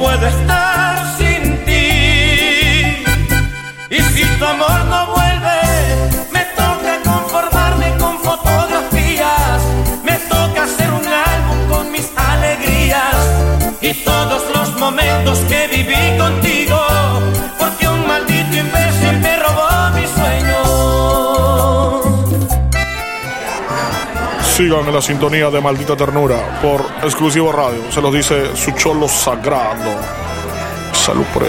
puedo 0.09 0.25
estar 0.25 0.95
sin 1.17 1.43
ti. 1.65 3.03
Y 3.97 3.99
si 4.13 4.23
tu 4.39 4.45
amor 4.45 4.79
no 4.93 4.99
vuelve, 5.15 5.59
me 6.35 6.43
toca 6.61 6.93
conformarme 7.11 7.95
con 8.01 8.17
fotografías. 8.27 9.61
Me 10.03 10.15
toca 10.33 10.63
hacer 10.63 10.89
un 10.99 11.07
álbum 11.33 11.59
con 11.71 11.91
mis 11.91 12.07
alegrías 12.31 13.19
y 13.81 13.93
todos 14.03 14.41
los 14.55 14.69
momentos 14.79 15.37
que 15.49 15.67
viví 15.75 16.17
contigo. 16.17 16.78
Sigan 24.59 24.85
en 24.85 24.93
la 24.93 25.01
sintonía 25.01 25.49
de 25.49 25.61
Maldita 25.61 25.95
Ternura 25.95 26.59
por 26.61 26.85
Exclusivo 27.01 27.49
Radio. 27.49 27.89
Se 27.89 28.01
los 28.01 28.13
dice 28.13 28.57
su 28.57 28.71
cholo 28.71 29.07
sagrado. 29.07 29.95
Salud 30.91 31.23
por 31.33 31.43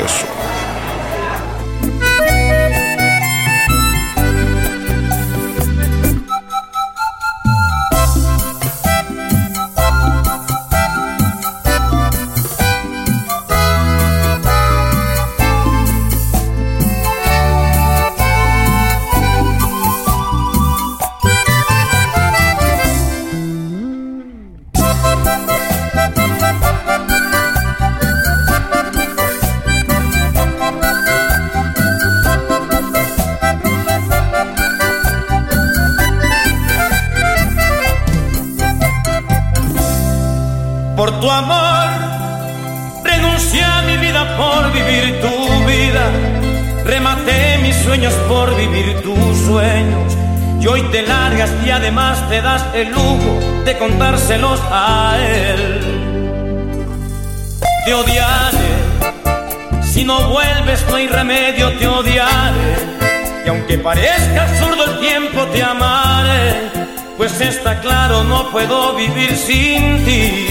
parezca 63.82 64.42
absurdo 64.42 64.84
el 64.84 65.00
tiempo, 65.00 65.46
te 65.46 65.62
amaré. 65.62 66.70
Pues 67.16 67.40
está 67.40 67.80
claro, 67.80 68.24
no 68.24 68.50
puedo 68.50 68.94
vivir 68.94 69.34
sin 69.36 70.04
ti. 70.04 70.46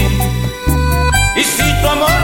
Y 1.36 1.44
si 1.44 1.80
tu 1.80 1.88
amor 1.88 2.19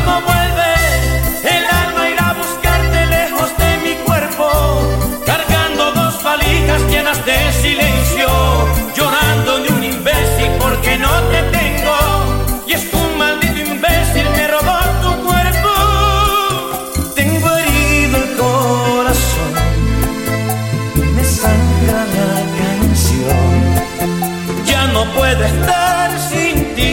puedo 25.26 25.44
estar 25.44 26.10
sin 26.30 26.54
ti. 26.76 26.92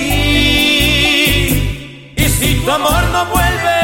Y 2.15 2.26
si 2.38 2.55
tu 2.64 2.72
amor 2.72 3.03
no 3.11 3.26
vuelve, 3.27 3.80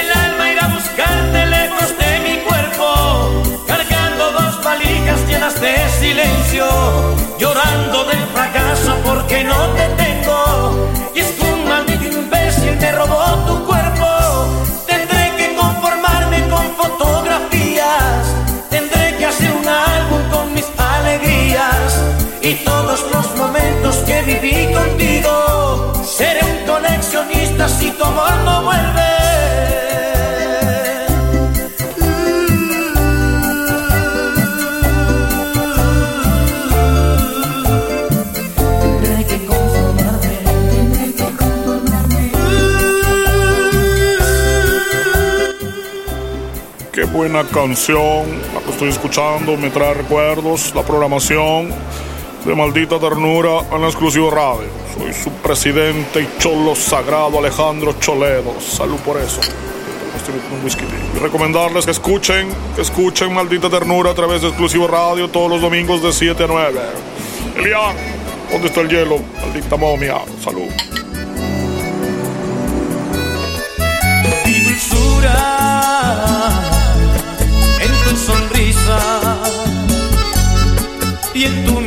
el 0.00 0.06
alma 0.24 0.50
irá 0.52 0.64
a 0.64 0.74
buscarte 0.74 1.46
lejos 1.46 1.88
de 2.00 2.10
mi 2.26 2.36
cuerpo, 2.48 2.86
cargando 3.68 4.32
dos 4.32 4.64
valijas 4.64 5.20
llenas 5.28 5.60
de 5.60 5.74
silencio, 6.00 6.66
llorando 7.38 8.04
del 8.06 8.24
fracaso 8.34 8.96
porque 9.04 9.44
no 9.44 9.60
te 9.76 9.86
tengo. 10.02 10.39
vi 24.40 24.72
contigo, 24.72 25.92
seré 26.04 26.40
un 26.42 26.66
coleccionista 26.66 27.68
si 27.68 27.90
tu 27.90 28.04
amor 28.04 28.32
no 28.44 28.62
vuelve. 28.62 29.10
buena 47.12 47.44
canción, 47.44 48.24
la 48.54 48.60
que 48.60 48.70
estoy 48.70 48.88
escuchando, 48.88 49.56
me 49.56 49.70
trae 49.70 49.94
recuerdos, 49.94 50.74
la 50.74 50.82
programación 50.82 51.70
de 52.44 52.54
Maldita 52.54 52.98
Ternura 52.98 53.60
en 53.72 53.84
exclusivo 53.84 54.30
radio. 54.30 54.68
Soy 54.96 55.12
su 55.12 55.30
presidente 55.30 56.22
y 56.22 56.28
cholo 56.38 56.74
sagrado 56.74 57.38
Alejandro 57.38 57.94
Choledo. 58.00 58.58
Salud 58.60 58.98
por 59.00 59.20
eso. 59.20 59.40
Este 60.16 60.32
y 61.14 61.18
recomendarles 61.18 61.84
que 61.84 61.92
escuchen, 61.92 62.48
que 62.74 62.82
escuchen 62.82 63.32
Maldita 63.32 63.68
Ternura 63.70 64.10
a 64.10 64.14
través 64.14 64.42
de 64.42 64.48
Exclusivo 64.48 64.86
Radio 64.88 65.28
todos 65.28 65.50
los 65.50 65.60
domingos 65.60 66.02
de 66.02 66.12
7 66.12 66.44
a 66.44 66.46
9. 66.46 66.80
Elian, 67.56 67.96
¿dónde 68.50 68.68
está 68.68 68.80
el 68.80 68.88
hielo? 68.88 69.18
Maldita 69.40 69.76
momia. 69.76 70.16
Salud. 70.42 70.68
Dulzura 74.46 75.36
en 77.80 78.10
tu 78.10 78.16
sonrisa 78.16 79.38
y 81.34 81.44
en 81.44 81.64
tu 81.64 81.79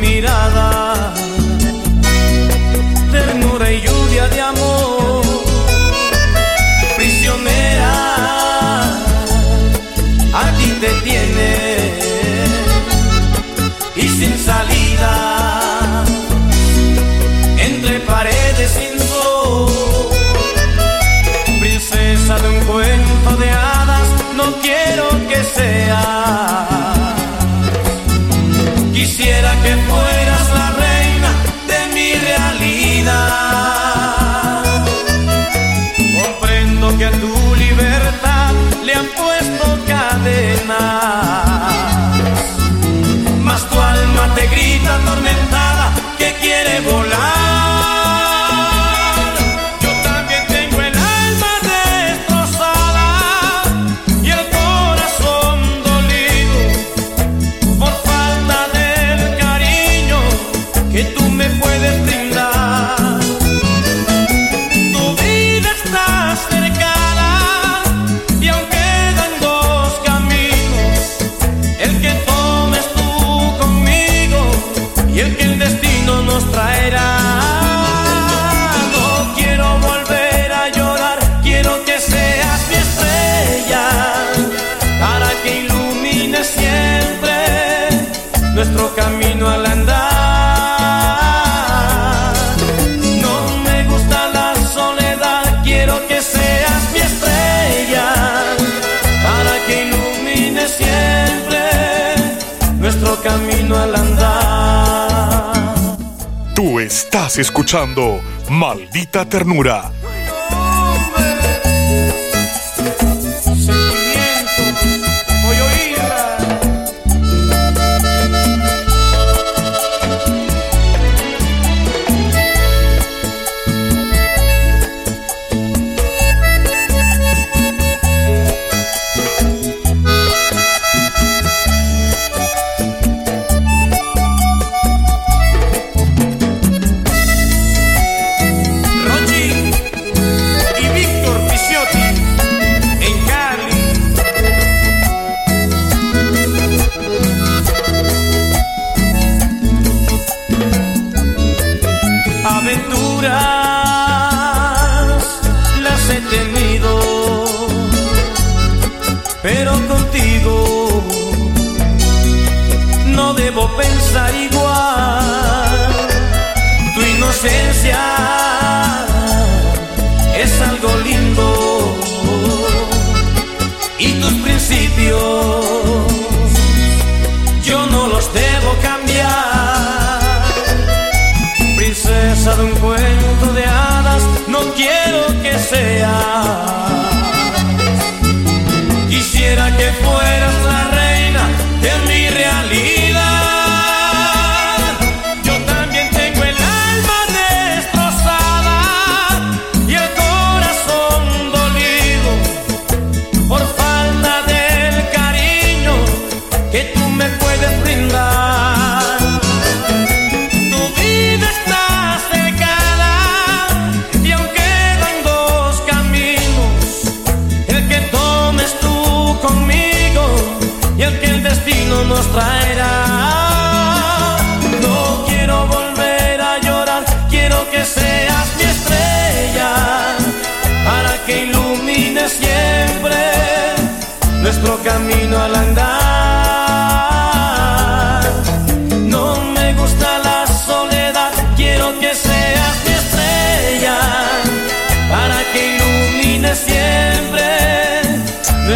Estás 107.14 107.38
escuchando 107.38 108.20
Maldita 108.50 109.24
Ternura 109.24 109.92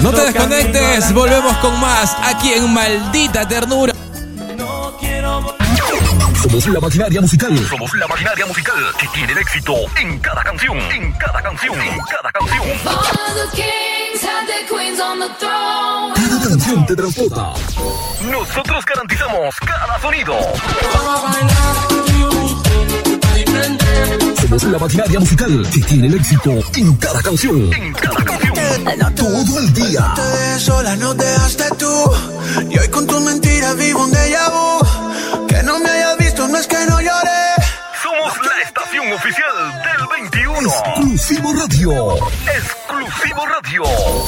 te 0.01 0.33
desconectes, 0.33 1.13
volvemos 1.13 1.57
con 1.59 1.79
más 1.81 2.17
aquí 2.23 2.53
en 2.53 2.73
Maldita 2.73 3.47
Ternura. 3.47 3.93
Somos 6.41 6.67
la 6.69 6.81
maquinaria 6.81 7.21
musical. 7.21 7.67
Somos 7.69 7.93
la 7.95 8.07
maquinaria 8.07 8.47
musical 8.47 8.77
que 8.99 9.09
tiene 9.09 9.33
el 9.33 9.39
éxito 9.39 9.75
en 10.01 10.19
cada 10.21 10.43
canción, 10.45 10.79
en 10.79 11.13
cada 11.15 11.43
canción, 11.43 11.75
en 11.81 11.99
cada 11.99 12.33
canción. 12.33 12.63
Cada 16.15 16.49
canción 16.49 16.87
te 16.87 16.97
transporta. 16.97 17.53
Nosotros 18.31 18.85
garantizamos 18.85 19.57
cada 19.67 20.01
sonido. 20.01 20.35
Somos 24.41 24.63
la 24.65 24.79
maquinaria 24.79 25.21
musical 25.21 25.69
que 25.73 25.81
tiene 25.81 26.07
el 26.07 26.15
éxito 26.15 26.51
en 26.77 26.97
cada 26.97 27.21
canción. 27.23 27.73
En 27.73 27.93
cada 27.93 28.25
canción. 28.25 29.15
Todo 29.15 29.59
el 29.59 29.73
día. 29.75 30.15
Te 30.15 30.61
sola, 30.61 30.97
no 30.97 31.15
te 31.15 31.25
dejaste 31.25 31.65
tú. 31.79 32.13
Y 32.71 32.79
hoy 32.79 32.89
con 32.89 33.07
tus 33.07 33.21
mentiras 33.21 33.77
vivo 33.77 34.05
un 34.05 34.13
déjà 34.13 34.49
vu. 34.51 35.47
Que 35.47 35.63
no 35.63 35.79
me 35.81 35.91
hayas 35.91 36.19
visto, 36.19 36.49
no 36.49 36.57
es 36.57 36.67
que 36.67 36.79
no 36.87 37.01
lloré. 37.01 37.39
Somos 38.03 38.33
la 38.47 38.63
estación 38.65 39.13
oficial 39.13 39.57
del 39.85 40.07
21. 40.33 40.69
Exclusivo 40.69 41.53
Radio. 41.53 42.17
Exclusivo 42.47 43.47
Radio. 43.47 43.83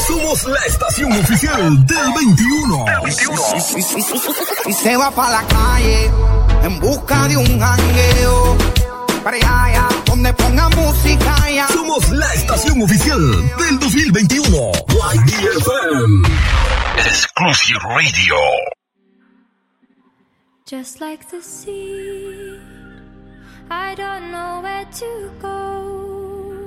Somos 0.06 0.44
la 0.44 0.60
estación 0.66 1.12
oficial 1.12 1.86
del 1.86 2.12
21. 2.14 2.84
Del 2.84 3.00
21. 3.04 3.42
Y 4.66 4.72
se 4.72 4.96
va 4.96 5.10
para 5.10 5.30
la 5.30 5.42
calle 5.48 6.10
en 6.62 6.80
busca 6.80 7.28
de 7.28 7.36
un 7.36 7.60
jangueo. 7.60 8.79
Para 9.22 9.36
allá, 9.36 9.64
allá, 9.64 9.88
donde 10.06 10.32
ponga 10.32 10.68
música 10.70 11.50
ya. 11.50 11.68
Somos 11.68 12.08
la 12.10 12.32
estación 12.34 12.80
oficial 12.82 13.20
del 13.58 13.78
2021. 13.78 14.72
YDFM. 15.14 16.24
Exclusive 16.98 17.80
Radio. 17.84 18.36
Just 20.66 21.00
like 21.00 21.26
the 21.30 21.42
sea, 21.42 22.58
I 23.70 23.94
don't 23.94 24.30
know 24.30 24.62
where 24.62 24.86
to 24.86 25.30
go. 25.40 26.60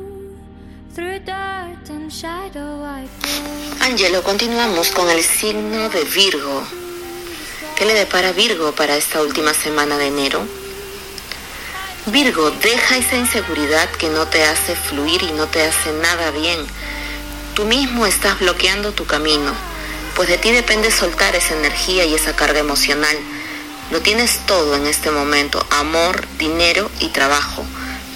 Through 0.94 1.20
dirt 1.26 1.90
and 1.90 2.12
shadow 2.12 2.84
I 2.84 3.06
go. 3.06 3.86
Angelo, 3.86 4.22
continuamos 4.22 4.92
con 4.92 5.10
el 5.10 5.24
signo 5.24 5.90
de 5.90 6.04
Virgo. 6.04 6.64
¿Qué 7.76 7.86
le 7.86 7.94
depara 7.96 8.32
Virgo 8.32 8.74
para 8.74 8.96
esta 8.96 9.22
última 9.22 9.54
semana 9.54 9.98
de 9.98 10.08
enero? 10.08 10.63
Virgo, 12.08 12.52
deja 12.52 12.98
esa 12.98 13.16
inseguridad 13.16 13.90
que 13.92 14.10
no 14.10 14.28
te 14.28 14.44
hace 14.44 14.76
fluir 14.76 15.24
y 15.24 15.32
no 15.32 15.48
te 15.48 15.64
hace 15.64 15.94
nada 15.94 16.32
bien. 16.32 16.60
Tú 17.54 17.64
mismo 17.64 18.06
estás 18.06 18.40
bloqueando 18.40 18.92
tu 18.92 19.06
camino, 19.06 19.54
pues 20.14 20.28
de 20.28 20.38
ti 20.38 20.52
depende 20.52 20.92
soltar 20.92 21.34
esa 21.34 21.54
energía 21.54 22.04
y 22.04 22.14
esa 22.14 22.36
carga 22.36 22.60
emocional. 22.60 23.16
Lo 23.90 24.02
tienes 24.02 24.40
todo 24.46 24.76
en 24.76 24.86
este 24.86 25.12
momento, 25.12 25.66
amor, 25.70 26.28
dinero 26.38 26.92
y 27.00 27.08
trabajo, 27.08 27.64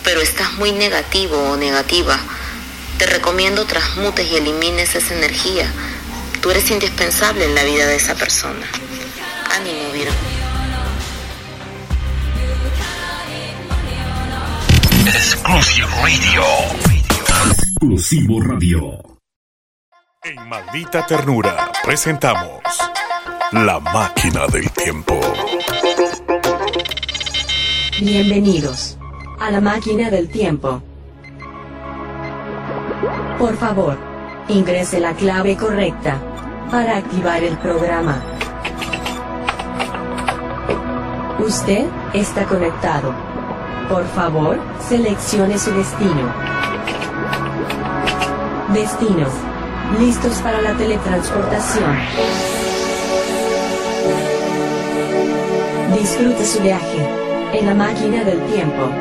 pero 0.03 0.19
estás 0.19 0.53
muy 0.53 0.73
negativo 0.73 1.37
o 1.37 1.55
negativa. 1.55 2.19
Te 2.97 3.05
recomiendo 3.05 3.65
transmutes 3.65 4.29
y 4.29 4.35
elimines 4.35 4.95
esa 4.95 5.13
energía. 5.13 5.71
Tú 6.41 6.51
eres 6.51 6.69
indispensable 6.71 7.45
en 7.45 7.55
la 7.55 7.63
vida 7.63 7.87
de 7.87 7.95
esa 7.95 8.15
persona. 8.15 8.67
Ánimo, 9.49 9.91
Virgo. 9.93 10.36
Exclusive 15.07 15.87
Radio. 16.01 16.43
Exclusivo 17.49 18.41
Radio. 18.41 19.01
En 20.21 20.49
Maldita 20.49 21.05
Ternura 21.05 21.71
presentamos 21.81 22.61
La 23.53 23.79
Máquina 23.79 24.47
del 24.47 24.69
Tiempo. 24.71 25.17
Bienvenidos 28.01 28.97
a 29.39 29.49
la 29.49 29.61
máquina 29.61 30.09
del 30.09 30.27
tiempo. 30.27 30.83
Por 33.39 33.55
favor, 33.55 33.97
ingrese 34.49 34.99
la 34.99 35.13
clave 35.13 35.55
correcta 35.55 36.19
para 36.69 36.97
activar 36.97 37.41
el 37.45 37.57
programa. 37.59 38.21
Usted 41.39 41.85
está 42.13 42.43
conectado. 42.43 43.26
Por 43.89 44.05
favor, 44.13 44.59
seleccione 44.89 45.57
su 45.57 45.71
destino. 45.73 46.33
Destino. 48.73 49.27
Listos 49.97 50.35
para 50.39 50.61
la 50.61 50.73
teletransportación. 50.73 51.97
Disfrute 55.97 56.45
su 56.45 56.59
viaje 56.59 57.09
en 57.53 57.65
la 57.65 57.73
máquina 57.73 58.25
del 58.25 58.41
tiempo. 58.47 58.91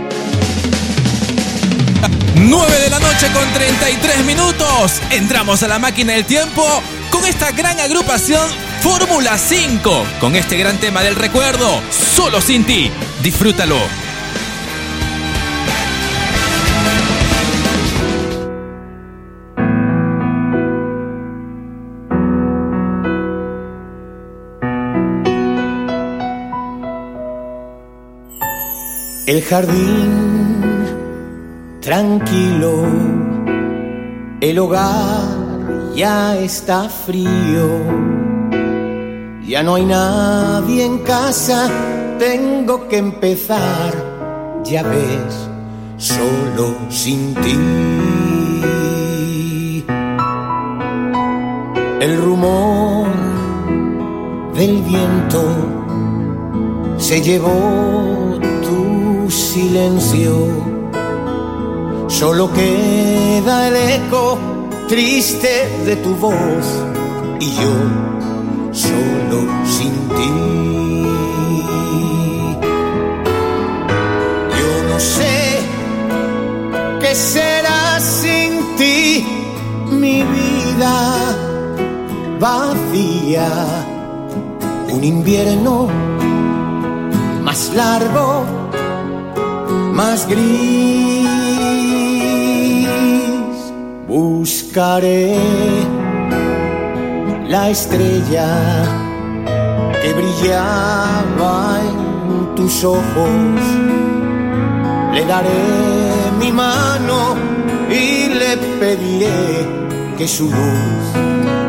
9 2.36 2.78
de 2.78 2.90
la 2.90 3.00
noche 3.00 3.26
con 3.32 3.52
33 3.54 4.24
minutos. 4.24 5.00
Entramos 5.10 5.64
a 5.64 5.68
la 5.68 5.80
máquina 5.80 6.12
del 6.12 6.24
tiempo 6.24 6.62
con 7.10 7.24
esta 7.26 7.50
gran 7.50 7.80
agrupación 7.80 8.48
Fórmula 8.82 9.36
5. 9.36 10.06
Con 10.20 10.36
este 10.36 10.56
gran 10.56 10.78
tema 10.78 11.02
del 11.02 11.16
recuerdo. 11.16 11.82
Solo 11.90 12.40
sin 12.40 12.64
ti. 12.64 12.88
Disfrútalo. 13.20 14.05
El 29.26 29.42
jardín 29.42 30.62
tranquilo, 31.80 32.84
el 34.40 34.56
hogar 34.56 35.24
ya 35.96 36.36
está 36.36 36.88
frío, 36.88 37.66
ya 39.44 39.64
no 39.64 39.74
hay 39.74 39.84
nadie 39.84 40.84
en 40.84 40.98
casa, 40.98 41.68
tengo 42.20 42.86
que 42.86 42.98
empezar, 42.98 44.62
ya 44.64 44.84
ves, 44.84 45.48
solo 45.96 46.76
sin 46.88 47.34
ti. 47.34 47.58
El 52.00 52.22
rumor 52.22 53.08
del 54.54 54.82
viento 54.82 55.42
se 56.96 57.20
llevó 57.20 58.15
silencio. 59.30 60.34
Solo 62.08 62.52
queda 62.52 63.68
el 63.68 63.76
eco 63.76 64.38
triste 64.88 65.82
de 65.84 65.96
tu 65.96 66.14
voz 66.14 66.66
y 67.40 67.50
yo 67.52 67.74
solo 68.72 69.38
sin 69.64 69.92
ti. 70.16 71.02
Yo 74.58 74.88
no 74.88 75.00
sé 75.00 75.58
qué 77.00 77.14
será 77.14 77.98
sin 78.00 78.76
ti 78.76 79.26
mi 79.90 80.22
vida 80.22 81.36
vacía. 82.38 83.48
Un 84.88 85.04
invierno 85.04 85.88
más 87.42 87.72
largo, 87.74 88.44
más 89.96 90.28
gris. 90.28 91.26
Buscaré 94.06 95.34
la 97.48 97.70
estrella 97.70 98.50
que 100.02 100.12
brillaba 100.12 101.80
en 101.88 102.54
tus 102.54 102.84
ojos. 102.84 103.62
Le 105.14 105.24
daré 105.24 105.64
mi 106.40 106.52
mano 106.52 107.34
y 107.90 108.28
le 108.40 108.52
pediré 108.78 109.40
que 110.18 110.28
su 110.28 110.44
luz 110.44 111.04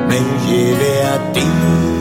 me 0.09 0.19
lleve 0.45 0.93
a 1.13 1.31
ti. 1.31 1.96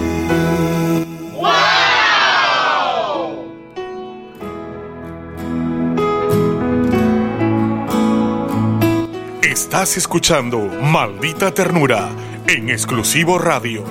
Estás 9.77 9.99
escuchando 9.99 10.59
Maldita 10.59 11.53
Ternura 11.53 12.09
en 12.49 12.71
exclusivo 12.71 13.37
radio. 13.37 13.85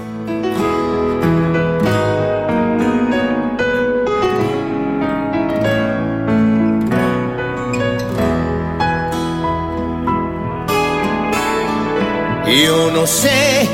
Yo 12.47 12.91
no 12.91 13.05
sé 13.05 13.69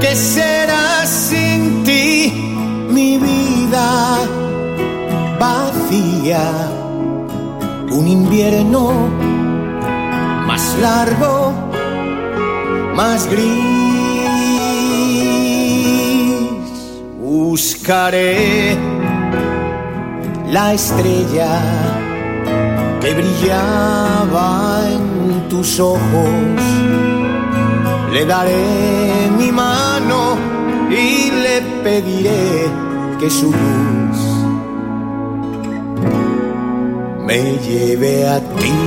¿Qué 0.00 0.14
será 0.14 1.04
sin 1.04 1.82
ti 1.82 2.54
mi 2.88 3.18
vida 3.18 4.18
vacía? 5.40 6.70
Un 7.90 8.06
invierno 8.06 9.27
largo, 10.80 11.52
más 12.94 13.28
gris. 13.28 13.78
Buscaré 17.20 18.76
la 20.50 20.74
estrella 20.74 21.60
que 23.00 23.14
brillaba 23.14 24.80
en 24.90 25.48
tus 25.48 25.80
ojos. 25.80 26.58
Le 28.12 28.24
daré 28.24 29.30
mi 29.36 29.50
mano 29.52 30.36
y 30.90 31.30
le 31.30 31.60
pediré 31.82 32.70
que 33.18 33.28
su 33.28 33.52
luz 33.52 34.18
me 37.26 37.58
lleve 37.58 38.28
a 38.28 38.40
ti. 38.40 38.77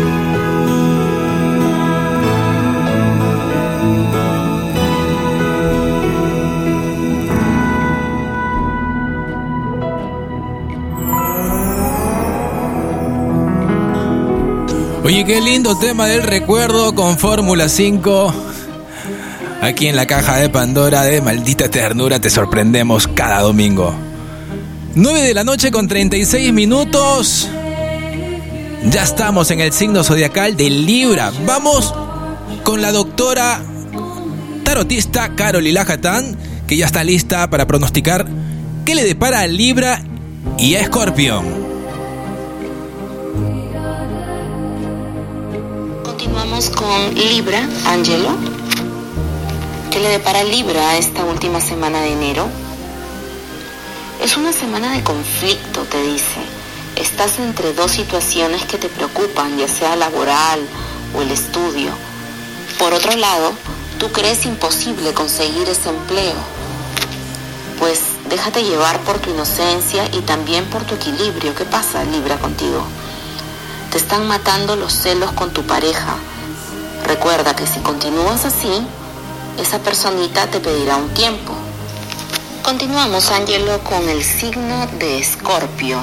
Oye, 15.12 15.26
qué 15.26 15.42
lindo 15.42 15.78
tema 15.78 16.08
del 16.08 16.24
recuerdo 16.24 16.96
con 16.96 17.18
Fórmula 17.18 17.68
5. 17.68 18.34
Aquí 19.62 19.88
en 19.88 19.98
la 19.98 20.08
caja 20.08 20.38
de 20.38 20.48
Pandora 20.48 21.04
de 21.04 21.20
Maldita 21.20 21.70
Ternura 21.70 22.22
te 22.22 22.30
sorprendemos 22.30 23.10
cada 23.10 23.42
domingo. 23.42 23.94
9 24.96 25.22
de 25.22 25.34
la 25.34 25.44
noche 25.44 25.70
con 25.70 25.90
36 25.90 26.54
minutos. 26.54 27.50
Ya 28.86 29.04
estamos 29.04 29.52
en 29.52 29.60
el 29.60 29.74
signo 29.74 30.06
zodiacal 30.06 30.56
de 30.56 30.70
Libra. 30.70 31.34
Vamos 31.46 31.94
con 32.64 32.82
la 32.82 32.94
doctora 32.94 33.62
tarotista 34.64 35.36
Carolina 35.36 35.82
Hatán, 35.82 36.38
que 36.68 36.78
ya 36.78 36.86
está 36.86 37.04
lista 37.04 37.50
para 37.50 37.68
pronosticar 37.68 38.26
qué 38.86 38.96
le 38.96 39.04
depara 39.04 39.42
a 39.42 39.48
Libra 39.48 40.02
y 40.58 40.76
a 40.76 40.80
Escorpión. 40.80 41.61
Con 46.82 47.14
Libra, 47.14 47.68
Angelo. 47.86 48.30
¿Qué 49.92 50.00
le 50.00 50.10
depara 50.10 50.44
Libra 50.44 50.98
esta 50.98 51.24
última 51.26 51.62
semana 51.62 52.02
de 52.02 52.14
enero? 52.14 52.48
Es 54.20 54.36
una 54.36 54.52
semana 54.52 54.92
de 54.92 55.04
conflicto, 55.04 55.84
te 55.84 56.02
dice. 56.02 56.42
Estás 56.96 57.38
entre 57.38 57.74
dos 57.74 57.92
situaciones 57.92 58.66
que 58.66 58.80
te 58.80 58.90
preocupan, 58.90 59.60
ya 59.60 59.68
sea 59.68 59.96
laboral 59.96 60.60
o 61.16 61.22
el 61.22 61.30
estudio. 61.30 61.92
Por 62.80 62.94
otro 62.94 63.16
lado, 63.16 63.54
tú 64.00 64.12
crees 64.12 64.46
imposible 64.48 65.14
conseguir 65.14 65.70
ese 65.70 65.90
empleo. 65.90 66.36
Pues 67.78 68.02
déjate 68.28 68.64
llevar 68.64 69.00
por 69.02 69.20
tu 69.20 69.30
inocencia 69.30 70.10
y 70.14 70.22
también 70.22 70.66
por 70.66 70.84
tu 70.84 70.96
equilibrio. 70.96 71.54
¿Qué 71.54 71.66
pasa, 71.66 72.04
Libra, 72.06 72.38
contigo? 72.40 72.84
Te 73.92 74.00
están 74.00 74.28
matando 74.28 74.76
los 74.76 74.94
celos 74.94 75.32
con 75.34 75.52
tu 75.52 75.62
pareja. 75.64 76.16
Recuerda 77.06 77.56
que 77.56 77.68
si 77.68 77.80
continúas 77.80 78.46
así, 78.46 78.86
esa 79.58 79.80
personita 79.80 80.48
te 80.48 80.60
pedirá 80.60 80.96
un 80.98 81.14
tiempo. 81.14 81.54
Continuamos, 82.64 83.32
Angelo, 83.32 83.80
con 83.84 84.08
el 84.08 84.24
signo 84.24 84.88
de 85.00 85.20
Escorpio. 85.20 86.00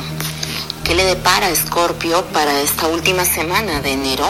¿Qué 0.85 0.95
le 0.95 1.05
depara 1.05 1.51
Escorpio 1.51 2.25
para 2.27 2.61
esta 2.61 2.89
última 2.89 3.25
semana 3.25 3.81
de 3.81 3.93
enero? 3.93 4.27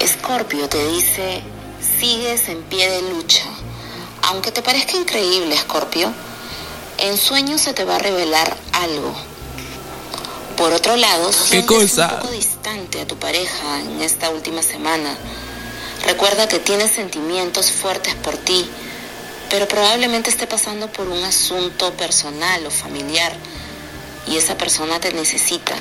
Escorpio 0.00 0.68
te 0.68 0.86
dice, 0.88 1.42
sigues 1.80 2.48
en 2.48 2.62
pie 2.64 2.90
de 2.90 3.02
lucha. 3.10 3.44
Aunque 4.22 4.50
te 4.50 4.62
parezca 4.62 4.96
increíble, 4.96 5.54
Escorpio, 5.54 6.12
en 6.98 7.16
sueños 7.16 7.60
se 7.60 7.74
te 7.74 7.84
va 7.84 7.96
a 7.96 8.00
revelar 8.00 8.56
algo. 8.72 9.14
Por 10.56 10.72
otro 10.72 10.96
lado, 10.96 11.30
¿Qué 11.50 11.66
cosa? 11.66 12.10
un 12.14 12.20
poco 12.20 12.32
distante 12.32 13.00
a 13.00 13.06
tu 13.06 13.16
pareja 13.16 13.80
en 13.80 14.00
esta 14.00 14.30
última 14.30 14.62
semana. 14.62 15.14
Recuerda 16.06 16.48
que 16.48 16.58
tienes 16.58 16.92
sentimientos 16.92 17.70
fuertes 17.70 18.14
por 18.14 18.36
ti, 18.36 18.68
pero 19.50 19.68
probablemente 19.68 20.30
esté 20.30 20.46
pasando 20.46 20.88
por 20.88 21.08
un 21.08 21.22
asunto 21.24 21.92
personal 21.94 22.64
o 22.66 22.70
familiar 22.70 23.32
y 24.26 24.36
esa 24.36 24.56
persona 24.56 24.98
te 24.98 25.12
necesita. 25.12 25.74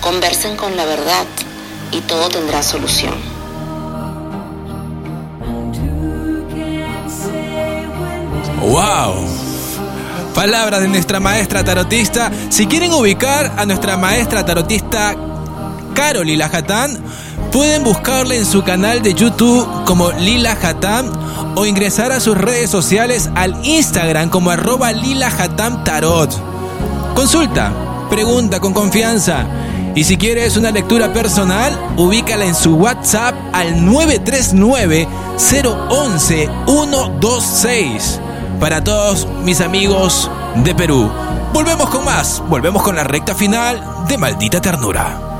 Conversen 0.00 0.56
con 0.56 0.76
la 0.76 0.84
verdad 0.84 1.24
y 1.92 2.00
todo 2.02 2.28
tendrá 2.28 2.62
solución. 2.62 3.14
¡Wow! 8.60 9.41
Palabras 10.34 10.80
de 10.80 10.88
nuestra 10.88 11.20
maestra 11.20 11.62
tarotista. 11.62 12.30
Si 12.48 12.66
quieren 12.66 12.92
ubicar 12.94 13.52
a 13.58 13.66
nuestra 13.66 13.98
maestra 13.98 14.44
tarotista 14.46 15.14
Carol 15.94 16.26
Lila 16.26 16.50
Hatán, 16.50 16.98
pueden 17.52 17.84
buscarla 17.84 18.34
en 18.34 18.46
su 18.46 18.62
canal 18.62 19.02
de 19.02 19.12
YouTube 19.12 19.84
como 19.84 20.10
Lila 20.12 20.56
Hatán 20.62 21.10
o 21.54 21.66
ingresar 21.66 22.12
a 22.12 22.20
sus 22.20 22.36
redes 22.36 22.70
sociales 22.70 23.28
al 23.34 23.54
Instagram 23.64 24.30
como 24.30 24.50
arroba 24.50 24.92
Lila 24.92 25.28
Hatán 25.28 25.84
Tarot. 25.84 26.30
Consulta, 27.14 27.70
pregunta 28.08 28.58
con 28.58 28.72
confianza. 28.72 29.46
Y 29.94 30.04
si 30.04 30.16
quieres 30.16 30.56
una 30.56 30.70
lectura 30.70 31.12
personal, 31.12 31.78
ubícala 31.98 32.46
en 32.46 32.54
su 32.54 32.76
WhatsApp 32.76 33.34
al 33.52 33.84
939 33.84 35.06
011 35.36 36.50
126 36.66 38.21
para 38.62 38.84
todos 38.84 39.26
mis 39.42 39.60
amigos 39.60 40.30
de 40.54 40.72
Perú. 40.72 41.10
Volvemos 41.52 41.90
con 41.90 42.04
más, 42.04 42.40
volvemos 42.48 42.84
con 42.84 42.94
la 42.94 43.02
recta 43.02 43.34
final 43.34 44.06
de 44.06 44.16
Maldita 44.16 44.60
Ternura. 44.60 45.31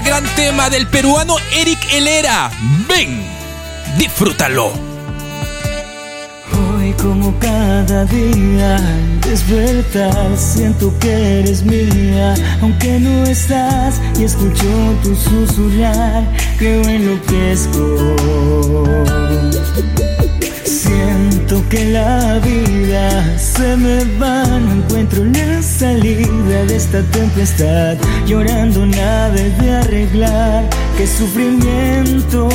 Gran 0.00 0.24
tema 0.36 0.70
del 0.70 0.86
peruano 0.86 1.36
Eric 1.52 1.78
Helera. 1.92 2.50
Ven, 2.88 3.22
disfrútalo. 3.96 4.87
Como 7.00 7.34
cada 7.38 8.04
día. 8.04 8.76
Al 9.28 10.36
siento 10.36 10.92
que 10.98 11.40
eres 11.40 11.64
mía. 11.64 12.34
Aunque 12.60 12.98
no 13.00 13.24
estás 13.24 14.00
y 14.18 14.24
escucho 14.24 14.66
tu 15.02 15.14
susurrar 15.14 16.24
Creo 16.58 16.82
enloquezco 16.82 18.16
Siento 20.64 21.62
que 21.68 21.84
la 21.86 22.38
vida 22.40 23.38
se 23.38 23.76
me 23.76 24.04
va. 24.18 24.44
No 24.44 24.72
encuentro 24.72 25.24
la 25.24 25.62
salida 25.62 26.64
de 26.66 26.76
esta 26.76 27.02
tempestad. 27.02 27.96
Llorando 28.26 28.86
nada 28.86 29.30
de 29.30 29.70
arreglar. 29.70 30.68
Qué 30.96 31.06
sufrimiento 31.06 32.48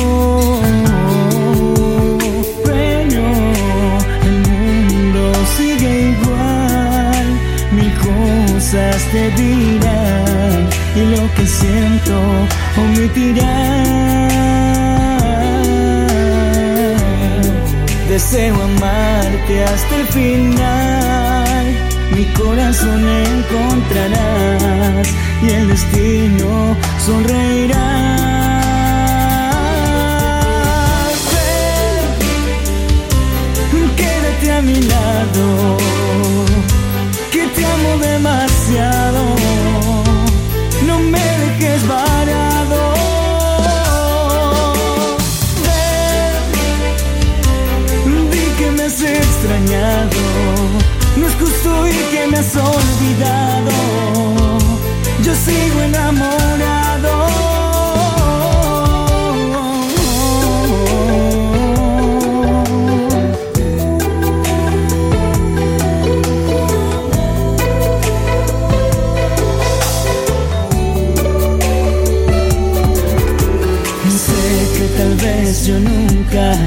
cosas 8.64 9.02
te 9.12 9.30
dirán 9.30 10.68
y 10.96 11.00
lo 11.14 11.22
que 11.34 11.46
siento 11.46 12.18
omitirán. 12.76 13.84
Deseo 18.08 18.54
amarte 18.54 19.64
hasta 19.64 19.96
el 19.96 20.06
final, 20.06 21.76
mi 22.16 22.24
corazón 22.32 23.06
encontrarás 23.06 25.08
y 25.42 25.50
el 25.50 25.68
destino 25.68 26.74
sonreirá. 27.04 28.14
Quédate 33.96 34.52
a 34.52 34.62
mi 34.62 34.80
lado, 34.82 35.76
que 37.30 37.46
te 37.46 37.64
amo 37.64 37.98
demasiado. 37.98 38.43
engañado. 49.64 50.20
No 51.16 51.26
es 51.26 51.34
justo 51.34 51.86
y 51.86 51.92
que 52.10 52.26
me 52.26 52.38
has 52.38 52.56
olvidado. 52.56 53.70
Yo 55.22 55.34
sigo 55.34 55.80
enamorado. 55.82 57.23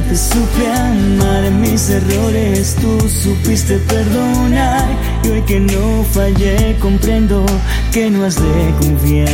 Te 0.08 0.16
supe 0.16 0.68
amar 0.72 1.52
mis 1.52 1.90
errores, 1.90 2.76
tú 2.80 3.10
supiste 3.10 3.78
perdonar 3.80 4.86
y 5.24 5.30
hoy 5.30 5.42
que 5.42 5.60
no 5.60 6.04
fallé 6.12 6.78
comprendo 6.80 7.46
que 7.92 8.10
no 8.10 8.24
has 8.26 8.36
de 8.36 8.74
confiar. 8.80 9.28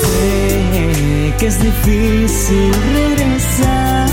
Sé 0.00 1.34
que 1.38 1.46
es 1.46 1.62
difícil 1.62 2.72
regresar, 2.94 4.08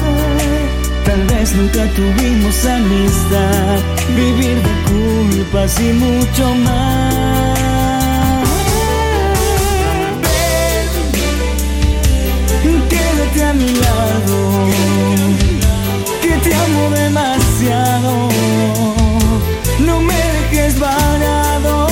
tal 1.06 1.26
vez 1.28 1.56
nunca 1.56 1.86
tuvimos 1.96 2.66
amistad, 2.66 3.80
vivir 4.16 4.58
de 4.68 4.74
culpas 4.92 5.80
y 5.80 5.94
mucho 5.94 6.56
más. 6.56 7.63
Que 16.22 16.38
te 16.44 16.54
amo 16.54 16.90
demasiado. 16.90 18.30
No 19.80 20.02
me 20.02 20.14
dejes 20.14 20.80
varado. 20.80 21.88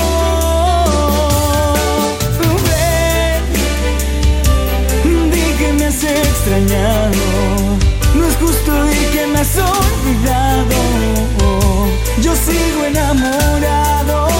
Ven, 5.03 5.31
di 5.31 5.53
que 5.59 5.73
me 5.73 5.85
has 5.85 6.03
extrañado. 6.03 7.77
No 8.15 8.25
es 8.27 8.35
justo 8.35 8.71
y 8.91 9.05
que 9.13 9.27
me 9.27 9.39
has 9.39 9.55
olvidado. 9.57 10.77
Yo 12.21 12.35
sigo 12.35 12.85
enamorado. 12.85 14.30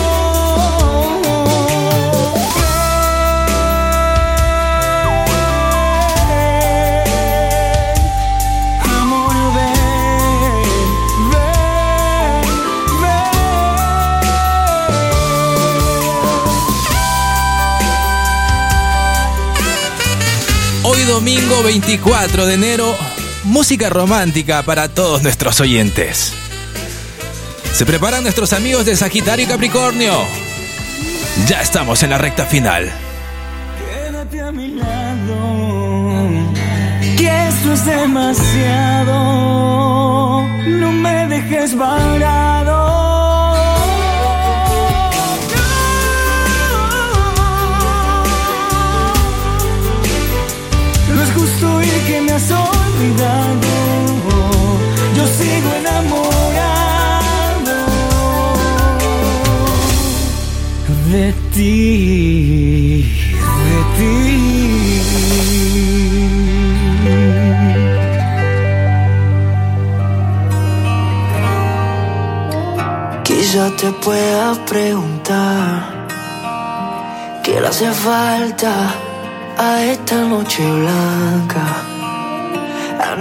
Domingo 21.22 21.62
24 21.62 22.48
de 22.48 22.56
enero, 22.56 22.98
música 23.44 23.92
romántica 23.92 24.64
para 24.64 24.90
todos 24.90 25.22
nuestros 25.22 25.62
oyentes. 25.62 26.34
Se 27.76 27.86
preparan 27.86 28.24
nuestros 28.24 28.54
amigos 28.54 28.88
de 28.88 28.96
Sagitario 28.96 29.46
y 29.46 29.48
Capricornio. 29.48 30.14
Ya 31.46 31.62
estamos 31.62 32.02
en 32.02 32.10
la 32.10 32.18
recta 32.18 32.48
final. 32.48 32.92
Quédate 33.78 34.42
a 34.42 34.52
mi 34.52 34.70
lado, 34.70 36.54
que 37.16 37.48
esto 37.50 37.74
es 37.74 37.86
demasiado. 37.86 39.14
No 40.66 40.92
me 40.92 41.28
dejes 41.28 41.78
varado. 41.78 42.61
Has 52.42 52.52
olvidado. 52.52 53.68
Yo 55.16 55.26
sigo 55.28 55.70
enamorado 55.82 57.76
de 61.12 61.34
ti, 61.54 63.06
de 63.68 63.80
ti. 63.98 64.12
Quizá 73.24 73.66
te 73.78 73.90
pueda 74.06 74.48
preguntar 74.66 76.08
qué 77.44 77.60
le 77.60 77.68
hace 77.68 77.92
falta 77.92 78.74
a 79.58 79.84
esta 79.84 80.16
noche 80.24 80.64
blanca, 80.64 81.66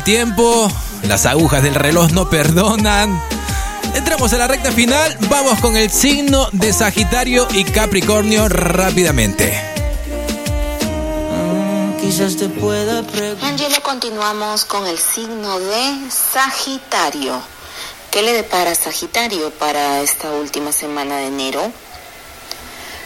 El 0.00 0.04
tiempo, 0.04 0.70
las 1.02 1.26
agujas 1.26 1.62
del 1.62 1.74
reloj 1.74 2.10
no 2.12 2.30
perdonan. 2.30 3.20
Entramos 3.94 4.32
a 4.32 4.38
la 4.38 4.46
recta 4.46 4.72
final, 4.72 5.16
vamos 5.28 5.60
con 5.60 5.76
el 5.76 5.90
signo 5.90 6.48
de 6.52 6.72
Sagitario 6.72 7.46
y 7.52 7.64
Capricornio 7.64 8.48
rápidamente. 8.48 9.60
Quizás 12.00 12.36
te 12.36 12.48
pueda 12.48 13.02
preguntar. 13.02 13.50
Angelo, 13.50 13.76
continuamos 13.82 14.64
con 14.64 14.86
el 14.86 14.98
signo 14.98 15.58
de 15.58 16.10
Sagitario. 16.10 17.40
¿Qué 18.10 18.22
le 18.22 18.32
depara 18.32 18.74
Sagitario 18.74 19.50
para 19.50 20.00
esta 20.00 20.30
última 20.30 20.72
semana 20.72 21.16
de 21.16 21.26
enero? 21.26 21.72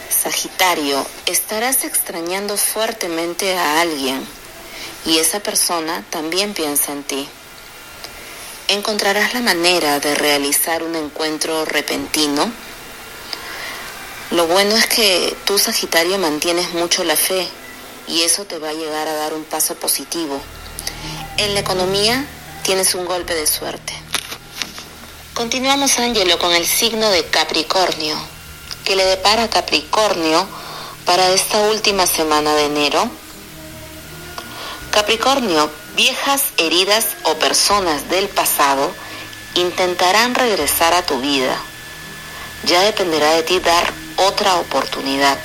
Sagitario, 0.09 1.05
estarás 1.25 1.83
extrañando 1.83 2.55
fuertemente 2.57 3.57
a 3.57 3.81
alguien 3.81 4.25
y 5.05 5.19
esa 5.19 5.39
persona 5.39 6.03
también 6.09 6.53
piensa 6.53 6.91
en 6.91 7.03
ti. 7.03 7.27
Encontrarás 8.67 9.33
la 9.33 9.41
manera 9.41 9.99
de 9.99 10.15
realizar 10.15 10.81
un 10.81 10.95
encuentro 10.95 11.65
repentino. 11.65 12.51
Lo 14.31 14.47
bueno 14.47 14.75
es 14.75 14.87
que 14.87 15.37
tú, 15.45 15.59
Sagitario, 15.59 16.17
mantienes 16.17 16.73
mucho 16.73 17.03
la 17.03 17.15
fe 17.15 17.47
y 18.07 18.23
eso 18.23 18.45
te 18.45 18.57
va 18.57 18.69
a 18.69 18.73
llegar 18.73 19.07
a 19.07 19.13
dar 19.13 19.33
un 19.33 19.43
paso 19.43 19.75
positivo. 19.75 20.41
En 21.37 21.53
la 21.53 21.59
economía 21.59 22.25
tienes 22.63 22.95
un 22.95 23.05
golpe 23.05 23.35
de 23.35 23.45
suerte. 23.45 23.93
Continuamos, 25.35 25.99
Ángelo, 25.99 26.39
con 26.39 26.53
el 26.53 26.65
signo 26.65 27.09
de 27.11 27.25
Capricornio. 27.25 28.17
¿Qué 28.83 28.95
le 28.95 29.05
depara 29.05 29.49
Capricornio 29.49 30.47
para 31.05 31.29
esta 31.29 31.59
última 31.69 32.07
semana 32.07 32.55
de 32.55 32.65
enero? 32.65 33.09
Capricornio, 34.95 35.69
viejas 35.97 36.53
heridas 36.55 37.17
o 37.23 37.35
personas 37.35 38.09
del 38.09 38.29
pasado 38.29 38.95
intentarán 39.55 40.33
regresar 40.33 40.93
a 40.93 41.05
tu 41.05 41.19
vida. 41.19 41.53
Ya 42.65 42.79
dependerá 42.79 43.33
de 43.33 43.43
ti 43.43 43.59
dar 43.59 43.91
otra 44.15 44.55
oportunidad. 44.55 45.37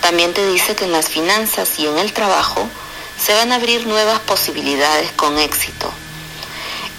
También 0.00 0.32
te 0.32 0.50
dice 0.50 0.74
que 0.74 0.86
en 0.86 0.92
las 0.92 1.10
finanzas 1.10 1.78
y 1.78 1.86
en 1.86 1.98
el 1.98 2.14
trabajo 2.14 2.66
se 3.22 3.34
van 3.34 3.52
a 3.52 3.56
abrir 3.56 3.86
nuevas 3.86 4.20
posibilidades 4.20 5.12
con 5.12 5.38
éxito. 5.38 5.92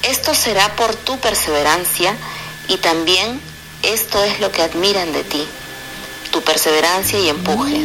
Esto 0.03 0.35
será 0.35 0.75
por 0.75 0.93
tu 0.93 1.17
perseverancia 1.17 2.15
y 2.67 2.77
también 2.77 3.41
esto 3.81 4.23
es 4.23 4.39
lo 4.39 4.51
que 4.51 4.61
admiran 4.61 5.11
de 5.11 5.23
ti, 5.23 5.47
tu 6.29 6.43
perseverancia 6.43 7.19
y 7.19 7.29
empuje. 7.29 7.83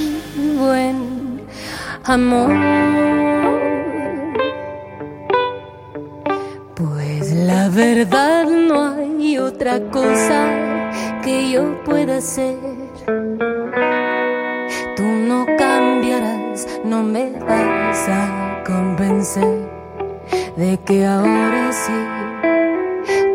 Amor. 2.04 2.50
Pues 6.74 7.32
la 7.32 7.68
verdad 7.68 8.46
no 8.46 8.92
hay 8.92 9.38
otra 9.38 9.80
cosa 9.90 10.90
que 11.22 11.50
yo 11.50 11.82
pueda 11.84 12.18
hacer. 12.18 12.58
Tú 14.96 15.02
no 15.02 15.46
cambiarás, 15.58 16.68
no 16.84 17.02
me 17.02 17.32
vas 17.40 18.08
a 18.08 18.62
convencer 18.66 19.68
de 20.56 20.78
que 20.84 21.06
ahora 21.06 21.72
sí 21.72 21.92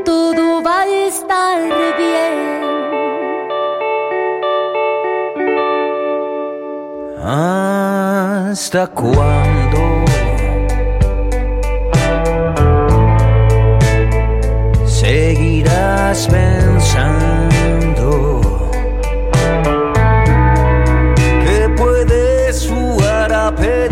todo 0.06 0.62
va 0.64 0.82
a 0.82 1.08
estar 1.08 1.62
bien. 1.98 2.60
¿Hasta 8.52 8.88
cuándo? 8.88 10.06
Seguirás 14.88 16.28
pensando 16.28 17.62
que 21.44 21.70
puedes 21.78 22.68
jugar 22.68 23.32
a 23.32 23.54
pedir 23.56 23.89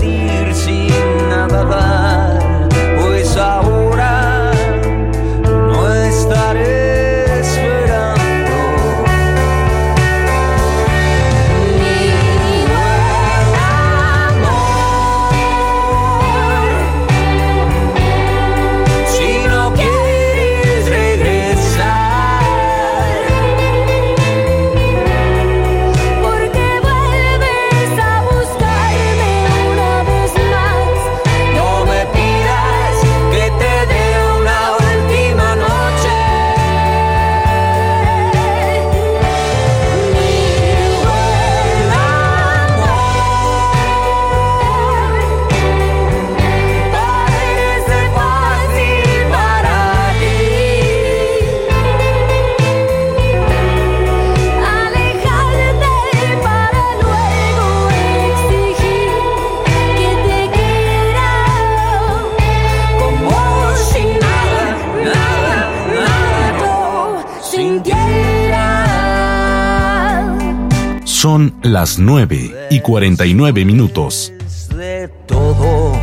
las 71.63 71.99
9 71.99 72.67
y 72.69 72.79
49 72.79 73.65
minutos. 73.65 74.33
de 74.75 75.07
todo 75.25 75.93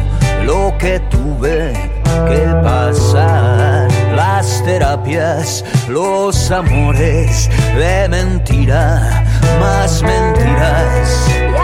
lo 0.44 0.76
que 0.78 1.01
tuve 1.10 1.72
que 2.28 2.47
pasar, 2.62 3.89
las 4.14 4.64
terapias, 4.64 5.64
los 5.89 6.51
amores 6.51 7.48
de 7.76 8.09
mentira, 8.09 9.24
más 9.60 10.02
mentiras. 10.02 11.64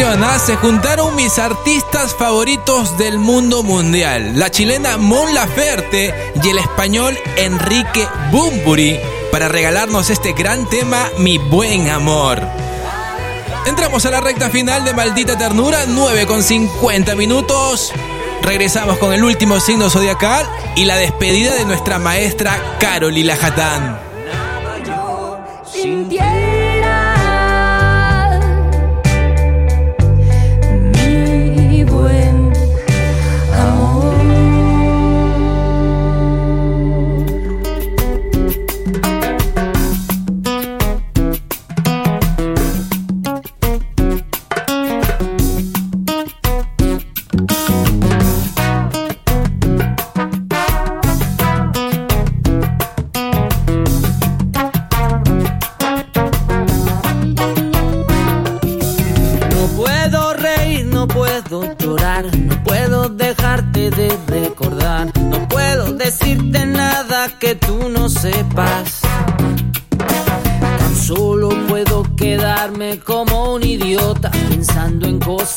¿Ah? 0.00 0.38
Se 0.38 0.56
juntaron 0.56 1.14
mis 1.16 1.38
artistas 1.38 2.14
favoritos 2.14 2.96
del 2.96 3.18
mundo 3.18 3.62
mundial. 3.62 4.38
La 4.38 4.50
chilena 4.50 4.96
Mon 4.96 5.34
Laferte 5.34 6.32
y 6.42 6.48
el 6.48 6.58
español 6.58 7.18
Enrique 7.36 8.08
Bumburi 8.30 8.98
para 9.30 9.48
regalarnos 9.48 10.08
este 10.08 10.32
gran 10.32 10.66
tema, 10.66 11.10
Mi 11.18 11.36
Buen 11.36 11.90
Amor. 11.90 12.40
Entramos 13.66 14.06
a 14.06 14.10
la 14.10 14.22
recta 14.22 14.48
final 14.48 14.82
de 14.84 14.94
Maldita 14.94 15.36
Ternura, 15.36 15.84
9 15.86 16.26
con 16.26 16.42
50 16.42 17.14
minutos. 17.14 17.92
Regresamos 18.42 18.96
con 18.96 19.12
el 19.12 19.22
último 19.22 19.60
signo 19.60 19.90
zodiacal 19.90 20.48
y 20.74 20.86
la 20.86 20.96
despedida 20.96 21.54
de 21.54 21.66
nuestra 21.66 21.98
maestra 21.98 22.58
Caroli 22.80 23.24
Lajatán. 23.24 24.11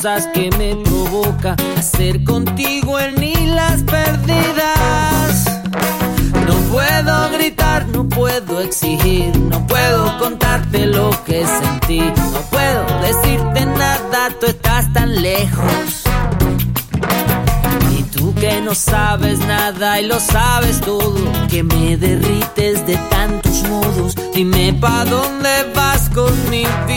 Que 0.06 0.52
me 0.60 0.76
provoca 0.84 1.56
hacer 1.80 2.24
contigo 2.24 3.00
en 3.00 3.16
ni 3.16 3.34
las 3.48 3.82
perdidas. 3.82 5.46
No 6.46 6.54
puedo 6.72 7.32
gritar, 7.32 7.88
no 7.88 8.08
puedo 8.08 8.62
exigir, 8.62 9.36
no 9.36 9.66
puedo 9.66 10.16
contarte 10.20 10.86
lo 10.86 11.10
que 11.26 11.44
sentí, 11.48 12.02
no 12.02 12.40
puedo 12.52 12.86
decirte 13.02 13.66
nada, 13.66 14.30
tú 14.40 14.46
estás 14.46 14.94
tan 14.94 15.24
lejos. 15.24 16.04
Y 17.98 18.04
tú 18.04 18.32
que 18.36 18.62
no 18.62 18.76
sabes 18.76 19.40
nada 19.40 20.00
y 20.00 20.06
lo 20.06 20.20
sabes 20.20 20.82
todo, 20.82 21.18
que 21.50 21.64
me 21.64 21.98
derrites 21.98 22.86
de 22.86 22.96
tantos 23.10 23.64
modos, 23.64 24.14
dime 24.36 24.72
pa' 24.80 25.04
dónde 25.06 25.50
vas 25.74 26.12
con 26.14 26.32
mi 26.52 26.64
vida. 26.86 26.95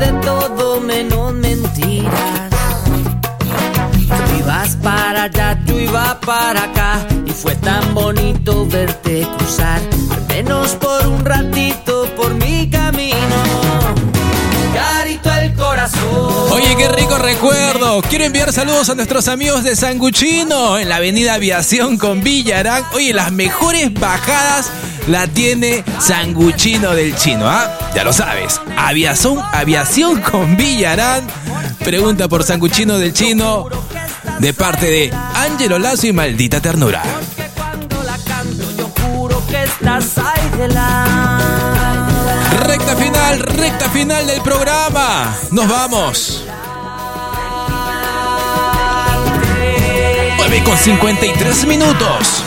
De 0.00 0.12
todo 0.24 0.80
menos 0.80 1.32
mentiras. 1.34 2.50
Tú 4.08 4.38
ibas 4.38 4.76
para 4.76 5.24
allá, 5.24 5.58
yo 5.66 5.78
iba 5.78 6.18
para 6.20 6.64
acá 6.64 7.06
y 7.26 7.30
fue 7.30 7.54
tan 7.56 7.94
bonito 7.94 8.66
verte 8.66 9.26
cruzar, 9.36 9.80
al 10.10 10.26
menos 10.28 10.72
por 10.76 11.06
un 11.06 11.24
ratito 11.24 12.06
por 12.16 12.34
mi 12.34 12.68
camino. 12.70 13.70
Oye, 16.50 16.76
qué 16.76 16.88
rico 16.88 17.18
recuerdo. 17.18 18.02
Quiero 18.02 18.24
enviar 18.24 18.52
saludos 18.52 18.88
a 18.90 18.94
nuestros 18.94 19.28
amigos 19.28 19.64
de 19.64 19.76
Sanguchino 19.76 20.78
en 20.78 20.88
la 20.88 20.96
avenida 20.96 21.34
Aviación 21.34 21.96
con 21.96 22.22
Villarán. 22.22 22.84
Oye, 22.94 23.12
las 23.12 23.32
mejores 23.32 23.92
bajadas 23.94 24.70
la 25.08 25.26
tiene 25.26 25.84
Sanguchino 26.00 26.94
del 26.94 27.14
Chino, 27.16 27.48
¿ah? 27.48 27.70
Ya 27.94 28.04
lo 28.04 28.12
sabes. 28.12 28.60
Aviación, 28.82 29.38
aviación 29.52 30.20
con 30.22 30.56
Villarán. 30.56 31.26
Pregunta 31.84 32.28
por 32.28 32.44
Sanguchino 32.44 32.98
del 32.98 33.12
Chino 33.12 33.68
de 34.38 34.54
parte 34.54 34.86
de 34.86 35.14
Ángelo 35.34 35.78
Lazo 35.78 36.06
y 36.06 36.12
Maldita 36.12 36.60
Ternura. 36.60 37.02
Recta 42.66 42.96
final, 42.96 43.38
recta 43.40 43.90
final 43.90 44.26
del 44.26 44.40
programa. 44.40 45.36
Nos 45.50 45.68
vamos. 45.68 46.44
9 50.38 50.64
con 50.64 50.76
53 50.76 51.66
minutos. 51.66 52.44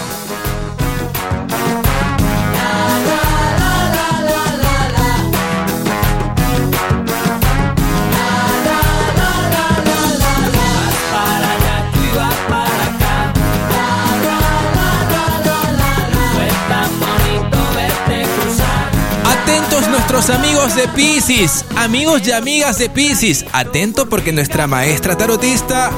Amigos 20.14 20.76
de 20.76 20.88
Pisces, 20.90 21.65
amigos 21.76 22.22
y 22.27 22.31
amigas 22.31 22.77
de 22.77 22.88
Pisces. 22.88 23.45
Atento 23.52 24.07
porque 24.07 24.31
nuestra 24.31 24.68
maestra 24.68 25.18
tarotista 25.18 25.90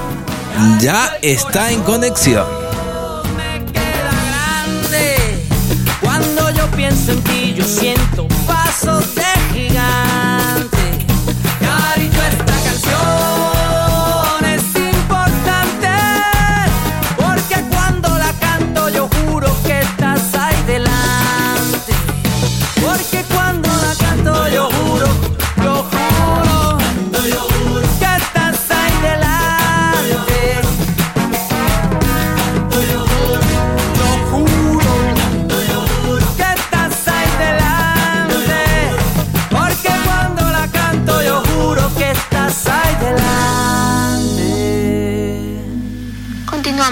ya 0.79 1.17
está 1.21 1.71
en 1.71 1.81
conexión. 1.81 2.45
Cuando 5.99 6.49
yo 6.51 6.65
pienso 6.71 7.11
en 7.11 7.23
ti, 7.23 7.55
yo 7.57 7.65
siento 7.65 8.25
de 9.15 9.53
gigante. 9.53 10.85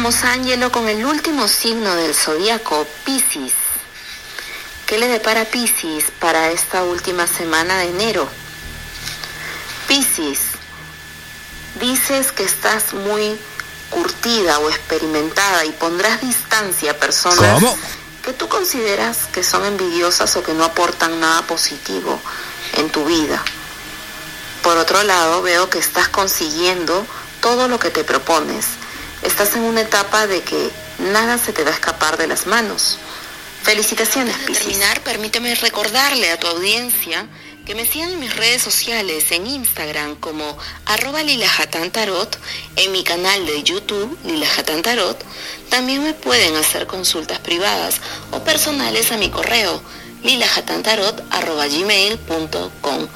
Ángelo, 0.06 0.70
con 0.70 0.90
el 0.90 1.06
último 1.06 1.48
signo 1.48 1.96
del 1.96 2.14
zodiaco, 2.14 2.86
Piscis. 3.06 3.54
¿Qué 4.86 4.98
le 4.98 5.08
depara 5.08 5.46
Piscis 5.46 6.12
para 6.20 6.52
esta 6.52 6.84
última 6.84 7.26
semana 7.26 7.78
de 7.78 7.86
enero? 7.86 8.28
Piscis, 9.88 10.40
dices 11.80 12.34
que 12.34 12.44
estás 12.44 12.94
muy 12.94 13.38
curtida 13.92 14.60
o 14.60 14.70
experimentada 14.70 15.64
y 15.64 15.72
pondrás 15.72 16.20
distancia 16.20 16.92
a 16.92 16.96
personas 16.96 17.54
¿Cómo? 17.54 17.78
que 18.24 18.34
tú 18.34 18.50
consideras 18.50 19.20
que 19.32 19.42
son 19.42 19.64
envidiosas 19.64 20.36
o 20.36 20.44
que 20.44 20.54
no 20.54 20.66
aportan 20.66 21.22
nada 21.22 21.44
positivo 21.44 22.20
en 22.74 22.90
tu 22.90 23.06
vida. 23.06 23.42
Por 24.64 24.76
otro 24.76 25.02
lado, 25.04 25.42
veo 25.42 25.70
que 25.70 25.80
estás 25.80 26.10
consiguiendo 26.10 27.08
todo 27.40 27.70
lo 27.70 27.80
que 27.80 27.90
te 27.90 28.04
propones. 28.04 28.83
Estás 29.24 29.56
en 29.56 29.64
una 29.64 29.82
etapa 29.82 30.28
de 30.28 30.42
que 30.42 30.70
nada 31.00 31.38
se 31.38 31.54
te 31.54 31.64
va 31.64 31.72
a 31.72 31.74
escapar 31.74 32.18
de 32.18 32.28
las 32.28 32.46
manos. 32.46 33.00
Felicitaciones, 33.64 34.36
Para 34.36 34.54
terminar, 34.54 35.02
permíteme 35.02 35.56
recordarle 35.56 36.30
a 36.32 36.40
tu 36.40 36.48
audiencia 36.48 37.28
que 37.66 37.76
me 37.76 37.86
sigan 37.86 38.12
en 38.12 38.20
mis 38.20 38.36
redes 38.36 38.62
sociales 38.62 39.32
en 39.32 39.48
Instagram 39.48 40.18
como 40.18 40.58
arroba 40.86 41.24
lilajatantarot, 41.24 42.38
en 42.76 42.92
mi 42.92 43.06
canal 43.06 43.46
de 43.46 43.64
YouTube 43.64 44.20
lilajatantarot. 44.26 45.24
También 45.70 46.04
me 46.04 46.14
pueden 46.14 46.58
hacer 46.58 46.88
consultas 46.88 47.40
privadas 47.40 48.02
o 48.32 48.44
personales 48.44 49.14
a 49.14 49.18
mi 49.18 49.30
correo 49.30 49.82
lilajatantarot.gmail.com 50.24 53.08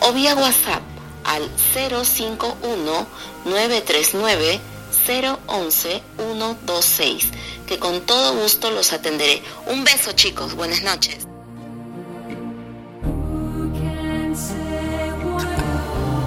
o 0.00 0.12
vía 0.12 0.34
WhatsApp 0.34 0.82
al 1.24 1.48
051 1.72 3.06
939 3.46 4.73
011 5.06 6.02
126 6.16 7.30
que 7.66 7.78
con 7.78 8.00
todo 8.02 8.34
gusto 8.34 8.70
los 8.70 8.92
atenderé. 8.92 9.42
Un 9.66 9.84
beso 9.84 10.12
chicos, 10.12 10.54
buenas 10.54 10.82
noches. 10.82 11.26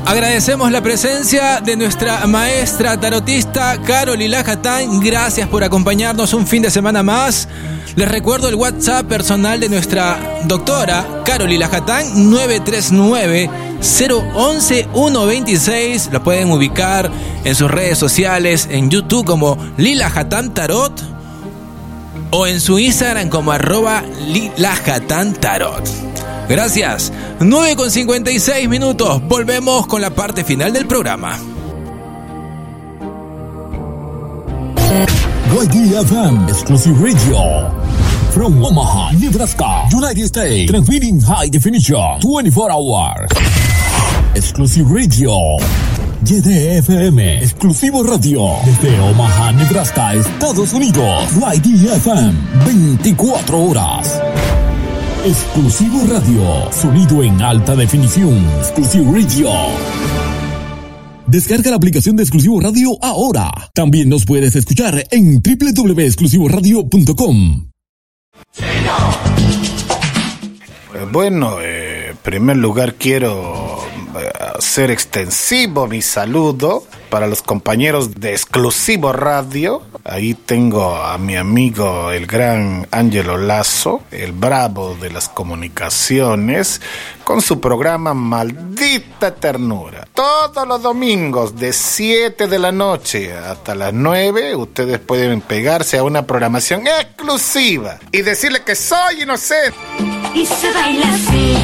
Agradecemos 0.08 0.72
la 0.72 0.82
presencia 0.82 1.60
de 1.60 1.76
nuestra 1.76 2.26
maestra 2.28 2.98
tarotista 2.98 3.78
Carol 3.82 4.18
Lajatán. 4.18 5.02
Gracias 5.02 5.50
por 5.50 5.66
acompañarnos 5.66 6.34
un 6.34 6.48
fin 6.48 6.62
de 6.62 6.72
semana 6.72 7.04
más. 7.04 7.50
Les 7.98 8.08
recuerdo 8.08 8.48
el 8.48 8.56
WhatsApp 8.56 9.06
personal 9.06 9.60
de 9.60 9.68
nuestra 9.68 10.18
doctora 10.46 11.24
Carol 11.26 11.60
Lajatán 11.60 12.32
939 12.32 13.50
011 13.82 14.88
126. 14.94 16.10
Lo 16.14 16.24
pueden 16.24 16.52
ubicar 16.52 17.12
en 17.44 17.54
sus 17.54 17.70
redes 17.70 17.98
sociales, 17.98 18.70
en 18.72 18.90
YouTube 18.90 19.26
como 19.26 19.58
Lila 19.76 20.10
Hatán 20.16 20.54
Tarot 20.54 20.94
o 22.32 22.48
en 22.48 22.62
su 22.62 22.80
Instagram 22.80 23.28
como 23.28 23.52
arroba 23.52 24.04
lilajatantarot. 24.26 26.17
Gracias. 26.50 27.12
9 27.40 27.76
con 27.76 27.92
56 27.92 28.70
minutos. 28.70 29.22
Volvemos 29.28 29.88
con 29.88 30.02
la 30.02 30.10
parte 30.10 30.44
final 30.44 30.72
del 30.74 30.88
programa. 30.88 31.38
YDFM 35.50 36.50
Exclusive 36.50 36.96
Radio. 37.02 37.72
From 38.32 38.64
Omaha, 38.64 39.12
Nebraska, 39.14 39.88
United 39.92 40.26
States. 40.26 40.70
Transmitting 40.70 41.20
high 41.22 41.50
definition 41.50 42.20
24 42.20 42.72
hours. 42.72 43.30
Exclusive 44.36 44.86
Radio. 44.92 45.58
YDFM 46.24 47.42
Exclusivo 47.42 48.04
Radio. 48.04 48.58
Desde 48.66 49.00
Omaha, 49.00 49.52
Nebraska, 49.54 50.14
Estados 50.14 50.74
Unidos. 50.74 51.32
YDFM 51.34 52.34
24 52.66 53.58
horas. 53.58 54.22
Exclusivo 55.26 56.06
Radio. 56.08 56.72
Sonido 56.72 57.24
en 57.24 57.42
alta 57.42 57.76
definición. 57.76 58.38
Exclusivo 58.60 59.14
Radio. 59.14 59.50
Descarga 61.28 61.72
la 61.72 61.78
aplicación 61.78 62.16
de 62.16 62.24
Exclusivo 62.24 62.62
Radio 62.62 62.92
ahora. 63.02 63.52
También 63.74 64.08
nos 64.10 64.26
puedes 64.26 64.56
escuchar 64.56 65.04
en 65.12 65.42
www.exclusivoradio.com. 65.42 67.72
Bueno, 71.12 71.60
eh, 71.62 72.10
en 72.12 72.18
primer 72.18 72.58
lugar 72.58 72.96
quiero 72.96 73.78
eh, 74.18 74.30
hacer 74.58 74.92
extensivo 74.92 75.88
mi 75.88 76.02
saludo 76.02 76.84
para 77.10 77.28
los 77.28 77.42
compañeros 77.42 78.16
de 78.16 78.32
Exclusivo 78.32 79.14
Radio. 79.14 79.82
Ahí 80.04 80.34
tengo 80.34 80.96
a 80.96 81.18
mi 81.18 81.36
amigo 81.36 82.12
el 82.12 82.26
gran 82.28 82.88
Ángelo 82.92 83.38
Lazo, 83.38 84.02
el 84.12 84.32
bravo 84.32 84.96
de 84.96 85.10
las 85.10 85.30
comunicaciones, 85.30 86.82
con 87.24 87.42
su 87.42 87.60
programa 87.60 88.14
Maldita 88.14 89.36
Ternura. 89.36 90.08
Todos 90.14 90.68
los 90.68 90.82
domingos 90.82 91.56
de 91.56 91.74
7 91.74 92.48
de 92.48 92.60
la 92.60 92.72
noche 92.72 93.34
hasta 93.34 93.76
las 93.76 93.94
9 93.94 94.56
ustedes 94.56 95.00
pueden 95.00 95.42
pegarse 95.42 95.98
a 95.98 96.04
una 96.04 96.26
programación 96.26 96.88
exclusiva 96.88 98.00
y 98.12 98.22
decirle 98.22 98.64
que 98.64 98.76
soy 98.76 99.24
inocente. 99.24 99.78
Y 100.34 100.46
se 100.46 100.72
baila 100.72 101.14
así, 101.14 101.58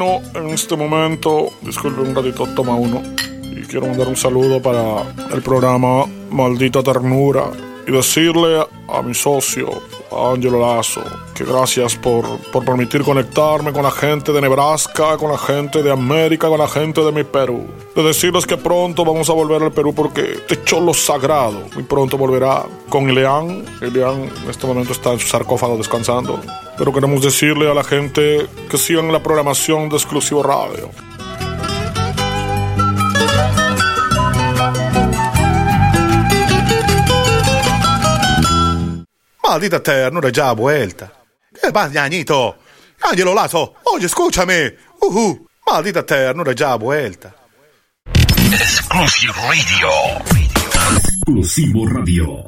En 0.00 0.50
este 0.50 0.76
momento, 0.76 1.50
disculpe 1.60 2.02
un 2.02 2.14
ratito, 2.14 2.46
toma 2.54 2.76
uno. 2.76 3.02
Y 3.42 3.62
quiero 3.62 3.88
mandar 3.88 4.06
un 4.06 4.16
saludo 4.16 4.62
para 4.62 5.02
el 5.34 5.42
programa 5.42 6.04
Maldita 6.30 6.84
Ternura 6.84 7.50
y 7.84 7.90
decirle 7.90 8.64
a 8.88 9.02
mi 9.02 9.12
socio, 9.12 9.68
a 10.12 10.34
Angelo 10.34 10.60
Lazo, 10.60 11.02
que 11.38 11.44
gracias 11.44 11.94
por, 11.94 12.26
por 12.50 12.64
permitir 12.64 13.04
conectarme 13.04 13.72
con 13.72 13.84
la 13.84 13.92
gente 13.92 14.32
de 14.32 14.40
Nebraska, 14.40 15.16
con 15.16 15.30
la 15.30 15.38
gente 15.38 15.84
de 15.84 15.92
América, 15.92 16.48
con 16.48 16.58
la 16.58 16.66
gente 16.66 17.00
de 17.00 17.12
mi 17.12 17.22
Perú. 17.22 17.64
De 17.94 18.02
decirles 18.02 18.44
que 18.44 18.56
pronto 18.56 19.04
vamos 19.04 19.30
a 19.30 19.34
volver 19.34 19.62
al 19.62 19.70
Perú 19.70 19.94
porque 19.94 20.32
este 20.32 20.64
cholo 20.64 20.92
sagrado 20.92 21.68
muy 21.74 21.84
pronto 21.84 22.18
volverá 22.18 22.64
con 22.88 23.08
Ileán. 23.08 23.64
Ileán 23.80 24.22
en 24.22 24.50
este 24.50 24.66
momento 24.66 24.90
está 24.90 25.12
en 25.12 25.20
su 25.20 25.28
sarcófago 25.28 25.76
descansando. 25.76 26.40
Pero 26.76 26.92
queremos 26.92 27.22
decirle 27.22 27.70
a 27.70 27.74
la 27.74 27.84
gente 27.84 28.44
que 28.68 28.76
sigan 28.76 29.12
la 29.12 29.22
programación 29.22 29.88
de 29.88 29.96
Exclusivo 29.96 30.42
Radio. 30.42 30.90
Maldita 39.44 39.80
ternura 39.80 40.30
ya 40.30 40.50
vuelta. 40.52 41.17
¿Qué 41.62 41.72
más, 41.72 41.90
ñañito? 41.92 42.56
Ángelo 43.02 43.34
Lazo, 43.34 43.74
oye, 43.84 44.06
escúchame. 44.06 44.74
Ujú, 45.00 45.46
Maldita 45.66 46.04
ternura 46.04 46.52
ya 46.52 46.74
vuelta. 46.76 47.34
Exclusive 48.50 49.32
Radio. 49.32 49.88
Exclusivo 50.96 51.86
Radio. 51.86 52.44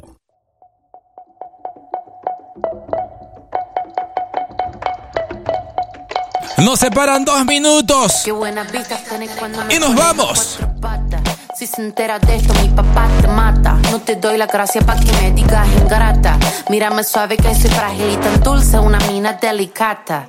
Nos 6.57 6.79
separan 6.79 7.25
dos 7.25 7.43
minutos. 7.45 8.21
Qué 8.23 8.31
buenas 8.31 8.71
vistas 8.71 9.03
tenés 9.05 9.31
cuando 9.31 9.63
me 9.65 9.73
Y 9.75 9.79
nos 9.79 9.95
vamos. 9.95 10.57
a 10.61 10.67
cuatro 10.67 10.81
patas. 10.81 11.21
Si 11.61 11.67
se 11.67 11.83
entera 11.83 12.17
de 12.17 12.37
esto, 12.37 12.55
mi 12.55 12.69
papá 12.69 13.07
te 13.21 13.27
mata. 13.27 13.77
No 13.91 13.99
te 13.99 14.15
doy 14.15 14.35
la 14.35 14.47
gracia 14.47 14.81
pa' 14.81 14.95
que 14.95 15.11
me 15.21 15.29
digas 15.29 15.67
ingrata. 15.79 16.39
Mírame 16.71 17.03
suave 17.03 17.37
que 17.37 17.53
soy 17.53 17.69
frágil 17.69 18.13
y 18.13 18.17
tan 18.17 18.41
dulce, 18.41 18.79
una 18.79 18.97
mina 19.01 19.33
delicata. 19.33 20.27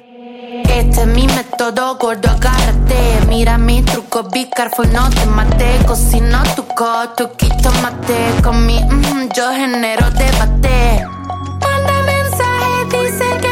Este 0.69 1.01
es 1.01 1.07
mi 1.07 1.27
método, 1.29 1.97
gordo, 1.97 2.29
agárrate. 2.29 3.25
Mira 3.29 3.57
mi 3.57 3.81
truco, 3.81 4.25
be 4.25 4.47
no 4.93 5.09
te 5.09 5.25
mate. 5.25 5.79
Cocino 5.87 6.43
tu 6.55 6.67
coto, 6.67 7.33
quito 7.35 7.73
mate. 7.81 8.43
Con 8.45 8.67
mi, 8.67 8.79
mm, 8.85 9.31
yo 9.35 9.53
genero 9.53 10.11
debate. 10.11 11.03
Manda 11.63 12.03
mensaje, 12.13 12.85
dice 12.91 13.39
que 13.41 13.52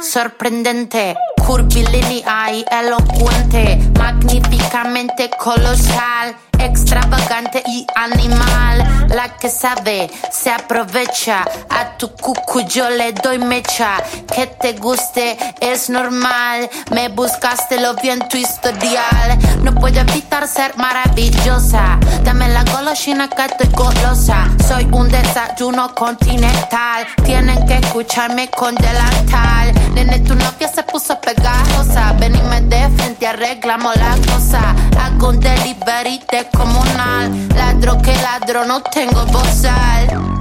Sorprendente, 0.00 1.16
curvilínea 1.44 2.52
y 2.52 2.64
elocuente, 2.70 3.80
magníficamente 4.00 5.28
colosal 5.38 6.34
extravagante 6.62 7.62
y 7.66 7.86
animal. 7.94 9.06
La 9.08 9.36
que 9.36 9.48
sabe 9.48 10.10
se 10.30 10.50
aprovecha. 10.50 11.44
A 11.68 11.96
tu 11.96 12.10
cucu 12.12 12.60
yo 12.62 12.88
le 12.90 13.12
doy 13.12 13.38
mecha. 13.38 14.02
Que 14.34 14.46
te 14.46 14.74
guste 14.74 15.36
es 15.60 15.90
normal. 15.90 16.68
Me 16.92 17.08
buscaste 17.08 17.80
lo 17.80 17.94
vi 17.94 18.10
tu 18.28 18.36
historial. 18.36 19.38
No 19.62 19.74
puedo 19.74 20.00
evitar 20.00 20.46
ser 20.46 20.76
maravillosa. 20.76 21.98
Dame 22.24 22.48
la 22.48 22.64
golosina 22.64 23.28
que 23.28 23.44
estoy 23.44 23.68
golosa. 23.68 24.48
Soy 24.68 24.86
un 24.92 25.08
desayuno 25.08 25.94
continental. 25.94 27.06
Tienen 27.24 27.66
que 27.66 27.76
escucharme 27.76 28.48
con 28.50 28.74
delantal. 28.74 29.72
Nene, 29.94 30.20
tu 30.20 30.34
novia 30.34 30.68
se 30.68 30.82
puso 30.84 31.20
pegajosa. 31.20 32.12
Venime 32.18 32.60
de 32.62 32.88
frente, 32.96 33.26
arreglamos 33.26 33.89
la 33.94 34.16
cosa. 34.26 34.74
Hago 34.98 35.30
un 35.30 35.40
delivery 35.40 36.20
comunal. 36.56 37.48
Ladro 37.54 38.00
que 38.02 38.14
ladro, 38.16 38.64
no 38.64 38.82
tengo 38.82 39.24
bozal. 39.26 40.39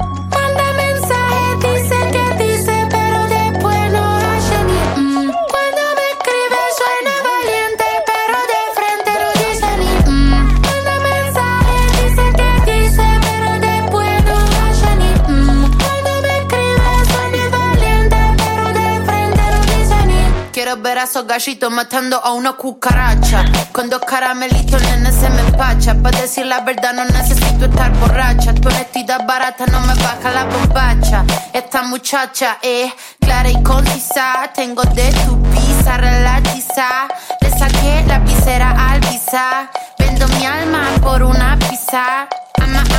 Ni 20.69 20.75
Quiero 20.75 20.81
ver 20.83 20.99
a 20.99 21.03
esos 21.03 21.25
gallitos 21.25 21.71
matando 21.71 22.17
a 22.23 22.33
una 22.33 22.53
cucaracha. 22.53 23.43
Con 23.71 23.89
dos 23.89 24.01
caramelitos, 24.01 24.81
nene, 24.81 25.11
se 25.11 25.29
me 25.29 25.41
empacha. 25.41 25.95
Para 25.95 26.21
decir 26.21 26.45
la 26.45 26.61
verdad, 26.61 26.93
no 26.93 27.05
necesito 27.05 27.65
estar 27.65 27.91
borracha. 27.93 28.53
Tu 28.53 28.67
honestidad 28.67 29.25
barata 29.25 29.65
no 29.65 29.79
me 29.81 29.95
baja 29.95 30.31
la 30.31 30.45
bombacha. 30.45 31.25
Esta 31.53 31.83
muchacha 31.83 32.59
es 32.61 32.93
clara 33.19 33.49
y 33.49 33.63
concisa. 33.63 34.51
Tengo 34.53 34.83
de 34.83 35.11
tu 35.25 35.41
pizza 35.51 35.97
relatiza. 35.97 37.07
Le 37.41 37.49
saqué 37.49 38.03
la 38.07 38.19
visera 38.19 38.91
al 38.91 38.99
visa. 38.99 39.71
Vendo 39.97 40.27
mi 40.27 40.45
alma 40.45 40.83
por 41.01 41.23
una 41.23 41.57
pizza. 41.57 42.27
I'm 42.59 42.75
a, 42.75 42.98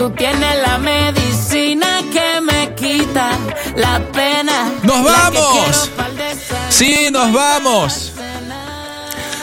tú 0.00 0.08
tienes 0.12 0.56
la 0.66 0.78
medicina 0.78 2.00
que 2.10 2.40
me 2.40 2.74
quita 2.74 3.32
la 3.76 4.00
pena. 4.10 4.72
¡Nos 4.82 5.04
vamos! 5.04 5.90
Sí, 6.70 7.10
nos 7.12 7.30
vamos. 7.30 8.12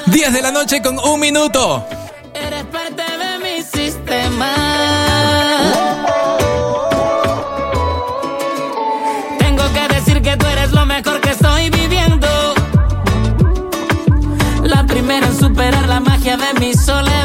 10 0.08 0.34
de 0.34 0.42
la 0.42 0.52
noche 0.52 0.82
con 0.82 0.98
un 0.98 1.20
minuto. 1.20 1.86
Eres 2.34 2.64
parte 2.78 3.04
de 3.24 3.32
mi 3.46 3.62
sistema. 3.62 4.52
Tengo 9.38 9.66
que 9.76 9.88
decir 9.94 10.24
que 10.24 10.38
tú 10.38 10.48
eres 10.48 10.72
lo 10.72 10.88
mejor 10.88 11.22
que 11.22 11.30
estoy 11.30 11.70
viviendo. 11.70 12.28
La 14.64 14.84
primera 14.88 15.28
en 15.28 15.38
superar 15.38 15.88
la 15.88 16.00
magia 16.00 16.36
de 16.36 16.52
mi 16.60 16.74
soledad. 16.74 17.17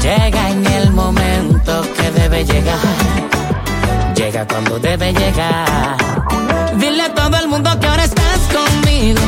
Llega 0.00 0.50
en 0.50 0.66
el 0.66 0.90
momento 0.92 1.82
que 1.96 2.10
debe 2.12 2.44
llegar. 2.44 2.78
Llega 4.14 4.46
cuando 4.46 4.78
debe 4.78 5.12
llegar. 5.12 5.96
Dile 6.76 7.02
a 7.02 7.14
todo 7.14 7.36
el 7.36 7.48
mundo 7.48 7.70
que 7.78 7.86
ahora 7.86 8.04
estás 8.04 8.40
conmigo. 8.52 9.20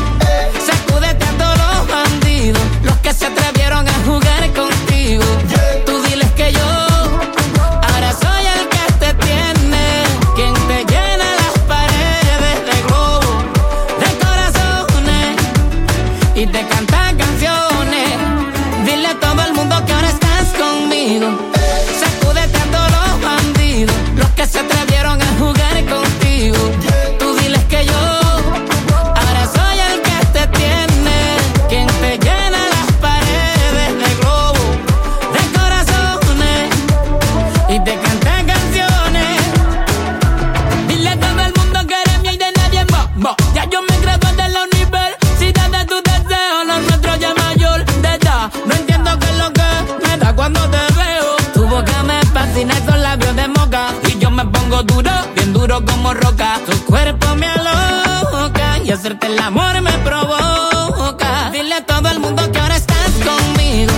Amor 59.43 59.81
me 59.81 59.93
provoca. 59.99 61.51
Dile 61.51 61.75
a 61.75 61.85
todo 61.85 62.09
el 62.09 62.21
mundo 62.21 62.51
que 62.53 62.59
ahora 62.59 62.77
estás 62.77 63.11
conmigo. 63.25 63.93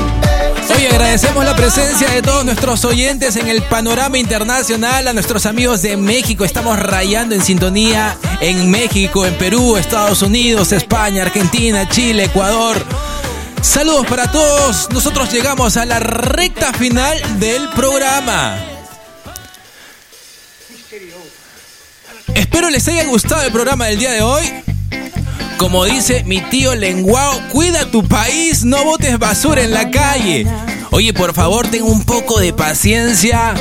Hoy 0.75 0.87
agradecemos 0.87 1.45
la 1.45 1.55
presencia 1.55 2.09
de 2.11 2.23
todos 2.23 2.45
nuestros 2.45 2.85
oyentes 2.85 3.37
en 3.37 3.49
el 3.49 3.63
panorama 3.63 4.17
internacional, 4.19 5.07
a 5.07 5.13
nuestros 5.13 5.45
amigos 5.45 5.83
de 5.83 5.97
México. 5.97 6.45
Estamos 6.45 6.79
rayando 6.79 7.35
en 7.35 7.43
sintonía 7.43 8.17
en 8.41 8.71
México, 8.71 9.27
en 9.27 9.35
Perú, 9.35 9.77
Estados 9.77 10.23
Unidos, 10.23 10.73
España, 10.73 11.23
Argentina, 11.23 11.89
Chile, 11.89 12.25
Ecuador. 12.25 12.83
Saludos 13.61 14.07
para 14.07 14.31
todos. 14.31 14.89
Nosotros 14.91 15.31
llegamos 15.31 15.77
a 15.77 15.85
la 15.85 15.99
recta 16.01 16.73
final 16.73 17.39
del 17.39 17.69
programa. 17.71 18.57
Espero 22.35 22.71
les 22.71 22.89
haya 22.89 23.05
gustado 23.05 23.43
el 23.43 23.53
programa 23.53 23.87
del 23.87 23.99
día 23.99 24.11
de 24.11 24.23
hoy. 24.23 24.74
Como 25.59 25.85
dice 25.85 26.25
mi 26.25 26.41
tío 26.41 26.75
Lenguao, 26.75 27.41
cuida 27.51 27.91
tu 27.91 28.07
país, 28.07 28.65
no 28.65 28.85
botes 28.85 29.19
basura 29.19 29.63
en 29.63 29.73
la 29.73 29.91
calle. 29.91 30.47
Oye, 30.91 31.13
por 31.13 31.35
favor, 31.35 31.67
ten 31.69 31.83
un 31.83 32.05
poco 32.05 32.39
de 32.41 32.53
paciencia. 32.53 33.55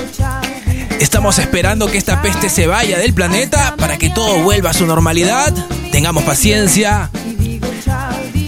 Estamos 1.00 1.40
esperando 1.40 1.88
que 1.88 1.98
esta 1.98 2.22
peste 2.22 2.50
se 2.50 2.68
vaya 2.68 2.98
del 2.98 3.14
planeta 3.14 3.76
para 3.78 3.98
que 3.98 4.10
todo 4.10 4.40
vuelva 4.44 4.72
a 4.72 4.74
su 4.74 4.86
normalidad. 4.86 5.54
Tengamos 5.92 6.24
paciencia. 6.24 7.10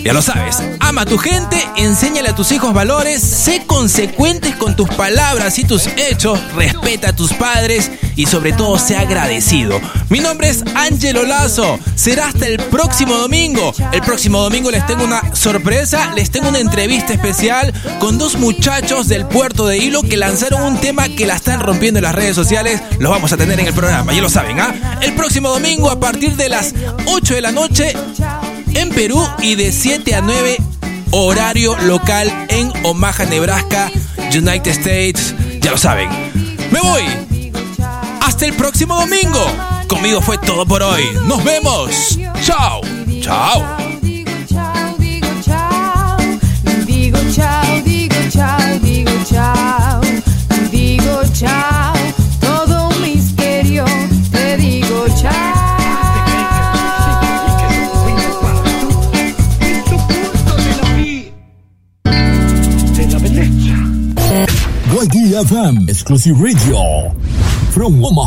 Ya 0.04 0.14
lo 0.14 0.22
sabes, 0.22 0.62
ama 0.86 1.02
a 1.02 1.06
tu 1.06 1.18
gente, 1.18 1.58
enséñale 1.78 2.30
a 2.30 2.36
tus 2.36 2.52
hijos 2.52 2.72
valores, 2.72 3.20
sé 3.20 3.64
consecuentes 3.66 4.56
con 4.56 4.76
tus 4.76 4.88
palabras 4.90 5.58
y 5.58 5.64
tus 5.64 5.88
hechos, 5.88 6.40
respeta 6.56 7.10
a 7.10 7.16
tus 7.16 7.34
padres 7.34 7.92
y 8.16 8.28
sobre 8.28 8.54
todo 8.54 8.78
sé 8.78 8.96
agradecido. 8.96 9.82
Mi 10.10 10.20
nombre 10.20 10.50
es 10.50 10.64
Ángelo 10.76 11.24
Lazo, 11.24 11.80
será 11.96 12.28
hasta 12.28 12.46
el 12.46 12.60
próximo 12.60 13.16
domingo. 13.16 13.74
El 13.92 14.02
próximo 14.02 14.40
domingo 14.42 14.70
les 14.70 14.86
tengo 14.86 15.04
una 15.04 15.36
sorpresa, 15.36 16.14
les 16.16 16.30
tengo 16.30 16.50
una 16.50 16.60
entrevista 16.60 17.14
especial 17.14 17.74
con 18.00 18.20
dos 18.20 18.38
muchachos 18.38 19.08
del 19.08 19.26
puerto 19.26 19.66
de 19.66 19.80
Hilo 19.80 20.04
que 20.04 20.18
lanzaron 20.18 20.62
un 20.62 20.80
tema 20.80 21.10
que 21.10 21.26
la 21.26 21.36
están 21.36 21.62
rompiendo 21.62 21.98
en 21.98 22.04
las 22.04 22.16
redes 22.16 22.36
sociales. 22.36 22.80
Los 23.00 23.12
vamos 23.12 23.34
a 23.34 23.38
tener 23.38 23.60
en 23.60 23.68
el 23.68 23.74
programa, 23.74 24.14
ya 24.14 24.22
lo 24.22 24.30
saben, 24.30 24.60
¿ah? 24.60 25.00
El 25.02 25.16
próximo 25.16 25.50
domingo 25.50 25.90
a 25.90 26.00
partir 26.00 26.36
de 26.36 26.50
las 26.50 26.76
8 27.08 27.34
de 27.34 27.42
la 27.42 27.52
noche 27.52 27.94
en 28.76 28.90
Perú 28.90 29.28
y 29.42 29.56
de 29.56 29.72
7 29.72 30.14
a 30.14 30.22
9 30.22 30.58
horario 31.16 31.78
local 31.78 32.32
en 32.50 32.72
Omaha, 32.84 33.26
Nebraska, 33.26 33.90
United 34.34 34.72
States. 34.72 35.34
Ya 35.62 35.72
lo 35.72 35.78
saben. 35.78 36.10
Me 36.72 36.80
voy. 36.82 37.04
Hasta 38.22 38.46
el 38.46 38.54
próximo 38.54 38.96
domingo. 38.96 39.46
Conmigo 39.88 40.22
fue 40.22 40.38
todo 40.38 40.66
por 40.66 40.84
hoy. 40.84 41.04
Nos 41.26 41.44
vemos. 41.44 42.20
Chao. 42.42 42.82
Chao. 43.22 43.78
Digo 44.02 44.32
chao, 47.34 47.82
digo 47.84 48.16
chao, 48.30 48.80
digo 48.80 49.12
chao, 49.30 50.05
YDFM 65.36 65.90
Exclusive 65.90 66.40
Radio 66.40 67.10
from 67.74 68.02
Omaha. 68.02 68.26